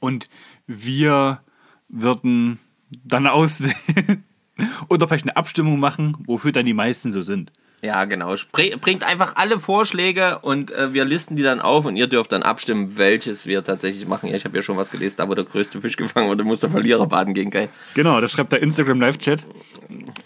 und 0.00 0.28
wir 0.66 1.40
würden 1.88 2.58
dann 3.04 3.26
auswählen 3.26 4.24
oder 4.88 5.08
vielleicht 5.08 5.24
eine 5.24 5.36
Abstimmung 5.36 5.80
machen, 5.80 6.16
wofür 6.26 6.52
dann 6.52 6.66
die 6.66 6.74
meisten 6.74 7.12
so 7.12 7.22
sind. 7.22 7.52
Ja, 7.80 8.04
genau. 8.06 8.34
Bringt 8.52 9.04
einfach 9.04 9.36
alle 9.36 9.60
Vorschläge 9.60 10.40
und 10.40 10.72
äh, 10.72 10.92
wir 10.92 11.04
listen 11.04 11.36
die 11.36 11.42
dann 11.42 11.60
auf 11.60 11.84
und 11.84 11.96
ihr 11.96 12.08
dürft 12.08 12.32
dann 12.32 12.42
abstimmen, 12.42 12.96
welches 12.96 13.46
wir 13.46 13.62
tatsächlich 13.62 14.06
machen. 14.08 14.28
Ja, 14.28 14.36
ich 14.36 14.44
habe 14.44 14.56
ja 14.56 14.62
schon 14.62 14.76
was 14.76 14.90
gelesen, 14.90 15.16
da 15.18 15.28
wo 15.28 15.34
der 15.34 15.44
größte 15.44 15.80
Fisch 15.80 15.96
gefangen 15.96 16.28
wurde, 16.28 16.42
muss 16.42 16.60
der 16.60 16.70
Verlierer 16.70 17.06
baden 17.06 17.34
gehen, 17.34 17.50
geil. 17.50 17.68
Genau, 17.94 18.20
das 18.20 18.32
schreibt 18.32 18.50
der 18.52 18.62
Instagram 18.62 19.00
Live-Chat. 19.00 19.44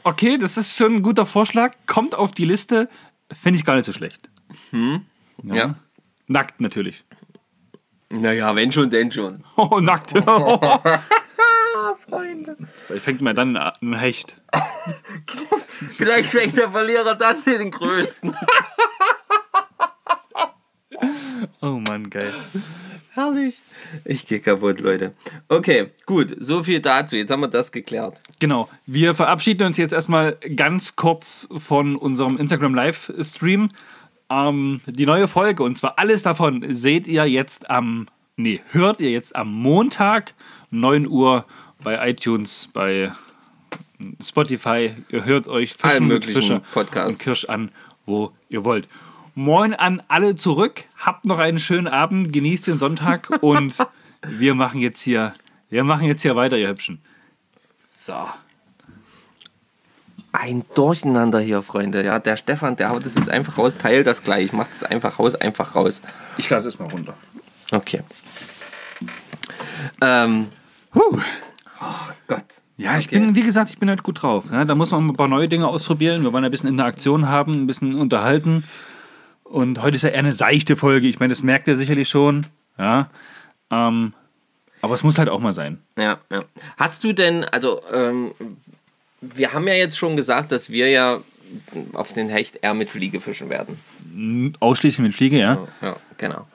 Okay, 0.02 0.38
das 0.38 0.56
ist 0.56 0.76
schon 0.76 0.96
ein 0.96 1.02
guter 1.02 1.26
Vorschlag. 1.26 1.72
Kommt 1.86 2.14
auf 2.14 2.30
die 2.30 2.46
Liste. 2.46 2.88
Finde 3.30 3.58
ich 3.58 3.64
gar 3.64 3.76
nicht 3.76 3.84
so 3.84 3.92
schlecht. 3.92 4.30
Ja. 5.42 5.74
Nackt 6.26 6.60
natürlich. 6.60 7.04
Naja, 8.08 8.54
wenn 8.54 8.70
schon, 8.72 8.90
denn 8.90 9.10
schon. 9.10 9.42
Oh, 9.56 9.80
nackt. 9.80 10.14
Oh. 11.82 11.96
Vielleicht 12.86 13.04
fängt 13.04 13.20
man 13.22 13.34
dann 13.34 13.56
an 13.56 13.72
ein 13.82 13.94
Hecht. 13.94 14.40
Vielleicht 15.96 16.30
fängt 16.30 16.56
der 16.56 16.70
Verlierer 16.70 17.14
dann 17.14 17.42
den 17.44 17.70
größten. 17.70 18.34
Oh 21.60 21.80
Mann, 21.88 22.10
geil. 22.10 22.32
Herrlich. 23.14 23.60
Ich 24.04 24.26
gehe 24.26 24.40
kaputt, 24.40 24.80
Leute. 24.80 25.12
Okay, 25.48 25.90
gut. 26.06 26.34
So 26.38 26.62
viel 26.62 26.80
dazu. 26.80 27.16
Jetzt 27.16 27.30
haben 27.30 27.40
wir 27.40 27.48
das 27.48 27.72
geklärt. 27.72 28.20
Genau. 28.38 28.68
Wir 28.86 29.14
verabschieden 29.14 29.66
uns 29.66 29.76
jetzt 29.76 29.92
erstmal 29.92 30.38
ganz 30.56 30.96
kurz 30.96 31.48
von 31.58 31.96
unserem 31.96 32.36
Instagram 32.36 32.74
Livestream. 32.74 33.68
Ähm, 34.30 34.80
die 34.86 35.06
neue 35.06 35.28
Folge, 35.28 35.62
und 35.62 35.76
zwar 35.76 35.98
alles 35.98 36.22
davon, 36.22 36.74
seht 36.74 37.06
ihr 37.06 37.28
jetzt 37.28 37.68
am, 37.68 38.06
nee, 38.36 38.60
hört 38.70 38.98
ihr 38.98 39.10
jetzt 39.10 39.36
am 39.36 39.52
Montag, 39.52 40.34
9 40.70 41.06
Uhr 41.06 41.44
bei 41.82 42.10
iTunes, 42.10 42.68
bei 42.72 43.12
Spotify. 44.22 44.94
Ihr 45.10 45.24
hört 45.24 45.48
euch 45.48 45.76
Allen 45.82 45.90
Fischen 45.92 46.06
mit 46.06 46.14
möglichen 46.26 46.42
Fischer 46.42 46.62
Podcasts. 46.72 47.14
und 47.16 47.22
Kirsch 47.22 47.44
an, 47.46 47.70
wo 48.06 48.32
ihr 48.48 48.64
wollt. 48.64 48.88
Moin 49.34 49.74
an 49.74 50.02
alle 50.08 50.36
zurück. 50.36 50.84
Habt 50.98 51.24
noch 51.24 51.38
einen 51.38 51.58
schönen 51.58 51.88
Abend, 51.88 52.32
genießt 52.32 52.66
den 52.66 52.78
Sonntag 52.78 53.30
und 53.42 53.76
wir 54.26 54.54
machen 54.54 54.80
jetzt 54.80 55.00
hier, 55.00 55.34
wir 55.70 55.84
machen 55.84 56.06
jetzt 56.06 56.22
hier 56.22 56.36
weiter, 56.36 56.56
ihr 56.56 56.68
Hübschen. 56.68 57.00
So. 57.98 58.28
Ein 60.34 60.64
Durcheinander 60.74 61.40
hier, 61.40 61.60
Freunde. 61.60 62.02
Ja, 62.04 62.18
der 62.18 62.36
Stefan, 62.38 62.76
der 62.76 62.88
haut 62.88 63.04
es 63.04 63.14
jetzt 63.14 63.28
einfach 63.28 63.58
raus, 63.58 63.76
teilt 63.76 64.06
das 64.06 64.24
gleich, 64.24 64.52
macht 64.52 64.72
es 64.72 64.82
einfach 64.82 65.18
raus, 65.18 65.34
einfach 65.34 65.74
raus. 65.74 66.00
Ich 66.38 66.48
lasse 66.48 66.68
es 66.68 66.78
mal 66.78 66.88
runter. 66.88 67.14
Okay. 67.70 68.00
Ähm, 70.00 70.48
Huh. 70.94 71.18
Oh 71.82 72.12
Gott. 72.28 72.44
Ja, 72.76 72.98
ich 72.98 73.06
Okay. 73.08 73.18
bin, 73.20 73.34
wie 73.34 73.42
gesagt, 73.42 73.70
ich 73.70 73.78
bin 73.78 73.88
halt 73.88 74.02
gut 74.02 74.22
drauf. 74.22 74.46
Ja, 74.50 74.64
da 74.64 74.74
muss 74.74 74.90
man 74.90 75.06
ein 75.06 75.14
paar 75.16 75.28
neue 75.28 75.48
Dinge 75.48 75.68
ausprobieren. 75.68 76.22
Wir 76.22 76.32
wollen 76.32 76.44
ein 76.44 76.50
bisschen 76.50 76.68
Interaktion 76.70 77.28
haben, 77.28 77.52
ein 77.52 77.66
bisschen 77.66 77.94
unterhalten. 77.94 78.64
Und 79.44 79.82
heute 79.82 79.96
ist 79.96 80.02
ja 80.02 80.08
eher 80.08 80.20
eine 80.20 80.32
seichte 80.32 80.76
Folge. 80.76 81.06
Ich 81.08 81.20
meine, 81.20 81.30
das 81.32 81.42
merkt 81.42 81.68
ihr 81.68 81.76
sicherlich 81.76 82.08
schon. 82.08 82.46
Ja. 82.78 83.10
Ähm, 83.70 84.14
aber 84.80 84.94
es 84.94 85.02
muss 85.04 85.18
halt 85.18 85.28
auch 85.28 85.40
mal 85.40 85.52
sein. 85.52 85.78
Ja, 85.96 86.18
ja. 86.30 86.42
Hast 86.78 87.04
du 87.04 87.12
denn, 87.12 87.44
also, 87.44 87.82
ähm, 87.92 88.32
wir 89.20 89.52
haben 89.52 89.68
ja 89.68 89.74
jetzt 89.74 89.96
schon 89.98 90.16
gesagt, 90.16 90.50
dass 90.50 90.70
wir 90.70 90.88
ja 90.88 91.18
auf 91.92 92.12
den 92.14 92.28
Hecht 92.30 92.58
eher 92.62 92.74
mit 92.74 92.88
Fliege 92.88 93.20
fischen 93.20 93.50
werden. 93.50 93.78
Ausschließlich 94.58 95.04
mit 95.06 95.14
Fliege, 95.14 95.38
ja. 95.38 95.58
Ja, 95.82 95.96
genau. 96.16 96.46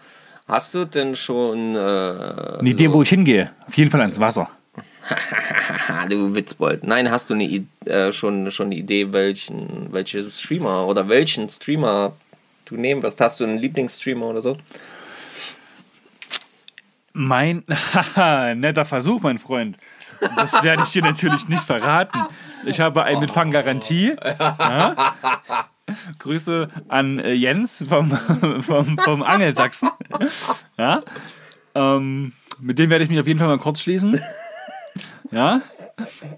Hast 0.47 0.73
du 0.73 0.85
denn 0.85 1.15
schon, 1.15 1.75
äh, 1.75 1.79
Eine 1.79 2.69
Idee, 2.69 2.91
wo 2.91 3.03
ich 3.03 3.09
hingehe. 3.09 3.51
Auf 3.67 3.77
jeden 3.77 3.91
Fall 3.91 4.01
ans 4.01 4.19
Wasser. 4.19 4.49
du 6.09 6.35
Witzbold. 6.35 6.83
Nein, 6.83 7.11
hast 7.11 7.29
du 7.29 7.33
eine, 7.33 7.65
äh, 7.85 8.11
schon, 8.11 8.49
schon 8.51 8.67
eine 8.67 8.75
Idee, 8.75 9.13
welchen, 9.13 9.91
welches 9.91 10.39
Streamer 10.39 10.87
oder 10.87 11.07
welchen 11.07 11.49
Streamer 11.49 12.13
du 12.65 12.75
nehmen 12.75 13.03
wirst? 13.03 13.19
Hast 13.21 13.39
du 13.39 13.43
einen 13.43 13.57
Lieblingsstreamer 13.57 14.25
oder 14.27 14.41
so? 14.41 14.57
Mein, 17.13 17.63
netter 18.15 18.85
Versuch, 18.85 19.21
mein 19.21 19.39
Freund. 19.39 19.77
Das 20.35 20.61
werde 20.63 20.83
ich 20.83 20.89
dir 20.89 21.01
natürlich 21.01 21.47
nicht 21.47 21.63
verraten. 21.63 22.19
Ich 22.65 22.79
habe 22.79 23.03
einen 23.03 23.19
mit 23.19 23.31
Fanggarantie. 23.31 24.15
Ja. 24.39 25.15
Grüße 26.19 26.67
an 26.89 27.19
äh, 27.19 27.31
Jens 27.31 27.85
vom, 27.87 28.11
vom, 28.61 28.97
vom 28.97 29.23
Angelsachsen. 29.23 29.89
Ja. 30.77 31.01
Ähm, 31.75 32.33
mit 32.59 32.77
dem 32.79 32.89
werde 32.89 33.03
ich 33.03 33.09
mich 33.09 33.19
auf 33.19 33.27
jeden 33.27 33.39
Fall 33.39 33.47
mal 33.47 33.59
kurz 33.59 33.81
schließen. 33.81 34.19
Ja. 35.31 35.61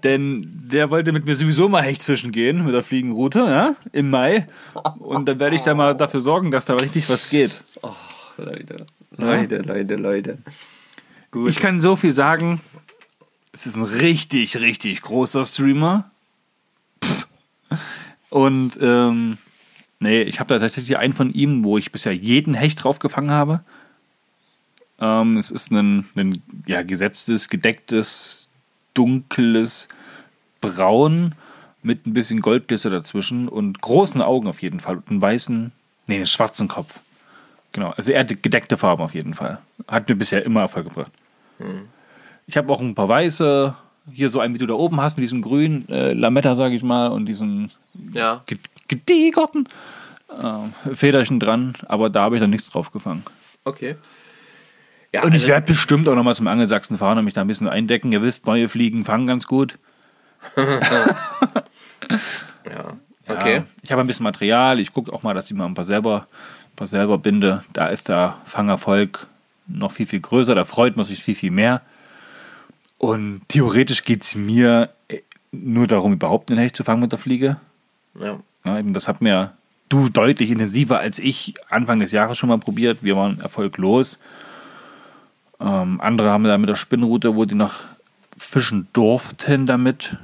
Denn 0.02 0.68
der 0.70 0.90
wollte 0.90 1.12
mit 1.12 1.26
mir 1.26 1.36
sowieso 1.36 1.68
mal 1.68 1.82
Hechtfischen 1.82 2.32
gehen 2.32 2.64
mit 2.64 2.74
der 2.74 2.82
Fliegenroute, 2.82 3.40
ja, 3.40 3.76
im 3.92 4.10
Mai. 4.10 4.46
Und 4.98 5.28
dann 5.28 5.38
werde 5.38 5.56
ich 5.56 5.62
da 5.62 5.74
mal 5.74 5.94
dafür 5.94 6.20
sorgen, 6.20 6.50
dass 6.50 6.66
da 6.66 6.74
richtig 6.74 7.08
was 7.08 7.28
geht. 7.28 7.52
Leute, 8.36 8.86
Leute, 9.16 9.58
Leute, 9.58 9.96
Leute. 9.96 10.38
Ich 11.46 11.60
kann 11.60 11.80
so 11.80 11.96
viel 11.96 12.12
sagen. 12.12 12.60
Es 13.52 13.66
ist 13.66 13.76
ein 13.76 13.84
richtig, 13.84 14.58
richtig 14.58 15.02
großer 15.02 15.44
Streamer. 15.44 16.10
Pff. 17.04 17.26
Und 18.30 18.78
ähm, 18.80 19.38
nee, 19.98 20.22
ich 20.22 20.40
habe 20.40 20.54
da 20.54 20.60
tatsächlich 20.60 20.96
einen 20.96 21.12
von 21.12 21.32
ihm, 21.32 21.64
wo 21.64 21.76
ich 21.76 21.92
bisher 21.92 22.14
jeden 22.14 22.54
Hecht 22.54 22.82
drauf 22.82 23.00
gefangen 23.00 23.32
habe. 23.32 23.62
Ähm, 25.00 25.36
es 25.36 25.50
ist 25.50 25.72
ein, 25.72 26.08
ein 26.14 26.42
ja, 26.66 26.82
gesetztes, 26.82 27.48
gedecktes, 27.48 28.49
dunkles 29.00 29.88
Braun 30.60 31.34
mit 31.82 32.06
ein 32.06 32.12
bisschen 32.12 32.40
Goldglitzer 32.40 32.90
dazwischen 32.90 33.48
und 33.48 33.80
großen 33.80 34.20
Augen 34.20 34.46
auf 34.46 34.60
jeden 34.60 34.80
Fall 34.80 34.96
und 34.96 35.08
einen 35.08 35.22
weißen, 35.22 35.72
nee, 36.06 36.16
einen 36.16 36.26
schwarzen 36.26 36.68
Kopf. 36.68 37.00
Genau, 37.72 37.90
also 37.96 38.10
eher 38.12 38.24
gedeckte 38.24 38.76
Farben 38.76 39.02
auf 39.02 39.14
jeden 39.14 39.32
Fall. 39.32 39.58
Hat 39.88 40.08
mir 40.08 40.16
bisher 40.16 40.44
immer 40.44 40.60
Erfolg 40.60 40.88
gebracht. 40.88 41.12
Ich 42.46 42.56
habe 42.56 42.70
auch 42.72 42.80
ein 42.80 42.94
paar 42.94 43.08
weiße, 43.08 43.74
hier 44.12 44.28
so 44.28 44.40
einen, 44.40 44.54
wie 44.54 44.58
du 44.58 44.66
da 44.66 44.74
oben 44.74 45.00
hast, 45.00 45.16
mit 45.16 45.22
diesem 45.24 45.40
grünen 45.40 45.88
äh, 45.88 46.12
Lametta, 46.12 46.54
sage 46.54 46.74
ich 46.74 46.82
mal, 46.82 47.06
und 47.08 47.26
diesen 47.26 47.70
Ja. 48.12 48.42
ge- 48.46 48.58
gediegerten 48.88 49.66
äh, 50.28 50.94
Federchen 50.94 51.38
dran, 51.40 51.74
aber 51.88 52.10
da 52.10 52.22
habe 52.22 52.36
ich 52.36 52.42
dann 52.42 52.50
nichts 52.50 52.68
drauf 52.68 52.90
gefangen. 52.92 53.22
Okay. 53.64 53.94
Ja, 55.12 55.22
Und 55.22 55.34
ich 55.34 55.42
also- 55.42 55.48
werde 55.48 55.66
bestimmt 55.66 56.06
auch 56.08 56.14
nochmal 56.14 56.34
zum 56.34 56.46
Angelsachsen 56.46 56.98
fahren 56.98 57.18
und 57.18 57.24
mich 57.24 57.34
da 57.34 57.40
ein 57.40 57.46
bisschen 57.46 57.68
eindecken. 57.68 58.12
Ihr 58.12 58.22
wisst, 58.22 58.46
neue 58.46 58.68
Fliegen 58.68 59.04
fangen 59.04 59.26
ganz 59.26 59.46
gut. 59.46 59.78
ja. 62.64 62.96
Okay. 63.28 63.56
Ja, 63.56 63.64
ich 63.82 63.92
habe 63.92 64.00
ein 64.02 64.06
bisschen 64.06 64.24
Material. 64.24 64.80
Ich 64.80 64.92
gucke 64.92 65.12
auch 65.12 65.22
mal, 65.22 65.34
dass 65.34 65.46
ich 65.46 65.56
mal 65.56 65.66
ein 65.66 65.74
paar 65.74 65.84
selber, 65.84 66.26
ein 66.72 66.76
paar 66.76 66.86
selber 66.86 67.18
binde. 67.18 67.64
Da 67.72 67.86
ist 67.88 68.08
der 68.08 68.36
Fangerfolg 68.44 69.26
noch 69.66 69.92
viel, 69.92 70.06
viel 70.06 70.20
größer. 70.20 70.54
Da 70.54 70.64
freut 70.64 70.96
man 70.96 71.04
sich 71.04 71.22
viel, 71.22 71.34
viel 71.34 71.50
mehr. 71.50 71.82
Und 72.98 73.42
theoretisch 73.48 74.04
geht 74.04 74.22
es 74.24 74.34
mir 74.34 74.90
äh, 75.08 75.20
nur 75.52 75.86
darum, 75.86 76.12
überhaupt 76.12 76.50
einen 76.50 76.60
Hecht 76.60 76.76
zu 76.76 76.84
fangen 76.84 77.00
mit 77.00 77.12
der 77.12 77.18
Fliege. 77.18 77.56
Ja. 78.18 78.40
Ja, 78.64 78.78
eben 78.78 78.92
das 78.92 79.08
hat 79.08 79.20
mir 79.22 79.52
du 79.88 80.08
deutlich 80.08 80.50
intensiver 80.50 81.00
als 81.00 81.18
ich 81.18 81.54
Anfang 81.70 81.98
des 82.00 82.12
Jahres 82.12 82.36
schon 82.38 82.48
mal 82.48 82.58
probiert. 82.58 82.98
Wir 83.02 83.16
waren 83.16 83.40
erfolglos. 83.40 84.18
Ähm, 85.60 86.00
andere 86.00 86.30
haben 86.30 86.44
da 86.44 86.56
mit 86.58 86.68
der 86.68 86.74
Spinnrute, 86.74 87.36
wo 87.36 87.44
die 87.44 87.54
noch 87.54 87.74
fischen 88.36 88.88
durften 88.92 89.66
damit, 89.66 90.16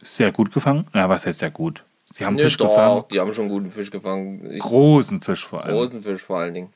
sehr 0.00 0.30
gut 0.32 0.52
gefangen. 0.52 0.86
Ja, 0.94 1.08
was 1.08 1.26
heißt 1.26 1.40
sehr 1.40 1.50
gut? 1.50 1.82
Sie 2.06 2.24
haben 2.24 2.34
Nee, 2.36 2.42
Fisch 2.42 2.56
doch, 2.58 2.68
gefangen. 2.68 3.02
Die 3.12 3.18
haben 3.18 3.32
schon 3.32 3.48
guten 3.48 3.70
Fisch 3.70 3.90
gefangen. 3.90 4.48
Ich, 4.52 4.60
Großen 4.62 5.20
Fisch 5.20 5.44
vor 5.46 5.64
allem. 5.64 5.74
großen 5.74 6.02
Fisch 6.02 6.22
vor 6.22 6.38
allen 6.38 6.54
Dingen. 6.54 6.72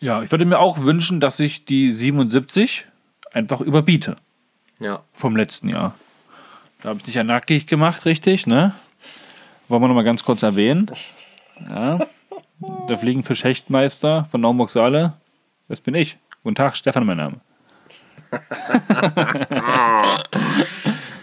Ja, 0.00 0.22
ich 0.22 0.30
würde 0.32 0.44
mir 0.44 0.58
auch 0.58 0.80
wünschen, 0.80 1.20
dass 1.20 1.38
ich 1.38 1.64
die 1.66 1.92
77 1.92 2.86
einfach 3.32 3.60
überbiete 3.60 4.16
Ja. 4.80 5.00
vom 5.12 5.36
letzten 5.36 5.68
Jahr. 5.68 5.94
Da 6.82 6.88
habe 6.88 6.98
ich 6.98 7.04
dich 7.04 7.14
ja 7.14 7.22
nackig 7.24 7.66
gemacht, 7.66 8.04
richtig, 8.06 8.46
ne? 8.46 8.74
Wollen 9.68 9.82
wir 9.82 9.88
noch 9.88 9.94
mal 9.94 10.02
ganz 10.04 10.24
kurz 10.24 10.42
erwähnen. 10.42 10.90
Ja. 11.68 12.00
Der 12.88 12.98
Fliegenfisch-Hechtmeister 12.98 14.26
von 14.30 14.40
Naumburg-Saale. 14.40 15.12
Das 15.68 15.80
bin 15.80 15.94
ich. 15.94 16.16
Guten 16.44 16.56
Tag, 16.56 16.76
Stefan, 16.76 17.06
mein 17.06 17.16
Name. 17.16 17.40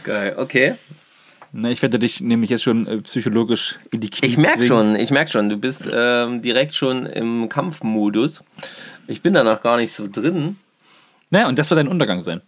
Geil, 0.04 0.34
okay. 0.36 0.74
Na, 1.52 1.70
ich 1.70 1.80
werde 1.84 2.00
dich 2.00 2.22
nämlich 2.22 2.50
jetzt 2.50 2.64
schon 2.64 2.88
äh, 2.88 2.98
psychologisch 3.02 3.78
in 3.92 4.00
die 4.00 4.10
Knie 4.10 4.28
Ich 4.28 4.38
merke 4.40 4.64
schon, 4.64 4.96
ich 4.96 5.12
merke 5.12 5.30
schon, 5.30 5.48
du 5.48 5.58
bist 5.58 5.88
ähm, 5.94 6.42
direkt 6.42 6.74
schon 6.74 7.06
im 7.06 7.50
Kampfmodus. 7.50 8.44
Ich 9.06 9.22
bin 9.22 9.34
da 9.34 9.44
noch 9.44 9.62
gar 9.62 9.78
nicht 9.78 9.94
so 9.94 10.08
drin. 10.08 10.58
Na, 11.30 11.48
und 11.48 11.60
das 11.60 11.70
wird 11.70 11.78
dein 11.78 11.88
Untergang 11.88 12.24
sein. 12.24 12.42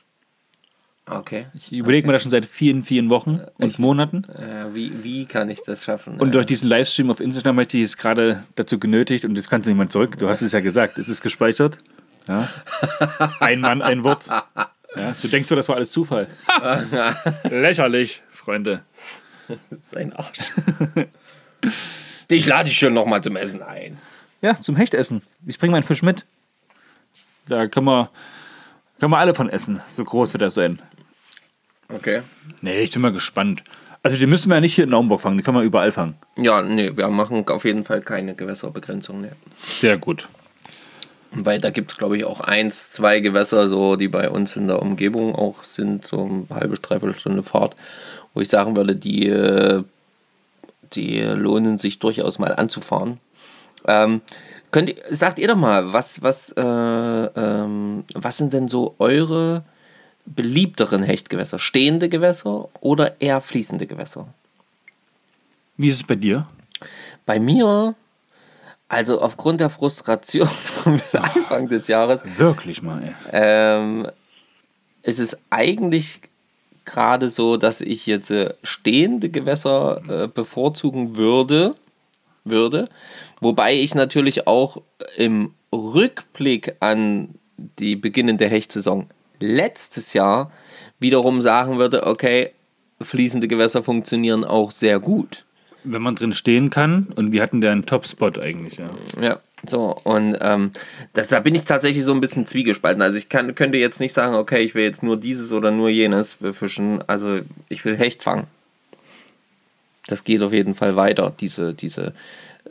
Okay. 1.06 1.46
Ich 1.54 1.72
überlege 1.74 2.08
mir 2.08 2.14
das 2.14 2.24
schon 2.24 2.32
seit 2.32 2.46
vielen, 2.48 2.82
vielen 2.82 3.10
Wochen 3.10 3.42
und 3.60 3.78
Monaten. 3.78 4.24
Äh, 4.24 4.74
wie, 4.74 5.04
wie 5.04 5.26
kann 5.28 5.48
ich 5.52 5.60
das 5.64 5.84
schaffen? 5.84 6.20
Und 6.20 6.30
Äh, 6.30 6.32
durch 6.32 6.48
diesen 6.48 6.70
Livestream 6.70 7.12
auf 7.12 7.20
Instagram 7.20 7.58
habe 7.58 7.68
ich 7.68 7.74
jetzt 7.74 8.00
gerade 8.00 8.44
dazu 8.56 8.80
genötigt 8.80 9.26
und 9.26 9.36
jetzt 9.36 9.50
kannst 9.52 9.68
du 9.68 9.72
niemand 9.72 9.92
zurück. 9.92 10.18
Du 10.18 10.28
hast 10.28 10.42
es 10.42 10.54
ja 10.54 10.60
gesagt, 10.60 10.98
es 10.98 11.08
ist 11.08 11.22
gespeichert. 11.22 11.78
Ja. 12.28 12.50
Ein 13.40 13.62
Mann, 13.62 13.82
ein 13.82 14.04
Wort. 14.04 14.28
Ja. 14.28 15.16
Du 15.22 15.28
denkst 15.28 15.50
so, 15.50 15.56
das 15.56 15.68
war 15.68 15.76
alles 15.76 15.92
Zufall. 15.92 16.28
Lächerlich, 17.50 18.22
Freunde. 18.32 18.84
sein 19.84 20.14
Arsch. 20.14 20.40
Dich 22.30 22.46
lade 22.46 22.70
ich 22.70 22.78
schon 22.78 22.94
noch 22.94 23.06
mal 23.06 23.22
zum 23.22 23.36
Essen 23.36 23.62
ein. 23.62 23.98
Ja, 24.42 24.60
zum 24.60 24.76
Hechtessen. 24.76 25.22
Ich 25.46 25.58
bringe 25.58 25.72
meinen 25.72 25.84
Fisch 25.84 26.02
mit. 26.02 26.26
Da 27.48 27.68
können 27.68 27.86
wir, 27.88 28.10
können 29.00 29.12
wir 29.12 29.18
alle 29.18 29.34
von 29.34 29.50
essen. 29.50 29.82
So 29.88 30.04
groß 30.04 30.34
wird 30.34 30.42
er 30.42 30.50
sein. 30.50 30.80
Okay. 31.90 32.22
Nee, 32.62 32.82
ich 32.82 32.92
bin 32.92 33.02
mal 33.02 33.12
gespannt. 33.12 33.64
Also 34.02 34.18
die 34.18 34.28
müssen 34.28 34.50
wir 34.50 34.56
ja 34.56 34.62
nicht 34.62 34.76
hier 34.76 34.84
in 34.84 34.90
Naumburg 34.90 35.22
fangen, 35.22 35.38
die 35.38 35.44
können 35.44 35.58
wir 35.58 35.64
überall 35.64 35.92
fangen. 35.92 36.16
Ja, 36.36 36.62
nee, 36.62 36.92
wir 36.96 37.08
machen 37.08 37.48
auf 37.48 37.64
jeden 37.64 37.86
Fall 37.86 38.02
keine 38.02 38.36
Gewässerbegrenzung 38.36 39.22
mehr. 39.22 39.32
Sehr 39.58 39.98
gut. 39.98 40.28
Weil 41.36 41.60
da 41.60 41.72
gibt 41.72 41.92
es, 41.92 41.98
glaube 41.98 42.18
ich, 42.18 42.26
auch 42.26 42.42
eins, 42.42 42.92
zwei 42.92 43.20
Gewässer, 43.20 43.68
so, 43.68 43.96
die 43.96 44.08
bei 44.08 44.30
uns 44.30 44.56
in 44.56 44.68
der 44.68 44.82
Umgebung 44.82 45.36
auch 45.36 45.64
sind, 45.64 46.06
so 46.06 46.26
eine 46.26 46.46
halbe, 46.60 46.78
dreiviertel 46.78 47.18
Stunde 47.20 47.42
Fahrt, 47.42 47.76
wo 48.34 48.42
ich 48.42 48.50
sagen 48.50 48.76
würde, 48.76 48.96
die, 48.96 49.84
die 50.94 51.22
lohnen 51.22 51.78
sich 51.78 52.00
durchaus 52.00 52.38
mal 52.38 52.56
anzufahren. 52.56 53.20
Ähm, 53.88 54.22
könnt 54.72 54.90
ihr, 54.90 54.96
sagt 55.10 55.40
ihr 55.40 55.48
doch 55.48 55.56
mal, 55.56 55.92
was, 55.92 56.22
was, 56.22 56.52
äh, 56.52 56.62
ähm, 56.62 58.04
was 58.14 58.38
sind 58.38 58.54
denn 58.54 58.68
so 58.68 58.96
eure 59.00 59.64
beliebteren 60.26 61.04
Hechtgewässer? 61.04 61.60
Stehende 61.60 62.10
Gewässer 62.10 62.70
oder 62.80 63.20
eher 63.22 63.42
fließende 63.42 63.88
Gewässer? 63.88 64.28
Wie 65.78 65.90
ist 65.90 65.96
es 65.98 66.04
bei 66.04 66.16
dir? 66.16 66.48
Bei 67.26 67.40
mir, 67.40 67.96
also 68.88 69.22
aufgrund 69.22 69.60
der 69.62 69.70
Frustration 69.70 70.50
am 70.86 71.00
Anfang 71.14 71.68
des 71.68 71.88
Jahres, 71.88 72.24
Wirklich 72.38 72.82
mal, 72.82 73.16
ähm, 73.32 74.08
es 75.02 75.20
ist 75.20 75.38
eigentlich 75.50 76.22
gerade 76.86 77.30
so, 77.30 77.58
dass 77.58 77.82
ich 77.82 78.06
jetzt 78.06 78.32
äh, 78.32 78.54
stehende 78.64 79.30
Gewässer 79.30 80.02
äh, 80.08 80.28
bevorzugen 80.28 81.16
würde, 81.16 81.76
würde. 82.44 82.88
Wobei 83.40 83.76
ich 83.76 83.96
natürlich 83.96 84.48
auch 84.48 84.82
im 85.18 85.54
Rückblick 85.74 86.76
an 86.80 87.36
die 87.80 87.96
beginnende 87.96 88.48
Hechtsaison 88.48 89.10
letztes 89.40 90.14
Jahr 90.14 90.52
wiederum 91.00 91.42
sagen 91.42 91.78
würde, 91.78 92.06
okay, 92.08 92.52
fließende 93.02 93.48
Gewässer 93.48 93.84
funktionieren 93.84 94.46
auch 94.46 94.72
sehr 94.72 95.00
gut. 95.00 95.46
Wenn 95.84 96.02
man 96.02 96.16
drin 96.16 96.34
stehen 96.34 96.70
kann 96.70 97.08
und 97.16 97.32
wir 97.32 97.42
hatten 97.42 97.62
da 97.62 97.72
einen 97.72 97.86
Top-Spot 97.86 98.32
eigentlich, 98.40 98.78
ja. 98.78 98.90
Ja, 99.22 99.40
so, 99.66 99.98
und 100.04 100.38
ähm, 100.42 100.72
das, 101.14 101.30
da 101.30 101.40
bin 101.40 101.56
ich 101.56 101.64
tatsächlich 101.64 102.04
so 102.04 102.14
ein 102.14 102.22
bisschen 102.22 102.46
zwiegespalten. 102.46 103.02
Also 103.02 103.18
ich 103.18 103.30
kann, 103.30 103.56
könnte 103.56 103.78
jetzt 103.78 104.00
nicht 104.00 104.14
sagen, 104.14 104.36
okay, 104.36 104.62
ich 104.62 104.76
will 104.76 104.84
jetzt 104.84 105.04
nur 105.04 105.18
dieses 105.18 105.54
oder 105.54 105.72
nur 105.72 105.90
jenes 105.90 106.36
befischen. 106.36 107.02
Also 107.08 107.40
ich 107.70 107.86
will 107.86 107.98
Hecht 107.98 108.24
fangen. 108.24 108.48
Das 110.08 110.26
geht 110.26 110.42
auf 110.42 110.52
jeden 110.52 110.76
Fall 110.76 110.98
weiter, 110.98 111.34
diese, 111.40 111.74
diese 111.74 112.14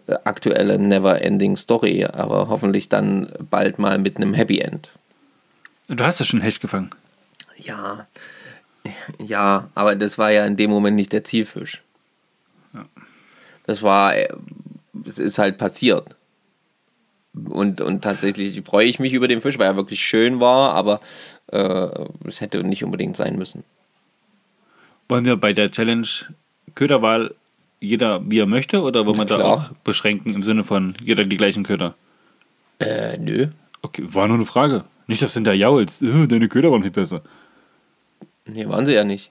äh, 0.06 0.16
aktuelle 0.24 0.78
Never-Ending 0.78 1.56
Story, 1.56 2.04
aber 2.04 2.48
hoffentlich 2.48 2.90
dann 2.90 3.32
bald 3.50 3.78
mal 3.78 3.98
mit 3.98 4.16
einem 4.16 4.34
Happy 4.34 4.58
End. 4.58 4.90
Du 5.88 6.04
hast 6.04 6.20
ja 6.20 6.26
schon 6.26 6.42
Hecht 6.42 6.60
gefangen. 6.60 6.90
Ja, 7.56 8.06
ja, 9.24 9.68
aber 9.74 9.94
das 9.94 10.18
war 10.18 10.30
ja 10.30 10.44
in 10.44 10.56
dem 10.56 10.70
Moment 10.70 10.96
nicht 10.96 11.12
der 11.12 11.24
Zielfisch. 11.24 11.82
Das 13.64 13.82
war, 13.82 14.16
äh, 14.16 14.28
es 15.06 15.18
ist 15.18 15.38
halt 15.38 15.58
passiert. 15.58 16.14
Und, 17.34 17.80
und 17.80 18.02
tatsächlich 18.02 18.62
freue 18.62 18.86
ich 18.86 18.98
mich 18.98 19.14
über 19.14 19.28
den 19.28 19.40
Fisch, 19.40 19.58
weil 19.58 19.66
er 19.66 19.76
wirklich 19.76 20.00
schön 20.00 20.40
war, 20.40 20.74
aber 20.74 21.00
äh, 21.46 21.88
es 22.26 22.40
hätte 22.40 22.62
nicht 22.62 22.84
unbedingt 22.84 23.16
sein 23.16 23.36
müssen. 23.36 23.64
Wollen 25.08 25.24
wir 25.24 25.36
bei 25.36 25.52
der 25.52 25.70
Challenge 25.70 26.06
Köderwahl 26.74 27.34
jeder 27.80 28.20
wie 28.30 28.38
er 28.38 28.46
möchte 28.46 28.80
oder 28.82 29.06
wollen 29.06 29.18
wir 29.18 29.24
da 29.24 29.42
auch 29.42 29.70
beschränken 29.82 30.34
im 30.34 30.42
Sinne 30.42 30.62
von 30.62 30.94
jeder 31.02 31.24
die 31.24 31.36
gleichen 31.36 31.64
Köder? 31.64 31.94
Äh, 32.78 33.18
nö. 33.18 33.48
Okay, 33.82 34.04
war 34.06 34.28
nur 34.28 34.36
eine 34.36 34.46
Frage. 34.46 34.84
Nicht, 35.06 35.22
dass 35.22 35.34
hinter 35.34 35.52
jaulst. 35.52 36.02
Äh, 36.02 36.26
Deine 36.28 36.48
Köder 36.48 36.70
waren 36.70 36.82
viel 36.82 36.90
besser. 36.90 37.22
Nee, 38.46 38.68
waren 38.68 38.86
sie 38.86 38.94
ja 38.94 39.04
nicht. 39.04 39.30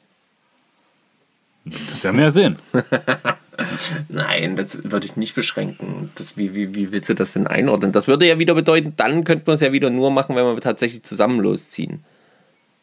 Das 1.65 2.03
werden 2.03 2.17
wir 2.17 2.25
ja 2.25 2.31
sehen. 2.31 2.57
Nein, 4.09 4.55
das 4.55 4.83
würde 4.91 5.05
ich 5.05 5.15
nicht 5.15 5.35
beschränken. 5.35 6.11
Das, 6.15 6.37
wie, 6.37 6.55
wie, 6.55 6.75
wie 6.75 6.91
willst 6.91 7.09
du 7.09 7.13
das 7.13 7.33
denn 7.33 7.47
einordnen? 7.47 7.91
Das 7.91 8.07
würde 8.07 8.27
ja 8.27 8.39
wieder 8.39 8.53
bedeuten, 8.53 8.93
dann 8.97 9.23
könnte 9.23 9.43
man 9.47 9.55
es 9.55 9.61
ja 9.61 9.71
wieder 9.71 9.89
nur 9.89 10.11
machen, 10.11 10.35
wenn 10.35 10.45
wir 10.45 10.61
tatsächlich 10.61 11.03
zusammen 11.03 11.39
losziehen. 11.39 12.03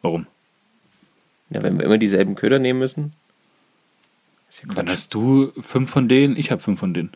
Warum? 0.03 0.26
Ja, 1.51 1.62
wenn 1.62 1.79
wir 1.79 1.87
immer 1.87 1.99
dieselben 1.99 2.35
Köder 2.35 2.59
nehmen 2.59 2.79
müssen. 2.79 3.12
Ja 4.62 4.74
Dann 4.74 4.89
hast 4.89 5.14
du 5.14 5.53
fünf 5.61 5.91
von 5.91 6.09
denen, 6.09 6.37
ich 6.37 6.51
habe 6.51 6.62
fünf 6.62 6.81
von 6.81 6.95
denen. 6.95 7.11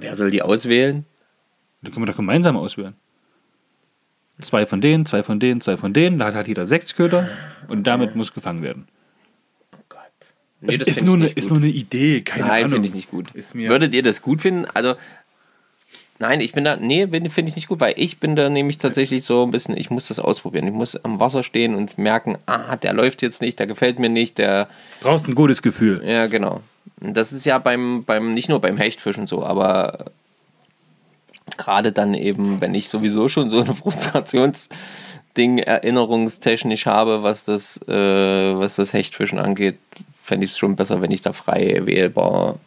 Wer 0.00 0.16
soll 0.16 0.30
die 0.30 0.42
auswählen? 0.42 1.04
Da 1.82 1.90
können 1.90 2.02
wir 2.02 2.10
doch 2.10 2.16
gemeinsam 2.16 2.56
auswählen. 2.56 2.94
Zwei 4.40 4.66
von 4.66 4.80
denen, 4.80 5.06
zwei 5.06 5.22
von 5.22 5.38
denen, 5.38 5.60
zwei 5.60 5.76
von 5.76 5.92
denen. 5.92 6.16
Da 6.16 6.26
hat 6.26 6.34
halt 6.34 6.48
jeder 6.48 6.66
sechs 6.66 6.96
Köder 6.96 7.28
und 7.68 7.86
damit 7.86 8.16
muss 8.16 8.32
gefangen 8.34 8.62
werden. 8.62 8.88
Nee, 10.66 10.78
das 10.78 10.88
ist, 10.88 11.02
nur 11.02 11.16
eine, 11.16 11.26
ist 11.28 11.50
nur 11.50 11.58
eine 11.58 11.68
Idee, 11.68 12.22
keine 12.22 12.46
Nein, 12.46 12.64
Ahnung. 12.64 12.72
finde 12.72 12.88
ich 12.88 12.94
nicht 12.94 13.10
gut. 13.10 13.28
Würdet 13.34 13.94
ihr 13.94 14.02
das 14.02 14.22
gut 14.22 14.40
finden? 14.40 14.66
Also, 14.72 14.94
nein, 16.18 16.40
ich 16.40 16.52
bin 16.52 16.64
da, 16.64 16.76
nee, 16.76 17.06
finde 17.06 17.48
ich 17.50 17.56
nicht 17.56 17.68
gut, 17.68 17.80
weil 17.80 17.94
ich 17.96 18.18
bin 18.18 18.34
da 18.34 18.48
nämlich 18.48 18.78
tatsächlich 18.78 19.24
so 19.24 19.42
ein 19.44 19.50
bisschen, 19.50 19.76
ich 19.76 19.90
muss 19.90 20.08
das 20.08 20.18
ausprobieren. 20.18 20.66
Ich 20.66 20.72
muss 20.72 20.96
am 20.96 21.20
Wasser 21.20 21.42
stehen 21.42 21.74
und 21.74 21.98
merken, 21.98 22.38
ah, 22.46 22.76
der 22.76 22.94
läuft 22.94 23.20
jetzt 23.22 23.42
nicht, 23.42 23.58
der 23.58 23.66
gefällt 23.66 23.98
mir 23.98 24.08
nicht, 24.08 24.38
der, 24.38 24.68
Brauchst 25.00 25.28
ein 25.28 25.34
gutes 25.34 25.60
Gefühl. 25.60 26.02
ja, 26.06 26.26
genau. 26.26 26.60
Das 27.00 27.32
ist 27.32 27.44
ja 27.44 27.58
beim, 27.58 28.04
beim, 28.04 28.32
nicht 28.32 28.48
nur 28.48 28.60
beim 28.60 28.78
Hechtfischen 28.78 29.26
so, 29.26 29.44
aber 29.44 30.06
gerade 31.58 31.92
dann 31.92 32.14
eben, 32.14 32.60
wenn 32.60 32.74
ich 32.74 32.88
sowieso 32.88 33.28
schon 33.28 33.50
so 33.50 33.60
ein 33.60 33.74
Frustrationsding 33.74 35.58
erinnerungstechnisch 35.58 36.86
habe, 36.86 37.22
was 37.22 37.44
das, 37.44 37.80
äh, 37.88 38.56
was 38.56 38.76
das 38.76 38.92
Hechtfischen 38.92 39.38
angeht, 39.38 39.76
fände 40.24 40.46
ich 40.46 40.52
es 40.52 40.58
schon 40.58 40.74
besser, 40.74 41.02
wenn 41.02 41.10
ich 41.10 41.20
da 41.20 41.34
frei 41.34 41.82
wählbar 41.84 42.58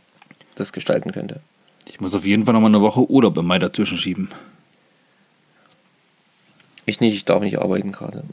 das 0.56 0.72
gestalten 0.72 1.12
könnte. 1.12 1.42
Ich 1.88 2.00
muss 2.00 2.14
auf 2.14 2.26
jeden 2.26 2.46
Fall 2.46 2.54
noch 2.54 2.62
mal 2.62 2.68
eine 2.68 2.82
Woche 2.82 3.10
Urlaub 3.10 3.36
im 3.38 3.46
Mai 3.46 3.58
dazwischen 3.58 3.98
schieben. 3.98 4.30
Ich 6.86 7.00
nicht, 7.00 7.16
ich 7.16 7.26
darf 7.26 7.42
nicht 7.42 7.60
arbeiten 7.60 7.92
gerade. 7.92 8.24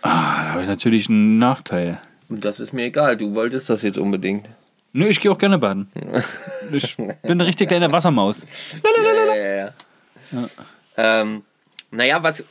Ah, 0.00 0.44
da 0.44 0.50
habe 0.52 0.62
ich 0.62 0.68
natürlich 0.68 1.08
einen 1.08 1.38
Nachteil. 1.38 2.00
Und 2.28 2.44
das 2.44 2.60
ist 2.60 2.72
mir 2.72 2.84
egal, 2.86 3.16
du 3.16 3.34
wolltest 3.34 3.68
das 3.68 3.82
jetzt 3.82 3.98
unbedingt. 3.98 4.48
Nö, 4.92 5.06
ich 5.06 5.20
gehe 5.20 5.30
auch 5.30 5.38
gerne 5.38 5.58
baden. 5.58 5.90
Ich 6.72 6.96
bin 6.96 7.14
eine 7.22 7.46
richtig 7.46 7.68
kleine 7.68 7.92
Wassermaus. 7.92 8.44
Ja, 8.82 9.36
ja, 9.36 9.56
ja. 9.56 10.48
Ähm, 10.96 11.44
naja, 11.92 12.20
was. 12.20 12.42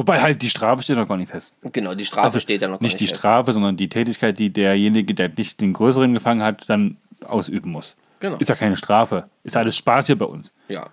Wobei 0.00 0.22
halt 0.22 0.40
die 0.40 0.48
Strafe 0.48 0.82
steht 0.82 0.96
noch 0.96 1.06
gar 1.06 1.18
nicht 1.18 1.28
fest. 1.30 1.54
Genau, 1.72 1.94
die 1.94 2.06
Strafe 2.06 2.40
steht 2.40 2.62
ja 2.62 2.68
noch 2.68 2.78
gar 2.78 2.78
Also 2.78 2.84
Nicht 2.94 3.00
die 3.00 3.06
fest. 3.06 3.18
Strafe, 3.18 3.52
sondern 3.52 3.76
die 3.76 3.90
Tätigkeit, 3.90 4.38
die 4.38 4.48
derjenige, 4.50 5.12
der 5.12 5.28
nicht 5.28 5.60
den 5.60 5.74
größeren 5.74 6.14
gefangen 6.14 6.42
hat, 6.42 6.64
dann 6.70 6.96
ausüben 7.26 7.70
muss. 7.70 7.96
Genau. 8.20 8.38
Ist 8.38 8.48
ja 8.48 8.54
keine 8.54 8.78
Strafe. 8.78 9.28
Ist 9.44 9.58
alles 9.58 9.76
Spaß 9.76 10.06
hier 10.06 10.16
bei 10.16 10.24
uns. 10.24 10.54
Ja. 10.68 10.88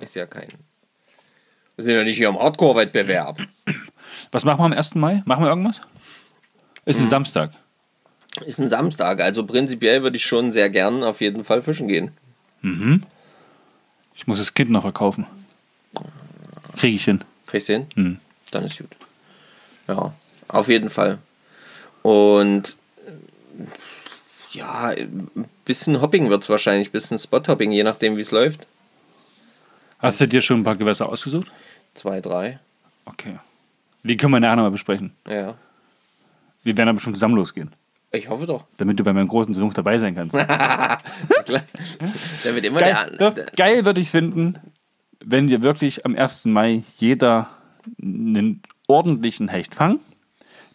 Ist 0.00 0.14
ja 0.14 0.24
kein. 0.26 0.46
Wir 1.74 1.84
sind 1.84 1.94
ja 1.96 2.04
nicht 2.04 2.16
hier 2.16 2.28
im 2.28 2.38
Hardcore-Wettbewerb. 2.38 3.40
Was 4.30 4.44
machen 4.44 4.60
wir 4.60 4.64
am 4.66 4.72
1. 4.72 4.94
Mai? 4.94 5.22
Machen 5.24 5.42
wir 5.42 5.48
irgendwas? 5.48 5.80
Ist 6.84 7.00
Mhm. 7.00 7.06
ein 7.06 7.10
Samstag. 7.10 7.50
Ist 8.46 8.60
ein 8.60 8.68
Samstag, 8.68 9.20
also 9.20 9.44
prinzipiell 9.44 10.04
würde 10.04 10.16
ich 10.16 10.24
schon 10.24 10.52
sehr 10.52 10.70
gern 10.70 11.02
auf 11.02 11.20
jeden 11.20 11.42
Fall 11.42 11.60
fischen 11.62 11.88
gehen. 11.88 12.12
Ich 14.14 14.28
muss 14.28 14.38
das 14.38 14.54
Kind 14.54 14.70
noch 14.70 14.82
verkaufen. 14.82 15.26
Kriege 16.76 16.94
ich 16.94 17.04
hin. 17.04 17.24
Kriegst 17.48 17.68
du 17.68 17.72
hin? 17.72 17.86
Hm. 17.94 18.20
Dann 18.50 18.64
ist 18.64 18.78
gut. 18.78 18.88
Ja, 19.88 20.12
auf 20.48 20.68
jeden 20.68 20.90
Fall. 20.90 21.18
Und 22.02 22.76
ja, 24.52 24.88
ein 24.88 25.30
bisschen 25.64 26.00
Hopping 26.00 26.30
wird 26.30 26.42
es 26.42 26.48
wahrscheinlich, 26.48 26.88
ein 26.88 26.92
bisschen 26.92 27.18
Spot-Hopping, 27.18 27.70
je 27.70 27.82
nachdem 27.82 28.16
wie 28.16 28.22
es 28.22 28.30
läuft. 28.30 28.66
Hast 29.98 30.20
du 30.20 30.28
dir 30.28 30.40
schon 30.40 30.60
ein 30.60 30.64
paar 30.64 30.76
Gewässer 30.76 31.08
ausgesucht? 31.08 31.48
Zwei, 31.94 32.20
drei. 32.20 32.60
Okay. 33.04 33.38
Die 34.04 34.16
können 34.16 34.32
wir 34.32 34.40
nachher 34.40 34.56
nochmal 34.56 34.70
besprechen. 34.70 35.12
Ja. 35.28 35.54
Wir 36.62 36.76
werden 36.76 36.88
aber 36.90 37.00
schon 37.00 37.14
zusammen 37.14 37.34
losgehen, 37.34 37.72
Ich 38.10 38.28
hoffe 38.28 38.46
doch. 38.46 38.64
damit 38.76 38.98
du 38.98 39.04
bei 39.04 39.12
meinem 39.12 39.28
großen 39.28 39.52
Triumph 39.54 39.74
dabei 39.74 39.98
sein 39.98 40.14
kannst. 40.14 40.34
Der 40.34 41.00
wird 42.54 42.64
immer 42.64 42.80
Geil, 42.80 43.16
der, 43.18 43.30
das- 43.32 43.52
geil 43.56 43.84
würde 43.84 44.00
ich 44.00 44.10
finden, 44.10 44.58
wenn 45.20 45.46
dir 45.48 45.62
wirklich 45.62 46.04
am 46.06 46.14
1. 46.16 46.46
Mai 46.46 46.84
jeder 46.98 47.50
einen 48.00 48.62
ordentlichen 48.86 49.48
Hecht 49.48 49.74
fangen. 49.74 50.00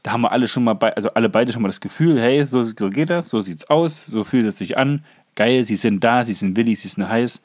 Da 0.04 0.12
haben 0.12 0.22
wir 0.22 0.32
alle 0.32 0.48
schon 0.48 0.64
mal, 0.66 0.74
bei, 0.74 0.94
also 0.96 1.10
alle 1.14 1.30
beide 1.30 1.54
schon 1.54 1.62
mal 1.62 1.70
das 1.70 1.80
Gefühl, 1.80 2.20
hey, 2.20 2.46
so, 2.46 2.64
so 2.64 2.90
geht 2.90 3.10
das, 3.10 3.30
so 3.30 3.40
sieht's 3.42 3.70
aus, 3.70 4.06
so 4.06 4.24
fühlt 4.24 4.46
es 4.46 4.58
sich 4.58 4.78
an. 4.78 5.04
Geil, 5.36 5.64
sie 5.64 5.76
sind 5.78 6.04
da, 6.04 6.24
sie 6.24 6.34
sind 6.34 6.58
willig, 6.58 6.80
sie 6.82 6.90
sind 6.90 7.08
heiß. 7.08 7.42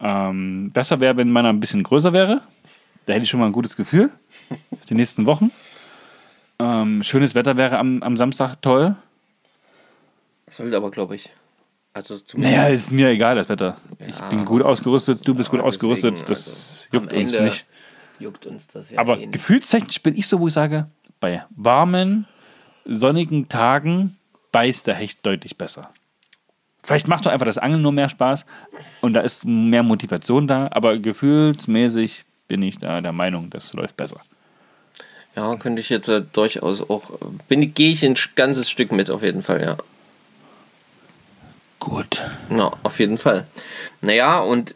Ähm, 0.00 0.70
besser 0.72 1.00
wäre, 1.00 1.16
wenn 1.16 1.30
meiner 1.32 1.48
ein 1.48 1.60
bisschen 1.60 1.82
größer 1.82 2.12
wäre. 2.12 2.42
Da 3.06 3.14
hätte 3.14 3.24
ich 3.24 3.30
schon 3.30 3.40
mal 3.40 3.46
ein 3.46 3.52
gutes 3.52 3.74
Gefühl 3.74 4.10
für 4.48 4.86
die 4.88 4.94
nächsten 4.94 5.26
Wochen. 5.26 5.50
Ähm, 6.60 7.02
schönes 7.02 7.34
Wetter 7.34 7.56
wäre 7.56 7.78
am, 7.78 8.02
am 8.02 8.16
Samstag 8.16 8.60
toll. 8.60 8.94
Sollte 10.48 10.76
aber, 10.76 10.90
glaube 10.90 11.14
ich. 11.16 11.30
Also. 11.94 12.18
Naja, 12.34 12.68
ist 12.68 12.92
mir 12.92 13.08
egal, 13.08 13.36
das 13.36 13.48
Wetter. 13.48 13.76
Ich 13.98 14.14
Ja. 14.16 14.28
bin 14.28 14.44
gut 14.44 14.62
ausgerüstet, 14.62 15.26
du 15.26 15.34
bist 15.34 15.50
gut 15.50 15.60
Ja, 15.60 15.64
ausgerüstet. 15.66 16.12
deswegen, 16.12 16.28
Das 16.28 16.88
also, 16.92 16.96
juckt 17.04 17.12
uns 17.12 17.32
Ende 17.32 17.44
nicht. 17.50 17.66
Juckt 18.18 18.46
uns 18.46 18.68
das 18.68 18.90
ja 18.90 18.98
Aber 18.98 19.16
nicht. 19.16 19.32
gefühlstechnisch 19.32 20.02
bin 20.02 20.16
ich 20.16 20.26
so, 20.26 20.40
wo 20.40 20.48
ich 20.48 20.54
sage, 20.54 20.86
bei 21.20 21.44
warmen, 21.50 22.26
sonnigen 22.84 23.48
Tagen 23.48 24.16
beißt 24.52 24.86
der 24.86 24.94
Hecht 24.94 25.24
deutlich 25.24 25.56
besser. 25.56 25.90
Vielleicht 26.82 27.06
macht 27.08 27.26
doch 27.26 27.30
einfach 27.30 27.46
das 27.46 27.58
Angeln 27.58 27.82
nur 27.82 27.92
mehr 27.92 28.08
Spaß 28.08 28.46
und 29.02 29.12
da 29.12 29.20
ist 29.20 29.44
mehr 29.44 29.82
Motivation 29.82 30.46
da, 30.48 30.68
aber 30.70 30.98
gefühlsmäßig 30.98 32.24
bin 32.46 32.62
ich 32.62 32.78
da 32.78 33.00
der 33.00 33.12
Meinung, 33.12 33.50
das 33.50 33.72
läuft 33.74 33.96
besser. 33.96 34.20
Ja, 35.36 35.54
könnte 35.56 35.80
ich 35.80 35.88
jetzt 35.88 36.08
äh, 36.08 36.22
durchaus 36.32 36.80
auch. 36.88 37.12
Bin, 37.46 37.72
gehe 37.74 37.92
ich 37.92 38.04
ein 38.04 38.14
ganzes 38.34 38.68
Stück 38.70 38.90
mit, 38.90 39.10
auf 39.10 39.22
jeden 39.22 39.42
Fall, 39.42 39.62
ja. 39.62 39.76
Gut. 41.78 42.22
Ja, 42.50 42.72
auf 42.82 42.98
jeden 42.98 43.18
Fall. 43.18 43.46
Naja, 44.00 44.40
und 44.40 44.74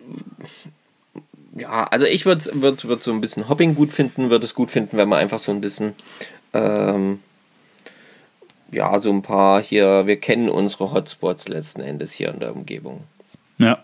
ja, 1.55 1.85
also 1.85 2.07
ich 2.07 2.25
würde 2.25 2.45
würd, 2.55 2.87
würd 2.87 3.03
so 3.03 3.13
ein 3.13 3.21
bisschen 3.21 3.49
Hopping 3.49 3.75
gut 3.75 3.93
finden, 3.93 4.31
würde 4.31 4.45
es 4.45 4.55
gut 4.55 4.71
finden, 4.71 4.97
wenn 4.97 5.09
man 5.09 5.19
einfach 5.19 5.39
so 5.39 5.53
ein 5.53 5.61
bisschen, 5.61 5.95
ähm, 6.55 7.21
ja, 8.71 8.99
so 8.99 9.11
ein 9.11 9.23
paar 9.23 9.63
hier, 9.63 10.07
wir 10.07 10.19
kennen 10.19 10.49
unsere 10.49 10.93
Hotspots 10.93 11.49
letzten 11.49 11.83
Endes 11.83 12.13
hier 12.13 12.31
in 12.31 12.41
der 12.41 12.55
Umgebung. 12.55 13.05
Ja. 13.59 13.79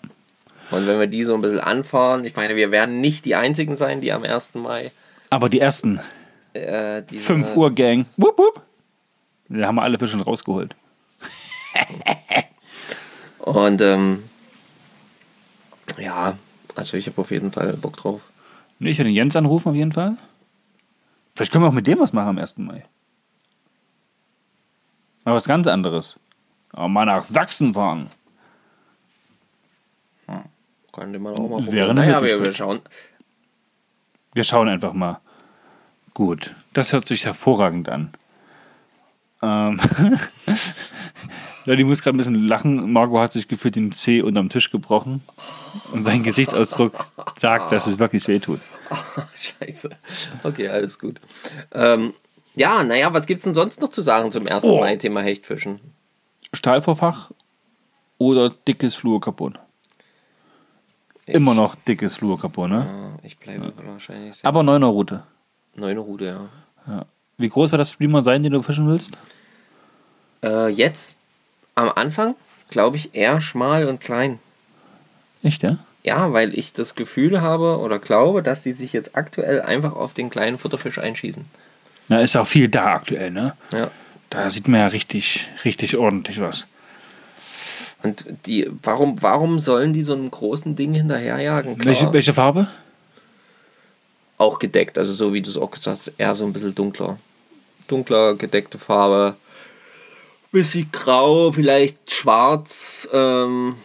Und 0.71 0.87
wenn 0.87 0.99
wir 0.99 1.07
die 1.07 1.25
so 1.25 1.35
ein 1.35 1.41
bisschen 1.41 1.61
anfahren, 1.61 2.25
ich 2.25 2.37
meine, 2.37 2.57
wir 2.57 2.71
werden 2.71 3.01
nicht 3.01 3.25
die 3.25 3.35
einzigen 3.35 3.77
sein, 3.77 4.01
die 4.01 4.13
am 4.13 4.23
1. 4.23 4.55
Mai 4.55 4.91
Aber 5.31 5.49
die 5.49 5.61
ersten 5.61 6.01
äh, 6.55 7.03
diese, 7.03 7.23
5 7.23 7.57
Uhr 7.57 7.75
Gang, 7.75 8.07
wupp, 8.17 8.39
wupp, 8.39 8.63
da 9.49 9.67
haben 9.67 9.77
wir 9.77 9.83
alle 9.83 9.99
Fische 9.99 10.13
schon 10.13 10.23
rausgeholt. 10.23 10.75
Und 13.39 13.81
ähm, 13.81 14.25
ja, 15.99 16.37
also 16.79 16.97
ich 16.97 17.07
habe 17.07 17.21
auf 17.21 17.31
jeden 17.31 17.53
Fall 17.53 17.75
Bock 17.75 17.97
drauf. 17.97 18.23
Nee, 18.79 18.91
ich 18.91 18.99
werde 18.99 19.11
den 19.11 19.17
Jens 19.17 19.37
anrufen 19.37 19.69
auf 19.69 19.75
jeden 19.75 19.93
Fall. 19.93 20.17
Vielleicht 21.35 21.53
können 21.53 21.65
wir 21.65 21.69
auch 21.69 21.73
mit 21.73 21.87
dem 21.87 21.99
was 21.99 22.13
machen 22.13 22.29
am 22.29 22.39
1. 22.39 22.59
Mai. 22.59 22.83
Mal 25.25 25.35
was 25.35 25.47
ganz 25.47 25.67
anderes. 25.67 26.19
Aber 26.73 26.89
mal 26.89 27.05
nach 27.05 27.25
Sachsen 27.25 27.75
fahren. 27.75 28.09
Könnte 30.93 31.19
man 31.19 31.35
auch 31.39 31.49
mal 31.49 31.63
probieren. 31.63 31.95
Naja, 31.95 32.23
wir, 32.23 32.45
wir 32.45 32.53
schauen. 32.53 32.81
Wir 34.35 34.43
schauen 34.43 34.69
einfach 34.69 34.93
mal. 34.93 35.21
Gut, 36.13 36.55
das 36.73 36.93
hört 36.93 37.07
sich 37.07 37.25
hervorragend 37.25 37.89
an. 37.89 38.11
Ähm 39.43 39.81
ja, 41.69 41.77
die 41.77 41.85
muss 41.85 42.01
gerade 42.01 42.17
ein 42.17 42.17
bisschen 42.17 42.49
lachen. 42.49 42.91
Margot 42.93 43.21
hat 43.21 43.33
sich 43.35 43.47
gefühlt 43.47 43.77
den 43.77 43.93
Zeh 43.93 44.23
unterm 44.23 44.49
Tisch 44.49 44.71
gebrochen. 44.71 45.23
Und 45.93 46.03
sein 46.03 46.23
Gesichtsausdruck 46.23 47.05
sagt, 47.37 47.73
dass 47.73 47.87
es 47.87 47.99
wirklich 47.99 48.27
weh 48.27 48.39
tut. 48.39 48.61
Scheiße. 49.35 49.91
Okay, 50.45 50.69
alles 50.69 50.99
gut. 50.99 51.21
Ähm, 51.73 52.15
ja, 52.55 52.83
naja, 52.85 53.13
was 53.13 53.27
gibt's 53.27 53.45
denn 53.45 53.53
sonst 53.53 53.83
noch 53.83 53.91
zu 53.91 54.01
sagen 54.01 54.33
zum 54.33 54.47
1. 54.47 54.65
Oh. 54.65 54.81
Mai-Thema 54.81 55.21
Hechtfischen? 55.21 55.79
Stahlvorfach 56.55 57.33
oder 58.17 58.49
dickes 58.67 58.95
Fluorcarbon? 58.95 59.59
Immer 61.27 61.53
noch 61.53 61.75
dickes 61.75 62.15
Fluorcarbon, 62.15 62.71
ne? 62.71 62.87
Ja, 62.87 63.19
ich 63.23 63.37
bleibe 63.37 63.75
wahrscheinlich 63.85 64.37
sehr. 64.37 64.49
Aber 64.49 64.63
neuner 64.63 64.87
Route. 64.87 65.25
Neune 65.75 66.01
Rude, 66.01 66.49
ja. 66.87 67.05
Wie 67.37 67.51
groß 67.51 67.73
wird 67.73 67.81
das 67.81 67.91
Streamer 67.91 68.23
sein, 68.23 68.43
den 68.43 68.55
du 68.55 68.63
fischen 68.63 68.89
willst? 68.89 69.19
Äh, 70.43 70.69
jetzt 70.69 71.18
am 71.79 71.93
Anfang 71.95 72.35
glaube 72.71 72.97
ich 72.97 73.15
eher 73.15 73.41
schmal 73.41 73.87
und 73.87 74.01
klein. 74.01 74.39
Echt, 75.43 75.63
ja? 75.63 75.79
Ja, 76.05 76.33
weil 76.33 76.57
ich 76.59 76.73
das 76.73 76.95
Gefühl 76.95 77.41
habe 77.41 77.79
oder 77.79 77.99
glaube, 77.99 78.43
dass 78.43 78.63
die 78.63 78.73
sich 78.73 78.93
jetzt 78.93 79.17
aktuell 79.17 79.61
einfach 79.63 79.95
auf 79.95 80.15
den 80.15 80.31
kleinen 80.31 80.59
Futterfisch 80.59 80.99
einschießen. 80.99 81.45
Na, 82.09 82.21
ist 82.21 82.37
auch 82.37 82.47
viel 82.47 82.69
da 82.69 82.95
aktuell, 82.95 83.31
ne? 83.31 83.55
Ja. 83.73 83.91
Da 84.31 84.49
sieht 84.51 84.69
man 84.69 84.81
ja 84.81 84.87
richtig, 84.89 85.49
richtig 85.65 85.97
ordentlich 85.97 86.41
was. 86.41 86.67
Und 88.03 88.25
die, 88.47 88.71
warum, 88.83 89.21
warum 89.23 89.59
sollen 89.59 89.93
die 89.93 90.03
so 90.03 90.13
einem 90.13 90.31
großen 90.31 90.77
Ding 90.77 90.95
hinterherjagen? 90.95 91.79
Klar, 91.79 91.87
Welche, 91.87 92.13
welche 92.13 92.35
Farbe? 92.35 92.69
auch 94.39 94.61
gedeckt, 94.61 94.97
also 94.99 95.13
so 95.13 95.35
wie 95.35 95.43
du 95.43 95.51
es 95.51 95.57
auch 95.57 95.71
gesagt 95.71 95.99
hast, 95.99 96.13
eher 96.17 96.35
so 96.35 96.45
ein 96.47 96.53
bisschen 96.53 96.75
dunkler. 96.75 97.19
Dunkler, 97.89 98.37
gedeckte 98.37 98.79
Farbe. 98.79 99.37
Bisschen 100.51 100.91
grau, 100.93 101.53
vielleicht 101.53 102.11
schwarz, 102.11 103.09
ähm, 103.13 103.77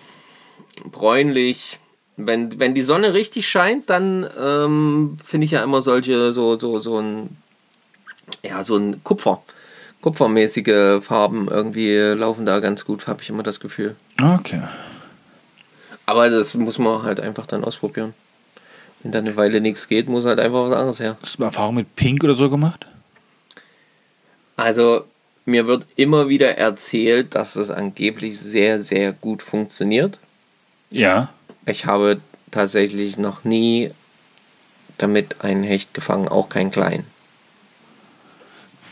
bräunlich. 0.86 1.80
Wenn, 2.16 2.60
wenn 2.60 2.74
die 2.74 2.84
Sonne 2.84 3.14
richtig 3.14 3.50
scheint, 3.50 3.90
dann 3.90 4.30
ähm, 4.40 5.18
finde 5.26 5.46
ich 5.46 5.52
ja 5.52 5.64
immer 5.64 5.82
solche, 5.82 6.32
so, 6.32 6.60
so, 6.60 6.80
so 6.80 7.00
ein, 7.00 7.36
ja, 8.44 8.64
so 8.64 8.78
ein 8.78 9.04
Kupfer. 9.04 9.42
Kupfermäßige 10.02 11.02
Farben 11.02 11.48
irgendwie 11.48 11.96
laufen 11.98 12.46
da 12.46 12.60
ganz 12.60 12.86
gut, 12.86 13.08
habe 13.08 13.24
ich 13.24 13.30
immer 13.30 13.44
das 13.44 13.60
Gefühl. 13.60 13.96
Okay. 14.22 14.62
Aber 16.06 16.30
das 16.30 16.54
muss 16.54 16.78
man 16.78 17.04
halt 17.04 17.20
einfach 17.20 17.46
dann 17.46 17.64
ausprobieren. 17.64 18.14
Wenn 19.02 19.12
da 19.12 19.20
eine 19.20 19.36
Weile 19.36 19.62
nichts 19.62 19.88
geht, 19.88 20.08
muss 20.08 20.26
halt 20.26 20.40
einfach 20.40 20.66
was 20.66 20.74
anderes 20.74 21.00
her. 21.00 21.18
Hast 21.22 21.40
du 21.40 21.44
Erfahrung 21.44 21.76
mit 21.76 21.96
Pink 21.96 22.24
oder 22.24 22.34
so 22.34 22.50
gemacht? 22.50 22.86
Also, 24.56 25.06
mir 25.46 25.68
wird 25.68 25.86
immer 25.96 26.30
wieder 26.30 26.58
erzählt, 26.58 27.36
dass 27.36 27.56
es 27.56 27.70
angeblich 27.70 28.40
sehr, 28.40 28.82
sehr 28.82 29.14
gut 29.14 29.42
funktioniert. 29.42 30.20
Ja. 30.90 31.34
Ich 31.66 31.86
habe 31.86 32.22
tatsächlich 32.52 33.18
noch 33.18 33.44
nie 33.44 33.92
damit 34.98 35.42
einen 35.42 35.64
Hecht 35.64 35.94
gefangen, 35.94 36.28
auch 36.28 36.50
keinen 36.50 36.72
kleinen. 36.72 37.06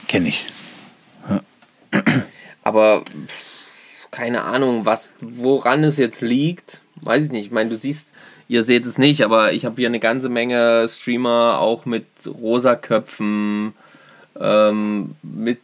Kenne 0.07 0.29
ich. 0.29 0.45
Aber 2.63 3.05
keine 4.11 4.43
Ahnung, 4.43 4.85
was, 4.85 5.13
woran 5.21 5.83
es 5.83 5.97
jetzt 5.97 6.21
liegt, 6.21 6.81
weiß 6.95 7.25
ich 7.25 7.31
nicht. 7.31 7.45
Ich 7.45 7.51
meine, 7.51 7.69
du 7.69 7.77
siehst, 7.77 8.11
ihr 8.47 8.63
seht 8.63 8.85
es 8.85 8.97
nicht, 8.97 9.23
aber 9.23 9.53
ich 9.53 9.65
habe 9.65 9.77
hier 9.77 9.87
eine 9.87 9.99
ganze 9.99 10.29
Menge 10.29 10.87
Streamer 10.89 11.59
auch 11.59 11.85
mit 11.85 12.05
rosa 12.27 12.75
Köpfen, 12.75 13.73
ähm, 14.39 15.15
mit 15.23 15.59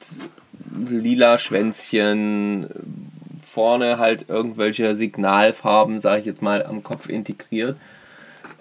lila 0.76 1.38
Schwänzchen, 1.39 2.68
vorne 3.49 3.97
halt 3.97 4.30
irgendwelche 4.30 4.95
Signalfarben, 4.95 6.01
sage 6.01 6.22
ich 6.22 6.26
jetzt 6.26 6.41
mal, 6.41 6.65
am 6.65 6.84
Kopf 6.84 7.09
integriert. 7.09 7.78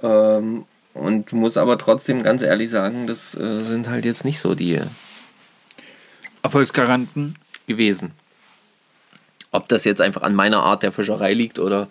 Ähm, 0.03 0.65
Und 0.95 1.33
muss 1.33 1.57
aber 1.59 1.77
trotzdem 1.77 2.23
ganz 2.23 2.43
ehrlich 2.43 2.71
sagen, 2.71 3.07
das 3.07 3.35
äh, 3.37 3.61
sind 3.63 3.89
halt 3.89 4.05
jetzt 4.05 4.25
nicht 4.25 4.39
so 4.39 4.55
die 4.55 4.81
Erfolgsgaranten. 6.43 7.37
gewesen. 7.67 8.13
Ob 9.51 9.69
das 9.69 9.85
jetzt 9.85 10.01
einfach 10.01 10.23
an 10.23 10.35
meiner 10.35 10.63
Art 10.63 10.83
der 10.83 10.93
Fischerei 10.93 11.35
liegt 11.35 11.59
oder 11.59 11.89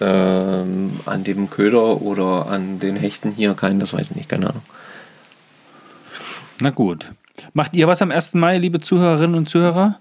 ähm, 0.00 0.98
an 1.06 1.24
dem 1.24 1.50
Köder 1.50 2.00
oder 2.02 2.46
an 2.46 2.80
den 2.80 2.96
Hechten 2.96 3.32
hier, 3.32 3.54
kein, 3.54 3.80
das 3.80 3.92
weiß 3.92 4.10
ich 4.10 4.16
nicht, 4.16 4.28
keine 4.28 4.48
Ahnung. 4.50 4.62
Na 6.60 6.70
gut. 6.70 7.12
Macht 7.52 7.76
ihr 7.76 7.86
was 7.86 8.02
am 8.02 8.10
1. 8.10 8.34
Mai, 8.34 8.58
liebe 8.58 8.80
Zuhörerinnen 8.80 9.36
und 9.36 9.48
Zuhörer? 9.48 10.00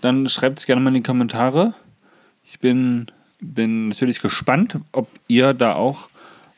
Dann 0.00 0.26
schreibt 0.28 0.58
es 0.58 0.66
gerne 0.66 0.80
mal 0.80 0.88
in 0.88 0.94
die 0.94 1.02
Kommentare. 1.02 1.74
Ich 2.44 2.60
bin, 2.60 3.06
bin 3.40 3.88
natürlich 3.88 4.20
gespannt, 4.20 4.78
ob 4.92 5.08
ihr 5.26 5.54
da 5.54 5.74
auch 5.74 6.08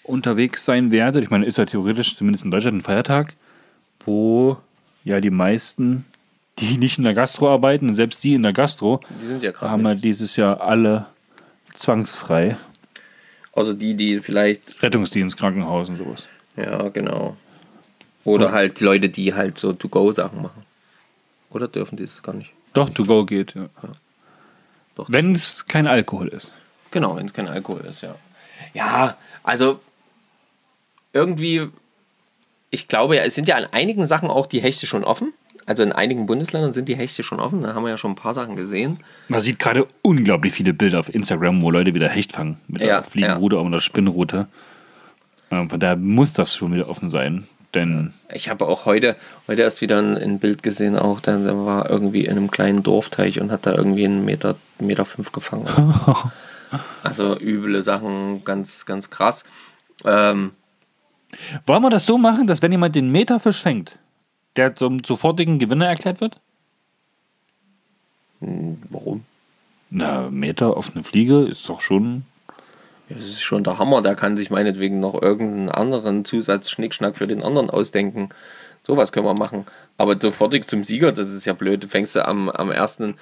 unterwegs 0.03 0.65
sein 0.65 0.91
werdet. 0.91 1.23
Ich 1.23 1.31
meine, 1.31 1.47
ist 1.47 1.59
ja 1.59 1.65
theoretisch, 1.65 2.17
zumindest 2.17 2.45
in 2.45 2.51
Deutschland, 2.51 2.79
ein 2.79 2.81
Feiertag, 2.83 3.35
wo 4.05 4.59
ja 5.05 5.21
die 5.21 5.31
meisten, 5.31 6.05
die 6.59 6.77
nicht 6.79 6.99
in 6.99 7.05
der 7.05 7.15
Gastro 7.15 7.51
arbeiten, 7.51 7.93
selbst 7.93 8.23
die 8.23 8.35
in 8.35 8.43
der 8.43 8.53
Gastro, 8.53 9.01
Die 9.41 9.45
ja 9.45 9.53
haben 9.61 9.85
ja 9.85 9.95
dieses 9.95 10.37
Jahr 10.37 10.61
alle 10.61 11.07
zwangsfrei. 11.75 12.57
Außer 13.53 13.75
die, 13.75 13.95
die 13.95 14.21
vielleicht, 14.21 14.83
Rettungsdienst, 14.83 15.37
Krankenhaus 15.37 15.89
und 15.89 15.99
sowas. 15.99 16.29
ja, 16.57 16.89
genau. 16.89 17.37
Oder 18.25 18.53
halt 18.53 18.81
Leute, 18.81 19.09
die 19.09 19.35
halt 19.35 19.59
so 19.59 19.73
To-Go-Sachen 19.73 20.43
machen. 20.43 20.63
Oder 21.51 21.69
dürfen 21.69 21.97
die 21.97 22.05
es 22.05 22.23
gar 22.23 22.35
nicht? 22.35 22.51
Doch, 22.73 22.91
to 22.91 23.05
go 23.05 23.25
geht. 23.25 23.55
Ja. 23.55 23.69
Doch. 24.95 25.07
Wenn 25.09 25.35
es 25.35 25.67
kein 25.67 25.87
Alkohol 25.87 26.29
ist. 26.29 26.53
Genau, 26.91 27.17
wenn 27.17 27.27
es 27.27 27.33
kein 27.33 27.49
Alkohol 27.49 27.81
ist, 27.89 28.03
ja. 28.03 28.15
Ja, 28.75 29.17
also 29.43 29.81
irgendwie, 31.13 31.69
ich 32.71 32.89
glaube 32.89 33.17
ja, 33.17 33.23
es 33.23 33.35
sind 33.35 33.49
ja 33.49 33.57
an 33.57 33.67
einigen 33.73 34.07
Sachen 34.07 34.29
auch 34.29 34.47
die 34.47 34.61
Hechte 34.61 34.87
schon 34.87 35.05
offen. 35.05 35.33
Also 35.67 35.83
in 35.83 35.93
einigen 35.93 36.27
Bundesländern 36.27 36.73
sind 36.73 36.89
die 36.89 36.97
Hechte 36.97 37.23
schon 37.23 37.39
offen. 37.39 37.63
Da 37.63 37.75
haben 37.75 37.85
wir 37.85 37.91
ja 37.91 37.99
schon 37.99 38.13
ein 38.13 38.17
paar 38.17 38.35
Sachen 38.35 38.57
gesehen. 38.57 38.99
Man 39.29 39.41
sieht 39.41 39.59
gerade 39.59 39.87
unglaublich 40.03 40.53
viele 40.53 40.75
Bilder 40.75 40.99
auf 40.99 41.15
Instagram, 41.15 41.63
wo 41.63 41.71
Leute 41.71 41.95
wieder 41.95 42.09
Hecht 42.09 42.33
fangen. 42.33 42.61
Mit 42.67 42.83
Ja, 42.83 43.01
der 43.01 43.05
Fliegenrute 43.05 43.59
oder 43.61 43.71
der 43.71 43.81
Spinnrute. 43.81 44.49
Ähm, 45.51 45.71
von 45.71 45.79
daher 45.79 45.97
muss 45.97 46.33
das 46.33 46.55
schon 46.55 46.75
wieder 46.75 46.89
offen 46.89 47.11
sein. 47.11 47.47
Denn 47.75 48.15
Ich 48.33 48.49
habe 48.49 48.67
auch 48.67 48.85
heute, 48.85 49.17
heute 49.47 49.63
erst 49.63 49.81
wieder 49.81 49.99
ein, 49.99 50.17
ein 50.17 50.39
Bild 50.41 50.63
gesehen, 50.63 50.99
auch 50.99 51.21
da, 51.21 51.37
der 51.37 51.57
war 51.65 51.89
irgendwie 51.89 52.25
in 52.25 52.33
einem 52.33 52.51
kleinen 52.51 52.83
Dorfteich 52.83 53.41
und 53.41 53.53
hat 53.53 53.67
da 53.67 53.75
irgendwie 53.75 54.05
einen 54.05 54.25
Meter, 54.25 54.57
Meter 54.81 55.05
fünf 55.05 55.31
gefangen. 55.31 55.67
also 57.03 57.39
üble 57.39 57.83
Sachen, 57.83 58.45
ganz, 58.45 58.87
ganz 58.87 59.11
krass. 59.11 59.45
Ähm, 60.05 60.53
wollen 61.65 61.83
wir 61.83 61.91
das 61.91 62.07
so 62.07 62.19
machen, 62.19 62.49
dass 62.49 62.61
wenn 62.61 62.73
jemand 62.73 62.97
den 62.97 63.13
Meterfisch 63.13 63.63
fängt, 63.63 63.93
der 64.57 64.75
zum 64.75 65.05
sofortigen 65.05 65.59
Gewinner 65.59 65.87
erklärt 65.87 66.21
wird? 66.21 66.41
warum? 68.41 69.25
Na, 69.91 70.31
Meter 70.31 70.77
auf 70.77 70.93
eine 70.95 71.05
Fliege 71.05 71.43
ist 71.43 71.69
doch 71.69 71.81
schon. 71.81 72.25
Das 73.11 73.25
ist 73.25 73.43
schon 73.43 73.65
der 73.65 73.79
Hammer. 73.79 74.03
Der 74.03 74.15
kann 74.15 74.37
sich 74.37 74.51
meinetwegen 74.51 75.01
noch 75.01 75.21
irgendeinen 75.21 75.69
anderen 75.69 76.25
Zusatz-Schnickschnack 76.25 77.17
für 77.17 77.27
den 77.27 77.43
anderen 77.43 77.71
ausdenken. 77.71 78.29
Sowas 78.83 79.13
können 79.13 79.27
wir 79.27 79.35
machen. 79.35 79.67
Aber 79.99 80.17
sofortig 80.19 80.67
zum 80.67 80.85
Sieger, 80.85 81.13
das 81.13 81.29
ist 81.31 81.45
ja 81.45 81.53
blöd. 81.53 81.87
Fängst 81.91 82.15
du 82.17 82.25
am, 82.27 82.49
am 82.49 82.71
ersten, 82.71 83.17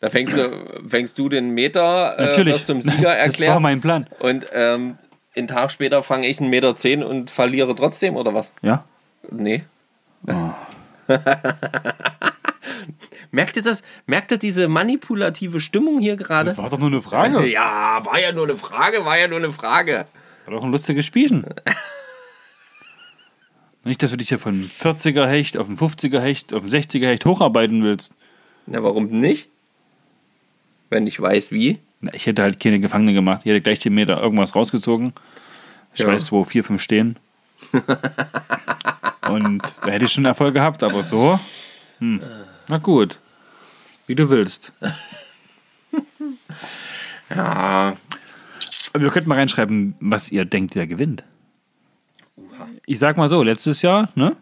da 0.00 0.08
fängst 0.10 0.36
du, 0.36 0.50
fängst 0.88 1.18
du 1.18 1.28
den 1.28 1.50
Meter 1.50 2.18
äh, 2.18 2.62
zum 2.62 2.80
Sieger 2.82 2.96
Das 2.96 3.04
war 3.06 3.16
erklärt. 3.16 3.60
mein 3.60 3.80
Plan. 3.80 4.06
und 4.20 4.46
ähm, 4.52 4.98
einen 5.36 5.48
Tag 5.48 5.70
später 5.72 6.02
fange 6.02 6.26
ich 6.26 6.40
einen 6.40 6.50
Meter 6.50 6.76
zehn 6.76 7.02
und 7.02 7.30
verliere 7.30 7.74
trotzdem, 7.74 8.16
oder 8.16 8.34
was? 8.34 8.50
Ja? 8.62 8.84
Nee. 9.30 9.64
merkt 13.30 13.56
ihr 13.56 13.62
das? 13.62 13.82
Merkt 14.06 14.30
ihr 14.32 14.38
diese 14.38 14.66
manipulative 14.68 15.60
Stimmung 15.60 16.00
hier 16.00 16.16
gerade? 16.16 16.56
War 16.56 16.70
doch 16.70 16.78
nur 16.78 16.88
eine 16.88 17.02
Frage. 17.02 17.46
Ja, 17.46 18.00
war 18.04 18.18
ja 18.20 18.32
nur 18.32 18.44
eine 18.48 18.56
Frage, 18.56 19.04
war 19.04 19.18
ja 19.18 19.28
nur 19.28 19.38
eine 19.38 19.52
Frage. 19.52 20.06
War 20.46 20.54
doch 20.54 20.64
ein 20.64 20.72
lustiges 20.72 21.06
Spielchen. 21.06 21.44
Nicht, 23.84 24.02
dass 24.02 24.10
du 24.10 24.18
dich 24.18 24.28
hier 24.28 24.38
von 24.38 24.64
40er 24.68 25.26
Hecht 25.26 25.56
auf 25.56 25.66
einen 25.68 25.78
50er 25.78 26.20
Hecht 26.20 26.52
auf 26.52 26.64
einen 26.64 26.70
60er 26.72 27.06
Hecht 27.06 27.24
hocharbeiten 27.24 27.82
willst. 27.82 28.12
Na, 28.66 28.82
warum 28.82 29.06
nicht? 29.06 29.48
Wenn 30.90 31.06
ich 31.06 31.18
weiß, 31.20 31.50
wie. 31.50 31.78
Na, 32.02 32.12
ich 32.12 32.26
hätte 32.26 32.42
halt 32.42 32.60
keine 32.60 32.78
Gefangene 32.78 33.14
gemacht. 33.14 33.40
Ich 33.44 33.50
hätte 33.50 33.62
gleich 33.62 33.78
den 33.78 33.94
Meter 33.94 34.20
irgendwas 34.20 34.54
rausgezogen. 34.54 35.14
Ich 35.94 36.00
Ja. 36.00 36.08
weiß, 36.08 36.30
wo 36.30 36.44
vier, 36.44 36.62
fünf 36.62 36.82
stehen. 36.82 37.18
Und 39.28 39.62
da 39.86 39.92
hätte 39.92 40.04
ich 40.04 40.12
schon 40.12 40.26
Erfolg 40.26 40.52
gehabt, 40.54 40.82
aber 40.82 41.02
so. 41.02 41.40
Hm. 42.00 42.20
Na 42.70 42.78
gut. 42.78 43.18
Wie 44.06 44.14
du 44.14 44.30
willst. 44.30 44.72
Ja, 47.32 47.96
Aber 48.92 49.02
wir 49.04 49.10
könnten 49.10 49.28
mal 49.28 49.38
reinschreiben, 49.38 49.94
was 50.00 50.32
ihr 50.32 50.44
denkt, 50.44 50.74
wer 50.74 50.88
gewinnt. 50.88 51.22
Ich 52.86 52.98
sag 52.98 53.16
mal 53.16 53.28
so, 53.28 53.44
letztes 53.44 53.82
Jahr, 53.82 54.08
ne? 54.16 54.36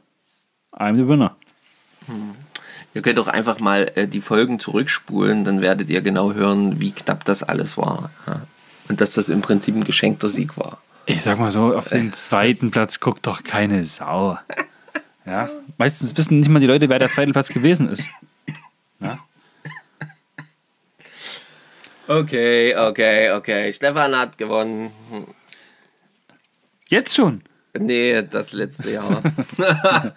I'm 0.72 0.96
the 0.96 1.06
winner. 1.06 1.36
ihr 2.94 3.02
könnt 3.02 3.18
doch 3.18 3.28
einfach 3.28 3.60
mal 3.60 3.92
äh, 3.94 4.08
die 4.08 4.22
Folgen 4.22 4.58
zurückspulen, 4.58 5.44
dann 5.44 5.60
werdet 5.60 5.90
ihr 5.90 6.00
genau 6.00 6.32
hören, 6.32 6.80
wie 6.80 6.92
knapp 6.92 7.24
das 7.26 7.42
alles 7.42 7.76
war. 7.76 8.10
Ja. 8.26 8.40
Und 8.88 9.02
dass 9.02 9.12
das 9.12 9.28
im 9.28 9.42
Prinzip 9.42 9.74
ein 9.74 9.84
geschenkter 9.84 10.30
Sieg 10.30 10.56
war. 10.56 10.80
Ich 11.04 11.20
sag 11.20 11.38
mal 11.38 11.50
so, 11.50 11.76
auf 11.76 11.88
den 11.88 12.12
zweiten 12.14 12.70
Platz 12.70 13.00
guckt 13.00 13.26
doch 13.26 13.44
keine 13.44 13.84
Sau. 13.84 14.38
Ja? 15.28 15.50
Meistens 15.76 16.16
wissen 16.16 16.40
nicht 16.40 16.48
mal 16.48 16.58
die 16.58 16.66
Leute, 16.66 16.88
wer 16.88 16.98
der 16.98 17.10
zweite 17.10 17.32
Platz 17.32 17.50
gewesen 17.50 17.90
ist. 17.90 18.08
Ja? 18.98 19.18
Okay, 22.06 22.74
okay, 22.74 23.30
okay. 23.32 23.70
Stefan 23.70 24.16
hat 24.16 24.38
gewonnen. 24.38 24.90
Jetzt 26.88 27.14
schon. 27.14 27.42
Nee, 27.78 28.22
das 28.22 28.52
letzte 28.54 28.92
Jahr. 28.92 29.22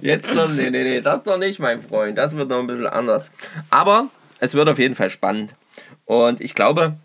Jetzt 0.00 0.32
noch, 0.32 0.48
nee, 0.48 0.70
nee, 0.70 0.82
nee, 0.82 1.00
das 1.02 1.26
noch 1.26 1.36
nicht, 1.36 1.60
mein 1.60 1.82
Freund. 1.82 2.16
Das 2.16 2.34
wird 2.34 2.48
noch 2.48 2.60
ein 2.60 2.66
bisschen 2.66 2.86
anders. 2.86 3.30
Aber 3.68 4.08
es 4.40 4.54
wird 4.54 4.70
auf 4.70 4.78
jeden 4.78 4.94
Fall 4.94 5.10
spannend. 5.10 5.54
Und 6.06 6.40
ich 6.40 6.54
glaube, 6.54 6.96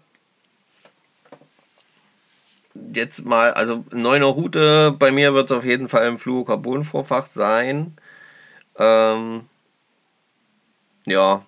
jetzt 2.93 3.25
mal, 3.25 3.53
also 3.53 3.83
neuner 3.91 4.27
Route, 4.27 4.95
bei 4.97 5.11
mir 5.11 5.33
wird 5.33 5.51
es 5.51 5.57
auf 5.57 5.65
jeden 5.65 5.89
Fall 5.89 6.07
im 6.07 6.17
Fluorocarbonvorfach 6.17 7.25
sein. 7.25 7.95
Ähm, 8.77 9.41
ja. 11.05 11.43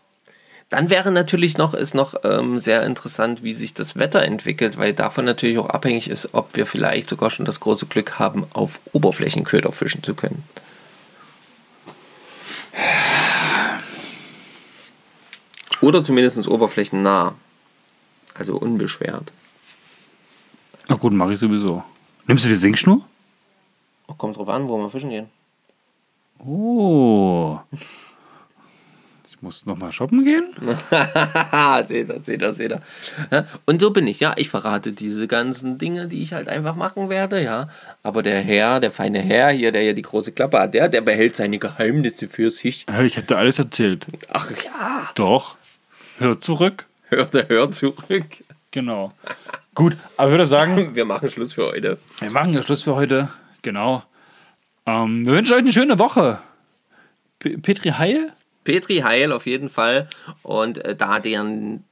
Dann 0.69 0.89
wäre 0.89 1.11
natürlich 1.11 1.57
noch, 1.57 1.73
ist 1.73 1.93
noch 1.93 2.15
ähm, 2.23 2.57
sehr 2.57 2.83
interessant, 2.83 3.43
wie 3.43 3.53
sich 3.53 3.73
das 3.73 3.97
Wetter 3.97 4.23
entwickelt, 4.23 4.77
weil 4.77 4.93
davon 4.93 5.25
natürlich 5.25 5.57
auch 5.57 5.69
abhängig 5.69 6.09
ist, 6.09 6.29
ob 6.33 6.55
wir 6.55 6.65
vielleicht 6.65 7.09
sogar 7.09 7.29
schon 7.29 7.45
das 7.45 7.59
große 7.59 7.87
Glück 7.87 8.19
haben, 8.19 8.45
auf 8.53 8.79
Oberflächenköder 8.93 9.73
fischen 9.73 10.01
zu 10.01 10.15
können. 10.15 10.43
Oder 15.81 16.03
zumindest 16.03 16.47
oberflächennah. 16.47 17.35
Also 18.33 18.55
unbeschwert. 18.55 19.31
Na 20.87 20.95
gut, 20.95 21.13
mache 21.13 21.33
ich 21.33 21.39
sowieso. 21.39 21.83
Nimmst 22.27 22.45
du 22.45 22.49
die 22.49 22.55
Sinkschnur? 22.55 23.01
Auch 24.07 24.17
kommt 24.17 24.37
drauf 24.37 24.49
an, 24.49 24.67
wo 24.67 24.77
wir 24.77 24.89
fischen 24.89 25.09
gehen. 25.09 25.27
Oh. 26.39 27.59
Ich 29.29 29.41
muss 29.41 29.65
noch 29.65 29.77
mal 29.77 29.91
shoppen 29.91 30.23
gehen? 30.23 30.53
Seht 31.87 32.09
ihr, 32.09 32.19
seht 32.19 32.41
ihr, 32.41 32.51
seht 32.51 32.71
ihr. 32.71 33.47
Und 33.65 33.81
so 33.81 33.91
bin 33.91 34.05
ich, 34.07 34.19
ja. 34.19 34.33
Ich 34.37 34.49
verrate 34.49 34.91
diese 34.91 35.27
ganzen 35.27 35.77
Dinge, 35.77 36.07
die 36.07 36.21
ich 36.21 36.33
halt 36.33 36.47
einfach 36.47 36.75
machen 36.75 37.09
werde, 37.09 37.41
ja. 37.43 37.69
Aber 38.03 38.21
der 38.21 38.41
Herr, 38.41 38.79
der 38.79 38.91
feine 38.91 39.19
Herr 39.19 39.49
hier, 39.51 39.71
der 39.71 39.83
ja 39.83 39.93
die 39.93 40.01
große 40.03 40.31
Klappe 40.31 40.59
hat, 40.59 40.73
der, 40.73 40.89
der 40.89 41.01
behält 41.01 41.35
seine 41.35 41.57
Geheimnisse 41.57 42.27
für 42.27 42.51
sich. 42.51 42.85
Ich 43.03 43.17
hätte 43.17 43.37
alles 43.37 43.57
erzählt. 43.57 44.05
Ach 44.31 44.51
ja, 44.63 45.09
Doch. 45.15 45.55
Hör 46.19 46.39
zurück. 46.39 46.85
hört 47.09 47.33
er, 47.33 47.49
hört 47.49 47.73
zurück. 47.73 48.43
Genau. 48.69 49.11
Gut, 49.73 49.95
aber 50.17 50.29
ich 50.29 50.33
würde 50.33 50.45
sagen, 50.45 50.95
Wir 50.95 51.05
machen 51.05 51.29
Schluss 51.29 51.53
für 51.53 51.67
heute. 51.67 51.97
wir 52.19 52.31
machen 52.31 52.53
ja 52.53 52.61
Schluss 52.61 52.83
für 52.83 52.95
heute. 52.95 53.29
Genau. 53.61 54.03
Ähm, 54.85 55.25
wir 55.25 55.33
wünschen 55.33 55.53
euch 55.53 55.59
eine 55.59 55.73
schöne 55.73 55.99
Woche. 55.99 56.39
P 57.39 57.57
Petri 57.57 57.89
Heil, 57.89 58.33
Petri 58.63 58.97
Heil 58.97 59.31
auf 59.31 59.45
jeden 59.45 59.69
Fall. 59.69 60.09
Und 60.43 60.83
äh, 60.83 60.95
da 60.95 61.19
deren, 61.19 61.83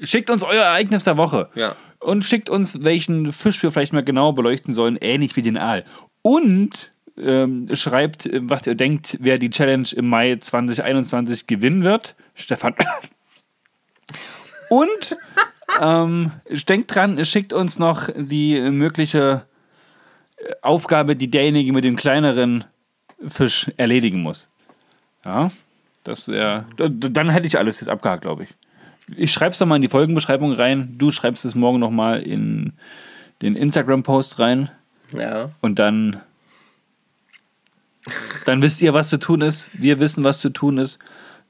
schickt 0.00 0.30
uns 0.30 0.44
euer 0.44 0.62
Ereignis 0.64 1.04
der 1.04 1.16
Woche. 1.16 1.48
ja, 1.54 1.74
Und 1.98 2.24
schickt 2.24 2.48
uns, 2.50 2.84
welchen 2.84 3.32
Fisch 3.32 3.62
wir 3.62 3.70
vielleicht 3.70 3.92
mal 3.92 4.04
genau 4.04 4.32
beleuchten 4.32 4.72
sollen, 4.74 4.96
ähnlich 5.00 5.34
wie 5.36 5.42
den 5.42 5.56
Aal. 5.56 5.84
Und 6.22 6.92
ähm, 7.18 7.68
schreibt, 7.74 8.26
äh, 8.26 8.40
was 8.42 8.66
ihr 8.66 8.74
denkt, 8.74 9.18
wer 9.20 9.38
die 9.38 9.50
Challenge 9.50 9.88
im 9.94 10.08
Mai 10.08 10.36
2021 10.36 11.46
gewinnen 11.46 11.84
wird. 11.84 12.14
Stefan. 12.34 12.74
Und 14.70 15.16
ähm, 15.80 16.30
denkt 16.68 16.94
dran, 16.94 17.24
schickt 17.24 17.52
uns 17.52 17.78
noch 17.78 18.08
die 18.14 18.60
mögliche 18.70 19.46
Aufgabe, 20.60 21.16
die 21.16 21.30
derjenige 21.30 21.72
mit 21.72 21.84
dem 21.84 21.96
kleineren 21.96 22.64
Fisch 23.28 23.70
erledigen 23.76 24.22
muss. 24.22 24.48
Ja, 25.24 25.50
das 26.04 26.28
wäre. 26.28 26.66
Dann 26.76 27.30
hätte 27.30 27.46
ich 27.46 27.58
alles 27.58 27.80
jetzt 27.80 27.88
abgehakt, 27.88 28.22
glaube 28.22 28.44
ich. 28.44 28.54
Ich 29.16 29.32
schreibe 29.32 29.52
es 29.52 29.58
doch 29.58 29.66
mal 29.66 29.76
in 29.76 29.82
die 29.82 29.88
Folgenbeschreibung 29.88 30.52
rein. 30.52 30.94
Du 30.98 31.10
schreibst 31.10 31.44
es 31.44 31.54
morgen 31.54 31.78
nochmal 31.78 32.22
in 32.22 32.72
den 33.40 33.56
Instagram-Post 33.56 34.38
rein. 34.38 34.70
Ja. 35.12 35.50
Und 35.60 35.78
dann. 35.78 36.20
Dann 38.46 38.62
wisst 38.62 38.82
ihr, 38.82 38.94
was 38.94 39.10
zu 39.10 39.18
tun 39.18 39.42
ist. 39.42 39.70
Wir 39.80 40.00
wissen, 40.00 40.24
was 40.24 40.40
zu 40.40 40.50
tun 40.50 40.78
ist. 40.78 40.98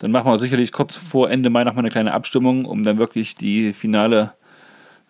Dann 0.03 0.11
machen 0.11 0.33
wir 0.33 0.39
sicherlich 0.41 0.73
kurz 0.73 0.97
vor 0.97 1.31
Ende 1.31 1.49
Mai 1.49 1.63
nochmal 1.63 1.85
eine 1.85 1.91
kleine 1.91 2.13
Abstimmung, 2.13 2.65
um 2.65 2.83
dann 2.83 2.99
wirklich 2.99 3.37
die 3.37 3.73
finale 3.73 4.33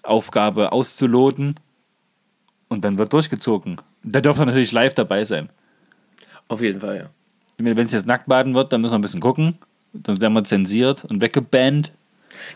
Aufgabe 0.03 0.71
auszuloten. 0.71 1.59
Und 2.69 2.85
dann 2.85 2.99
wird 2.99 3.11
durchgezogen. 3.15 3.79
Da 4.03 4.21
dürft 4.21 4.39
ihr 4.39 4.45
natürlich 4.45 4.71
live 4.71 4.93
dabei 4.93 5.25
sein. 5.25 5.49
Auf 6.47 6.61
jeden 6.61 6.83
Fall, 6.83 6.97
ja. 6.97 7.11
Wenn 7.57 7.87
es 7.87 7.93
jetzt 7.93 8.07
Nacktbaden 8.07 8.55
wird, 8.55 8.71
dann 8.71 8.83
müssen 8.83 8.93
wir 8.93 8.99
ein 8.99 9.03
bisschen 9.03 9.21
gucken. 9.21 9.57
Sonst 10.07 10.21
werden 10.21 10.35
wir 10.35 10.45
zensiert 10.45 11.07
und 11.07 11.23
weggebannt. 11.23 11.91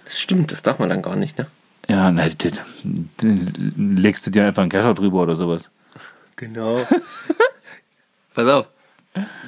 Das 0.05 0.21
stimmt, 0.21 0.53
das 0.53 0.61
darf 0.61 0.79
man 0.79 0.91
dann 0.91 1.01
gar 1.01 1.17
nicht, 1.17 1.39
ne? 1.39 1.47
Ja, 1.89 2.11
na, 2.11 2.29
das, 2.29 2.61
legst 3.77 4.27
du 4.27 4.31
dir 4.31 4.45
einfach 4.45 4.61
einen 4.61 4.71
Kescher 4.71 4.93
drüber 4.93 5.23
oder 5.23 5.37
sowas. 5.37 5.71
Genau. 6.37 6.87
Pass 8.35 8.47
auf. 8.47 8.69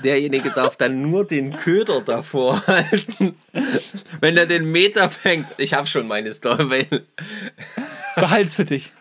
Derjenige 0.04 0.50
darf 0.50 0.76
dann 0.76 1.02
nur 1.02 1.26
den 1.26 1.56
Köder 1.56 2.00
davor 2.00 2.66
halten. 2.66 3.36
Wenn 4.20 4.36
er 4.36 4.46
den 4.46 4.70
Meter 4.70 5.10
fängt. 5.10 5.46
Ich 5.58 5.74
habe 5.74 5.86
schon 5.86 6.06
meine 6.06 6.32
Story. 6.32 6.86
Behalt's 8.14 8.54
für 8.54 8.64
dich. 8.64 8.90